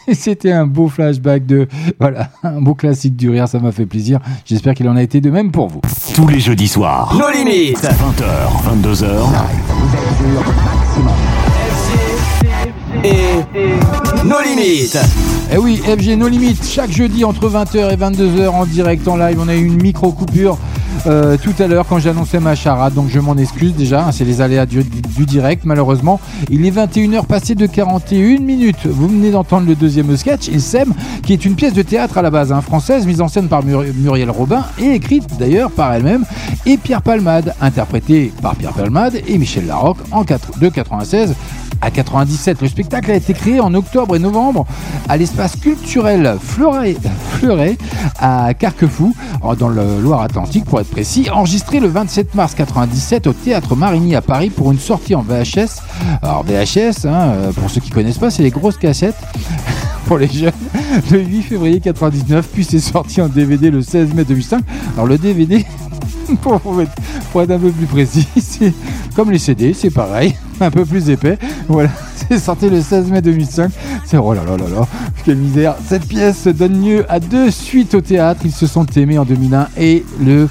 [0.08, 1.68] Et C'était un beau flashback de,
[2.00, 3.48] voilà, un beau classique du rire.
[3.48, 4.20] Ça m'a fait plaisir.
[4.46, 5.82] J'espère qu'il en a été de même pour vous.
[6.16, 7.16] Tous les jeudis soirs.
[7.16, 7.84] Nos limites.
[7.84, 8.24] 20h,
[8.82, 9.14] 22h.
[13.04, 13.44] Et
[14.26, 14.98] nos limites.
[15.52, 19.38] Eh oui, FG No Limites, chaque jeudi entre 20h et 22h en direct, en live.
[19.42, 20.58] On a eu une micro coupure
[21.06, 24.06] euh, tout à l'heure quand j'annonçais ma charade, donc je m'en excuse déjà.
[24.08, 24.84] hein, c'est les aléas du,
[25.26, 26.20] direct, malheureusement.
[26.50, 28.86] Il est 21h passé de 41 minutes.
[28.86, 30.94] Vous venez d'entendre le deuxième sketch, Il s'aime,
[31.24, 33.64] qui est une pièce de théâtre à la base, hein, française, mise en scène par
[33.64, 36.24] Mur- Muriel Robin et écrite d'ailleurs par elle-même
[36.66, 41.34] et Pierre Palmade, interprété par Pierre Palmade et Michel Larocque en 4, de 96
[41.84, 42.62] à 97.
[42.62, 44.66] Le spectacle a été créé en octobre et novembre
[45.10, 47.78] à l'espace culturel Fleuret,
[48.20, 49.14] à Carquefou,
[49.60, 54.22] dans le Loire-Atlantique pour être précis, enregistré le 27 mars 97 au Théâtre Marigny à
[54.22, 55.82] Paris pour une sortie en VHS.
[56.22, 59.22] Alors VHS, hein, euh, pour ceux qui connaissent pas, c'est les grosses cassettes
[60.06, 60.52] pour les jeunes,
[61.12, 64.64] le 8 février 99, puis c'est sorti en DVD le 16 mai 2005.
[64.96, 65.66] Alors le DVD,
[66.42, 66.82] pour
[67.42, 68.74] être un peu plus précis, c'est
[69.16, 71.38] comme les CD, c'est pareil, un peu plus épais.
[71.68, 71.90] Voilà,
[72.30, 73.72] c'est sorti le 16 mai 2005.
[74.06, 74.88] C'est oh là là là là,
[75.26, 75.76] quelle misère.
[75.88, 78.42] Cette pièce donne lieu à deux suites au théâtre.
[78.46, 80.48] Ils se sont aimés en 2001 et le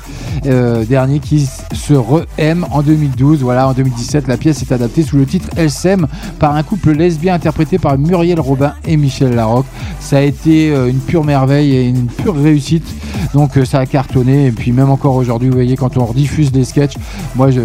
[0.47, 3.41] euh, dernier qui se re-aime en 2012.
[3.43, 6.07] Voilà, en 2017, la pièce est adaptée sous le titre Elle s'aime
[6.39, 9.67] par un couple lesbien interprété par Muriel Robin et Michel Larocque.
[10.01, 12.87] Ça a été euh, une pure merveille et une pure réussite.
[13.35, 14.47] Donc euh, ça a cartonné.
[14.47, 16.95] Et puis même encore aujourd'hui, vous voyez, quand on rediffuse des sketchs,
[17.37, 17.61] moi je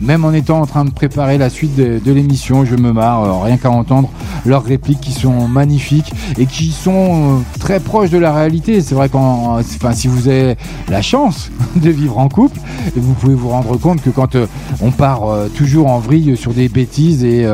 [0.00, 3.15] même en étant en train de préparer la suite de, de l'émission, je me marre
[3.24, 4.08] euh, rien qu'à entendre
[4.44, 8.80] leurs répliques qui sont magnifiques et qui sont euh, très proches de la réalité.
[8.80, 9.60] C'est vrai qu'en,
[9.92, 10.56] si vous avez
[10.88, 12.58] la chance de vivre en couple,
[12.96, 14.46] vous pouvez vous rendre compte que quand euh,
[14.80, 15.24] on part
[15.54, 17.46] toujours en vrille sur des bêtises et,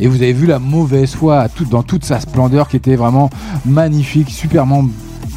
[0.00, 3.30] et vous avez vu la mauvaise foi dans toute sa splendeur qui était vraiment
[3.64, 4.88] magnifique, superment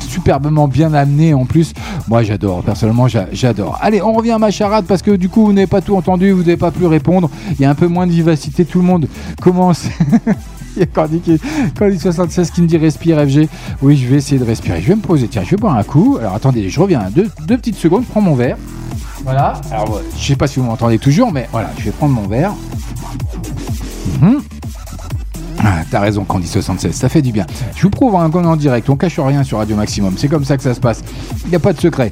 [0.05, 1.73] superbement bien amené en plus.
[2.07, 3.77] Moi j'adore, personnellement j'a- j'adore.
[3.81, 6.31] Allez, on revient à ma charade parce que du coup vous n'avez pas tout entendu,
[6.31, 7.29] vous n'avez pas pu répondre.
[7.51, 9.07] Il y a un peu moins de vivacité, tout le monde
[9.41, 9.85] commence.
[10.77, 11.39] Il y a Cordy, qui,
[11.79, 13.47] Cordy 76 qui me dit respire FG.
[13.81, 14.81] Oui, je vais essayer de respirer.
[14.81, 16.17] Je vais me poser, tiens, je vais boire un coup.
[16.19, 18.57] Alors attendez, je reviens, deux, deux petites secondes, je prends mon verre.
[19.23, 19.53] Voilà.
[19.71, 22.53] Alors je sais pas si vous m'entendez toujours, mais voilà, je vais prendre mon verre.
[24.21, 24.41] Mhm.
[25.91, 27.45] T'as raison, Candy 76, ça fait du bien.
[27.75, 30.27] Je vous prouve hein, qu'on est en direct, on cache rien sur Radio Maximum, c'est
[30.27, 31.03] comme ça que ça se passe.
[31.45, 32.11] Il n'y a pas de secret.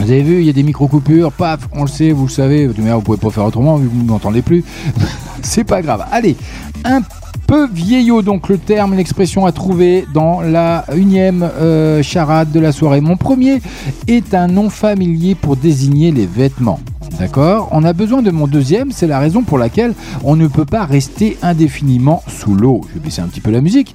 [0.00, 2.66] Vous avez vu, il y a des micro-coupures, paf, on le sait, vous le savez,
[2.66, 4.64] de manière, vous pouvez pas faire autrement, vous ne m'entendez plus.
[5.42, 6.04] c'est pas grave.
[6.10, 6.36] Allez,
[6.84, 7.00] un
[7.46, 12.72] peu vieillot, donc le terme, l'expression à trouver dans la unième euh, charade de la
[12.72, 13.00] soirée.
[13.00, 13.60] Mon premier
[14.06, 16.80] est un nom familier pour désigner les vêtements.
[17.18, 17.68] D'accord?
[17.70, 19.94] On a besoin de mon deuxième, c'est la raison pour laquelle
[20.24, 22.80] on ne peut pas rester indéfiniment sous l'eau.
[22.88, 23.94] Je vais baisser un petit peu la musique.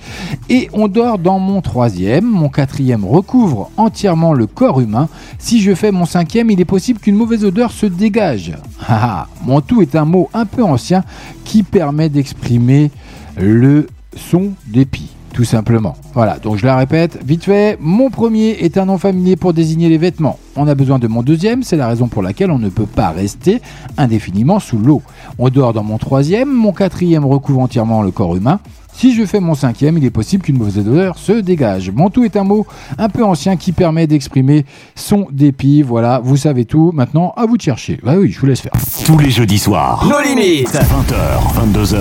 [0.50, 5.10] Et on dort dans mon troisième, mon quatrième recouvre entièrement le corps humain.
[5.38, 8.54] Si je fais mon cinquième, il est possible qu'une mauvaise odeur se dégage.
[8.88, 11.04] Haha, mon tout est un mot un peu ancien
[11.44, 12.92] qui permet d'exprimer
[13.40, 15.10] le son d'épi.
[15.34, 15.96] Tout simplement.
[16.14, 19.88] Voilà, donc je la répète, vite fait, mon premier est un nom familier pour désigner
[19.88, 20.38] les vêtements.
[20.56, 23.12] On a besoin de mon deuxième, c'est la raison pour laquelle on ne peut pas
[23.12, 23.62] rester
[23.98, 25.02] indéfiniment sous l'eau.
[25.38, 28.60] On dort dans mon troisième, mon quatrième recouvre entièrement le corps humain.
[29.00, 31.90] Si je fais mon cinquième, il est possible qu'une mauvaise odeur se dégage.
[31.90, 32.68] Mon tout est un mot
[32.98, 35.82] un peu ancien qui permet d'exprimer son dépit.
[35.84, 36.92] Voilà, vous savez tout.
[36.94, 37.98] Maintenant, à vous de chercher.
[38.04, 38.74] Bah oui, je vous laisse faire.
[39.06, 40.06] Tous les jeudis soirs.
[40.06, 40.74] Nos limites.
[40.74, 41.98] 20h, 22h.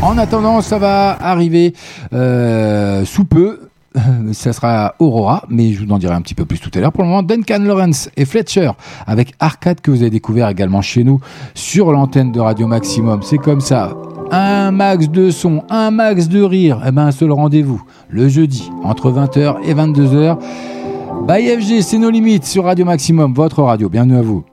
[0.00, 1.74] En attendant, ça va arriver
[2.14, 3.68] euh, sous peu.
[4.32, 6.92] Ça sera Aurora, mais je vous en dirai un petit peu plus tout à l'heure.
[6.92, 8.70] Pour le moment, Duncan Lawrence et Fletcher
[9.06, 11.20] avec Arcade que vous avez découvert également chez nous
[11.54, 13.22] sur l'antenne de Radio Maximum.
[13.22, 13.92] C'est comme ça.
[14.30, 16.82] Un max de son, un max de rire.
[16.86, 17.82] Eh ben, un seul rendez-vous.
[18.10, 20.36] Le jeudi, entre 20h et 22h.
[21.26, 23.88] By FG, c'est nos limites sur Radio Maximum, votre radio.
[23.88, 24.44] Bienvenue à vous.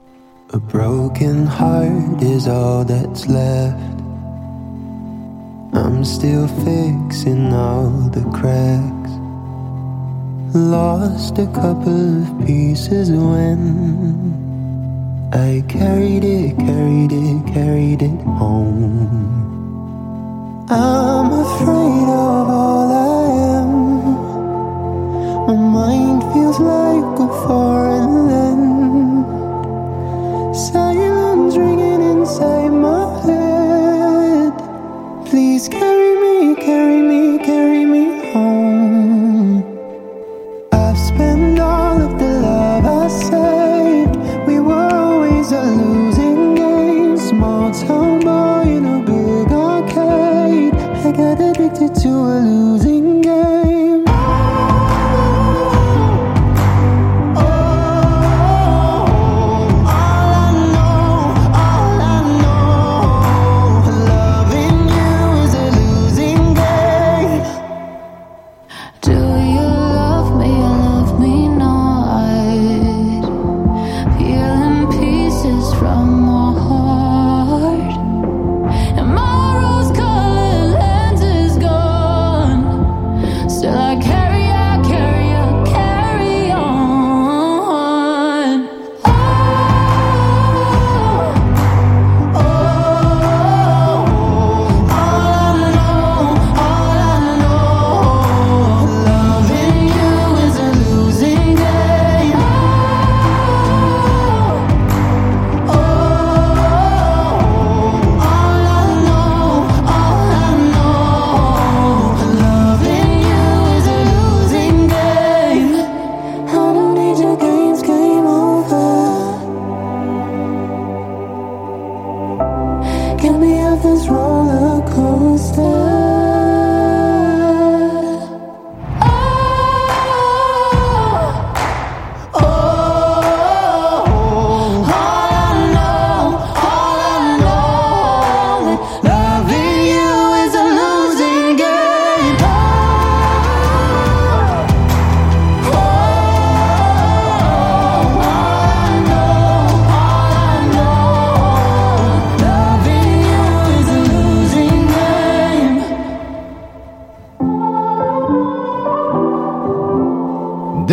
[0.54, 3.76] A broken heart is all that's left.
[5.74, 9.10] I'm still fixing all the cracks.
[10.54, 14.32] Lost a couple of pieces when
[15.34, 19.45] I carried it, carried it, carried it home.
[20.68, 23.28] I'm afraid of all I
[23.60, 23.70] am.
[25.46, 29.26] My mind feels like a foreign land.
[30.56, 34.54] Silence ringing inside my head.
[35.26, 38.75] Please carry me, carry me, carry me home.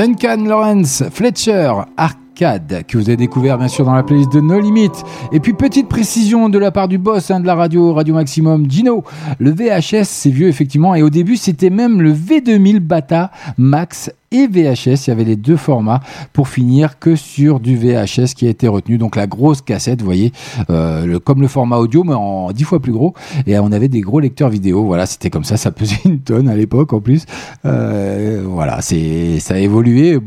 [0.03, 4.41] Duncan Lawrence, Fletcher, Arcade CAD, que vous avez découvert bien sûr dans la playlist de
[4.41, 4.91] No Limit.
[5.31, 8.69] Et puis petite précision de la part du boss hein, de la radio, Radio Maximum,
[8.69, 9.03] Gino.
[9.39, 14.47] Le VHS, c'est vieux effectivement, et au début c'était même le V2000 Bata Max et
[14.47, 15.05] VHS.
[15.05, 16.01] Il y avait les deux formats
[16.33, 18.97] pour finir que sur du VHS qui a été retenu.
[18.97, 20.33] Donc la grosse cassette, vous voyez,
[20.69, 23.13] euh, comme le format audio, mais en dix fois plus gros.
[23.47, 24.83] Et on avait des gros lecteurs vidéo.
[24.83, 25.55] Voilà, c'était comme ça.
[25.57, 27.25] Ça pesait une tonne à l'époque en plus.
[27.65, 30.19] Euh, voilà, c'est ça a évolué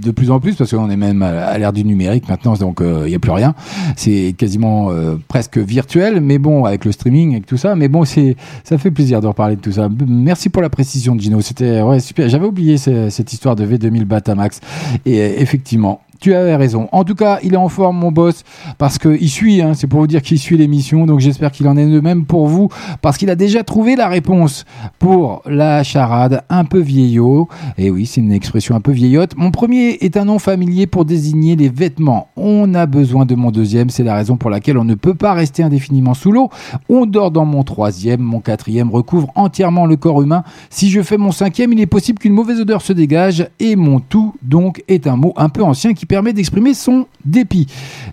[0.00, 3.02] de plus en plus parce qu'on est même à l'ère du numérique maintenant donc euh,
[3.06, 3.54] il n'y a plus rien.
[3.96, 7.74] C'est quasiment euh, presque virtuel mais bon avec le streaming et tout ça.
[7.74, 9.88] Mais bon c'est ça fait plaisir de reparler de tout ça.
[10.06, 11.40] Merci pour la précision Gino.
[11.40, 12.28] C'était ouais super.
[12.28, 14.60] J'avais oublié ce- cette histoire de V2000 Batamax.
[15.06, 16.88] Et euh, effectivement tu avais raison.
[16.92, 18.44] En tout cas, il est en forme, mon boss,
[18.78, 21.76] parce qu'il suit, hein, c'est pour vous dire qu'il suit l'émission, donc j'espère qu'il en
[21.76, 22.68] est de même pour vous,
[23.02, 24.64] parce qu'il a déjà trouvé la réponse
[24.98, 27.48] pour la charade un peu vieillot.
[27.76, 29.36] Et oui, c'est une expression un peu vieillotte.
[29.36, 32.28] Mon premier est un nom familier pour désigner les vêtements.
[32.36, 35.32] On a besoin de mon deuxième, c'est la raison pour laquelle on ne peut pas
[35.32, 36.50] rester indéfiniment sous l'eau.
[36.88, 40.42] On dort dans mon troisième, mon quatrième recouvre entièrement le corps humain.
[40.70, 44.00] Si je fais mon cinquième, il est possible qu'une mauvaise odeur se dégage, et mon
[44.00, 47.66] tout, donc, est un mot un peu ancien qui permet d'exprimer son dépit.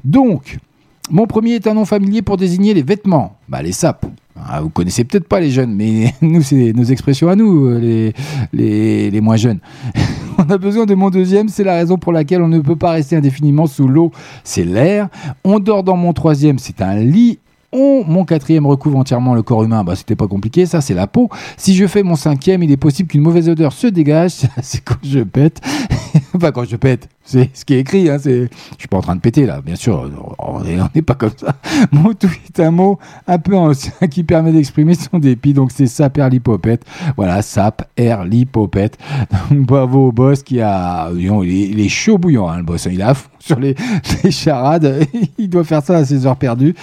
[0.04, 0.60] Donc,
[1.10, 3.38] mon premier est un nom familier pour désigner les vêtements.
[3.48, 4.06] Bah, les sapes.
[4.38, 8.12] Ah, vous connaissez peut-être pas les jeunes, mais nous, c'est nos expressions à nous, euh,
[8.54, 9.60] les, moins jeunes.
[10.38, 12.92] on a besoin de mon deuxième, c'est la raison pour laquelle on ne peut pas
[12.92, 14.12] rester indéfiniment sous l'eau,
[14.44, 15.08] c'est l'air.
[15.44, 17.40] On dort dans mon troisième, c'est un lit.
[17.72, 21.08] On, mon quatrième recouvre entièrement le corps humain, bah, c'était pas compliqué, ça c'est la
[21.08, 21.30] peau.
[21.58, 24.98] Si je fais mon cinquième, il est possible qu'une mauvaise odeur se dégage, c'est quand
[25.04, 25.62] je pète.
[26.45, 28.44] enfin quand je pète, c'est ce qui est écrit, hein, c'est...
[28.44, 30.10] je suis pas en train de péter là, bien sûr,
[30.40, 31.56] on n'est pas comme ça.
[31.91, 36.18] Mon est un mot un peu ancien qui permet d'exprimer son dépit, donc c'est sap
[36.18, 36.84] l'hypopète.
[37.16, 38.98] Voilà, sap l'hypopète.
[39.49, 41.10] Donc bravo au boss qui a...
[41.14, 43.76] Il est, chaud bouillant, hein, le boss, hein, il est à fond sur les,
[44.32, 45.06] charades,
[45.38, 46.74] il doit faire ça à ses heures perdues.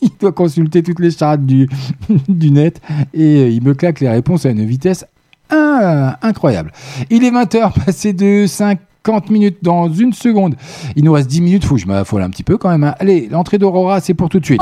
[0.00, 1.68] il doit consulter toutes les charades du,
[2.28, 2.80] du net
[3.12, 5.04] et euh, il me claque les réponses à une vitesse
[5.50, 6.72] ah, incroyable.
[7.10, 10.56] Il est 20h, passé de 50 minutes dans une seconde.
[10.96, 12.84] Il nous reste 10 minutes, faut que je m'affole un petit peu quand même.
[12.84, 12.94] hein.
[12.98, 14.60] Allez, l'entrée d'Aurora, c'est pour tout de suite.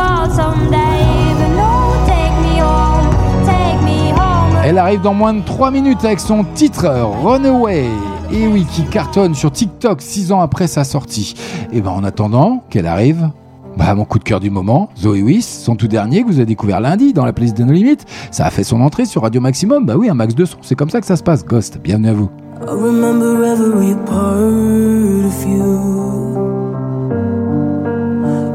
[4.67, 6.87] Elle arrive dans moins de 3 minutes avec son titre
[7.23, 7.87] Runaway.
[8.33, 11.35] Et oui, qui cartonne sur TikTok 6 ans après sa sortie.
[11.73, 13.29] Et ben en attendant qu'elle arrive,
[13.77, 16.47] bah mon coup de cœur du moment, Zoé Wiss, son tout dernier que vous avez
[16.47, 17.99] découvert lundi dans la playlist de No Limit,
[18.31, 19.85] ça a fait son entrée sur Radio Maximum.
[19.87, 21.45] Bah oui, un max de son, c'est comme ça que ça se passe.
[21.45, 22.31] Ghost, bienvenue à vous.
[22.63, 26.15] I remember every part of you.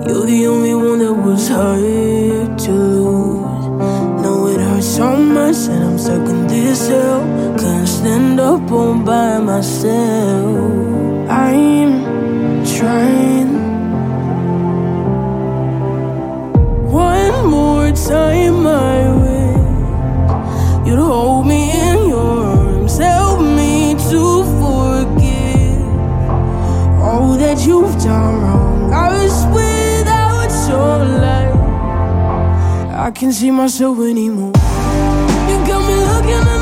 [0.07, 3.67] You're the only one that was hard to lose.
[4.23, 7.21] Now it hurts so much, and I'm stuck in this hell.
[7.57, 9.89] Can't stand up all by myself.
[11.29, 13.68] I'm trying.
[16.91, 25.87] One more time, I wish you'd hold me in your arms, help me to forgive
[26.99, 28.91] all that you've done wrong.
[28.91, 31.53] I was without your light.
[33.07, 34.53] I can't see myself anymore.
[35.49, 36.58] You got me looking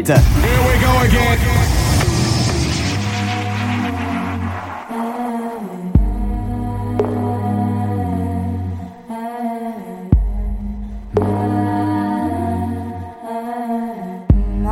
[0.00, 0.40] Nos limites.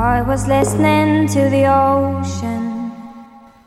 [0.00, 2.92] I was listening to the ocean.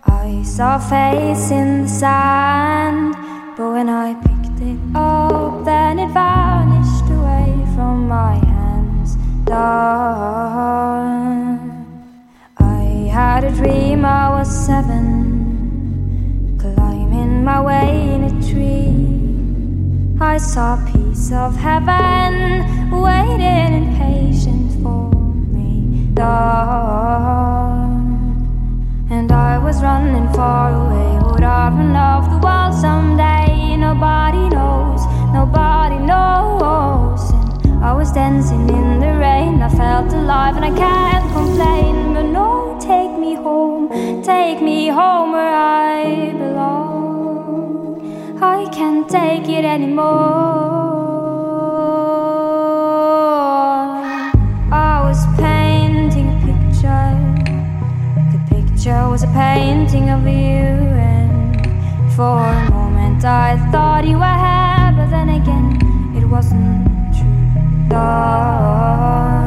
[0.05, 3.15] I saw a face in the sand.
[3.55, 9.15] But when I picked it up, then it vanished away from my hands.
[9.45, 10.00] Dawn.
[13.61, 14.97] Dream I was seven,
[16.59, 18.89] climbing my way in a tree.
[20.19, 25.11] I saw a piece of heaven waiting impatient for
[25.53, 26.07] me.
[26.15, 27.91] Dawn.
[29.11, 31.11] And I was running far away.
[31.27, 33.77] Would I run off the wall someday?
[33.77, 35.01] Nobody knows,
[35.39, 37.21] nobody knows.
[37.63, 39.61] And I was dancing in the rain.
[39.61, 42.13] I felt alive and I can't complain.
[42.15, 42.50] But no,
[43.91, 47.99] take me home where I belong.
[48.41, 50.05] I can't take it anymore.
[54.71, 57.17] I was painting a picture.
[58.31, 61.57] The picture was a painting of you, and
[62.15, 65.67] for a moment I thought you were here, but then again
[66.15, 67.89] it wasn't true.
[67.89, 69.40] Dawn.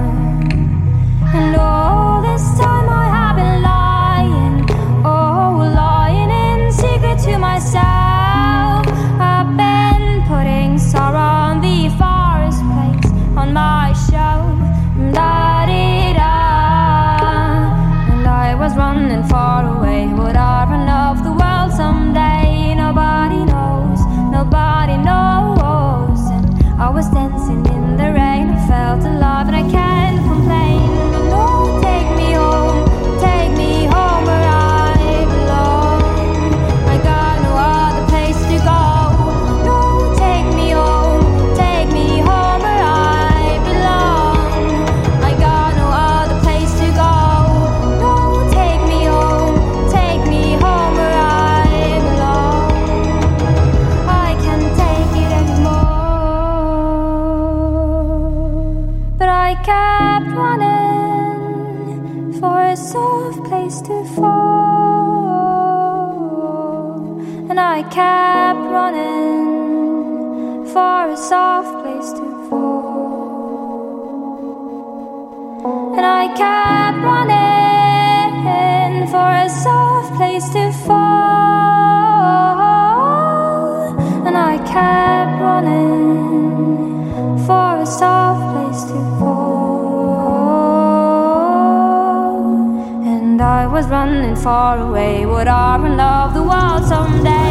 [94.09, 95.25] and far away.
[95.25, 97.44] Would our love the world someday?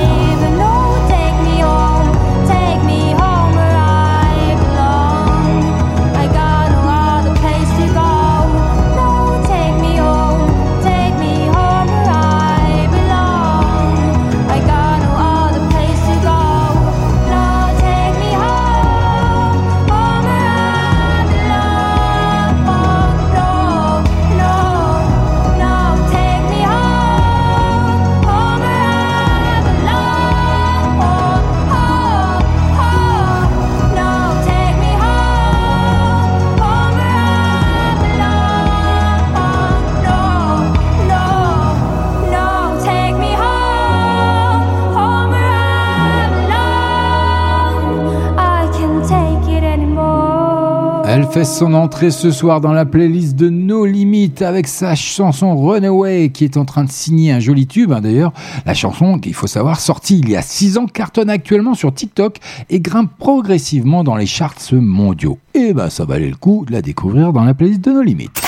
[51.33, 56.29] Fait son entrée ce soir dans la playlist de No Limites avec sa chanson Runaway
[56.29, 58.33] qui est en train de signer un joli tube hein, d'ailleurs.
[58.67, 62.37] La chanson qu'il faut savoir sortie il y a 6 ans cartonne actuellement sur TikTok
[62.69, 65.39] et grimpe progressivement dans les charts mondiaux.
[65.55, 68.41] Et ben ça valait le coup de la découvrir dans la playlist de No Limites.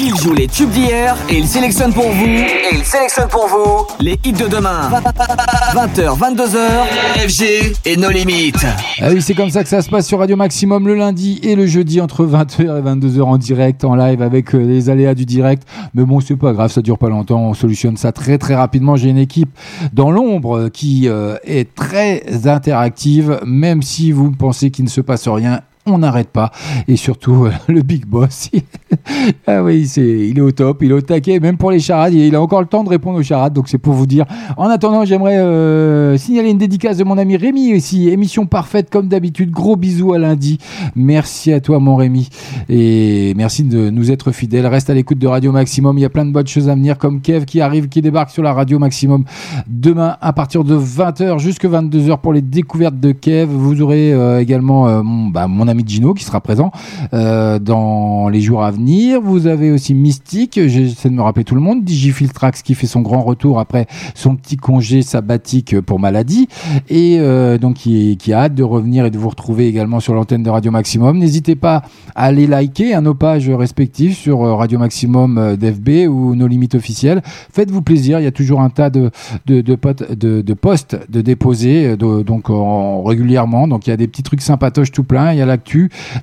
[0.00, 2.24] Il joue les tubes d'hier et il sélectionne pour vous.
[2.24, 4.90] Et il sélectionne pour vous les hits de demain.
[5.74, 8.64] 20h, 22h, FG et nos limites.
[9.00, 11.54] Ah oui, c'est comme ça que ça se passe sur Radio Maximum le lundi et
[11.54, 15.26] le jeudi entre 20h et 22h en direct, en live avec euh, les aléas du
[15.26, 15.68] direct.
[15.92, 18.96] Mais bon, c'est pas grave, ça dure pas longtemps, on solutionne ça très très rapidement.
[18.96, 19.50] J'ai une équipe
[19.92, 25.28] dans l'ombre qui euh, est très interactive, même si vous pensez qu'il ne se passe
[25.28, 25.60] rien.
[25.86, 26.52] On n'arrête pas.
[26.86, 28.50] Et surtout, euh, le Big Boss,
[29.46, 32.14] ah oui, c'est, il est au top, il est au taquet, même pour les charades,
[32.14, 34.24] il a encore le temps de répondre aux charades, donc c'est pour vous dire.
[34.56, 39.08] En attendant, j'aimerais euh, signaler une dédicace de mon ami Rémi ici, émission parfaite comme
[39.08, 40.58] d'habitude, gros bisous à lundi.
[40.94, 42.28] Merci à toi mon Rémi,
[42.68, 44.66] et merci de nous être fidèles.
[44.66, 46.98] Reste à l'écoute de Radio Maximum, il y a plein de bonnes choses à venir,
[46.98, 49.24] comme Kev qui arrive, qui débarque sur la Radio Maximum
[49.66, 53.50] demain à partir de 20h jusqu'à 22h pour les découvertes de Kev.
[53.52, 56.70] Vous aurez euh, également mon, bah, mon ami Gino qui sera présent
[57.14, 59.20] euh, dans les jours à venir.
[59.20, 63.00] Vous avez aussi Mystique, j'essaie de me rappeler tout le monde, Digifiltrax qui fait son
[63.00, 66.48] grand retour après son petit congé sabbatique pour maladie
[66.88, 70.42] et euh, donc qui, a hâte de revenir et de vous retrouver également sur l'antenne
[70.42, 71.18] de Radio Maximum.
[71.18, 71.82] N'hésitez pas
[72.14, 76.74] à aller liker à nos pages respectives sur euh, Radio Maximum d'FB ou nos limites
[76.74, 77.22] officielles.
[77.52, 79.10] Faites-vous plaisir, il y a toujours un tas de,
[79.46, 79.74] de,
[80.54, 83.68] postes de déposer donc en, régulièrement.
[83.68, 85.32] Donc il y a des petits trucs sympatoches tout plein.
[85.32, 85.46] Il y a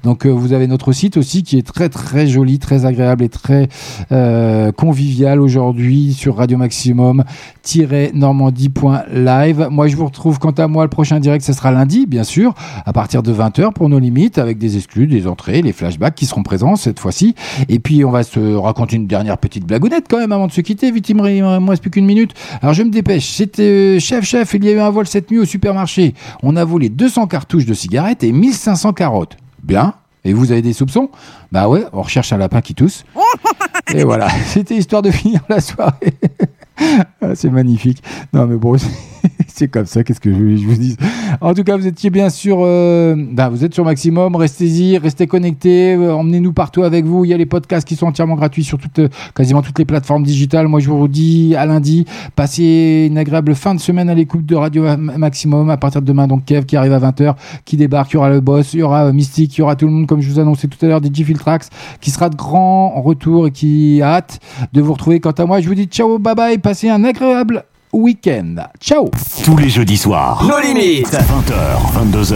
[0.03, 3.29] Donc euh, vous avez notre site aussi qui est très très joli, très agréable et
[3.29, 3.67] très
[4.11, 7.23] euh, convivial aujourd'hui sur Radio Maximum
[8.13, 9.67] normandie.live.
[9.69, 12.53] Moi je vous retrouve quant à moi le prochain direct, ce sera lundi bien sûr,
[12.85, 16.25] à partir de 20h pour nos limites avec des exclus, des entrées, les flashbacks qui
[16.25, 17.35] seront présents cette fois-ci.
[17.67, 20.61] Et puis on va se raconter une dernière petite blagounette quand même avant de se
[20.61, 20.91] quitter.
[20.91, 22.33] Vite, il me reste plus qu'une minute.
[22.61, 23.29] Alors je me dépêche.
[23.29, 26.13] C'était euh, chef chef, il y a eu un vol cette nuit au supermarché.
[26.43, 29.28] On a volé 200 cartouches de cigarettes et 1500 carottes.
[29.63, 29.93] Bien.
[30.25, 31.09] Et vous avez des soupçons
[31.51, 33.05] Bah ouais, on recherche un lapin qui tousse.
[33.93, 36.13] Et voilà, c'était histoire de finir la soirée.
[37.21, 38.01] Ah, c'est magnifique.
[38.33, 38.77] Non mais bon,
[39.47, 40.95] c'est comme ça, qu'est-ce que je, je, vous dis
[41.41, 45.27] En tout cas, vous étiez bien sûr, euh, ben, vous êtes sur Maximum, restez-y, restez
[45.27, 47.25] connectés, euh, emmenez-nous partout avec vous.
[47.25, 49.85] Il y a les podcasts qui sont entièrement gratuits sur toutes, euh, quasiment toutes les
[49.85, 50.69] plateformes digitales.
[50.69, 52.05] Moi, je vous dis à lundi,
[52.37, 56.27] passez une agréable fin de semaine à l'écoute de Radio Maximum à partir de demain.
[56.27, 57.35] Donc Kev qui arrive à 20h,
[57.65, 59.87] qui débarque, il y aura le boss, il y aura Mystique, il y aura tout
[59.87, 61.69] le monde, comme je vous annonçais tout à l'heure, DJ Filtrax,
[61.99, 64.39] qui sera de grand retour et qui a hâte
[64.71, 65.19] de vous retrouver.
[65.19, 68.55] Quant à moi, je vous dis ciao, bye bye, passez un agréable week-end.
[68.79, 69.09] Ciao
[69.43, 70.43] Tous les jeudis soirs.
[70.47, 72.35] Nos limites 20h, 22h.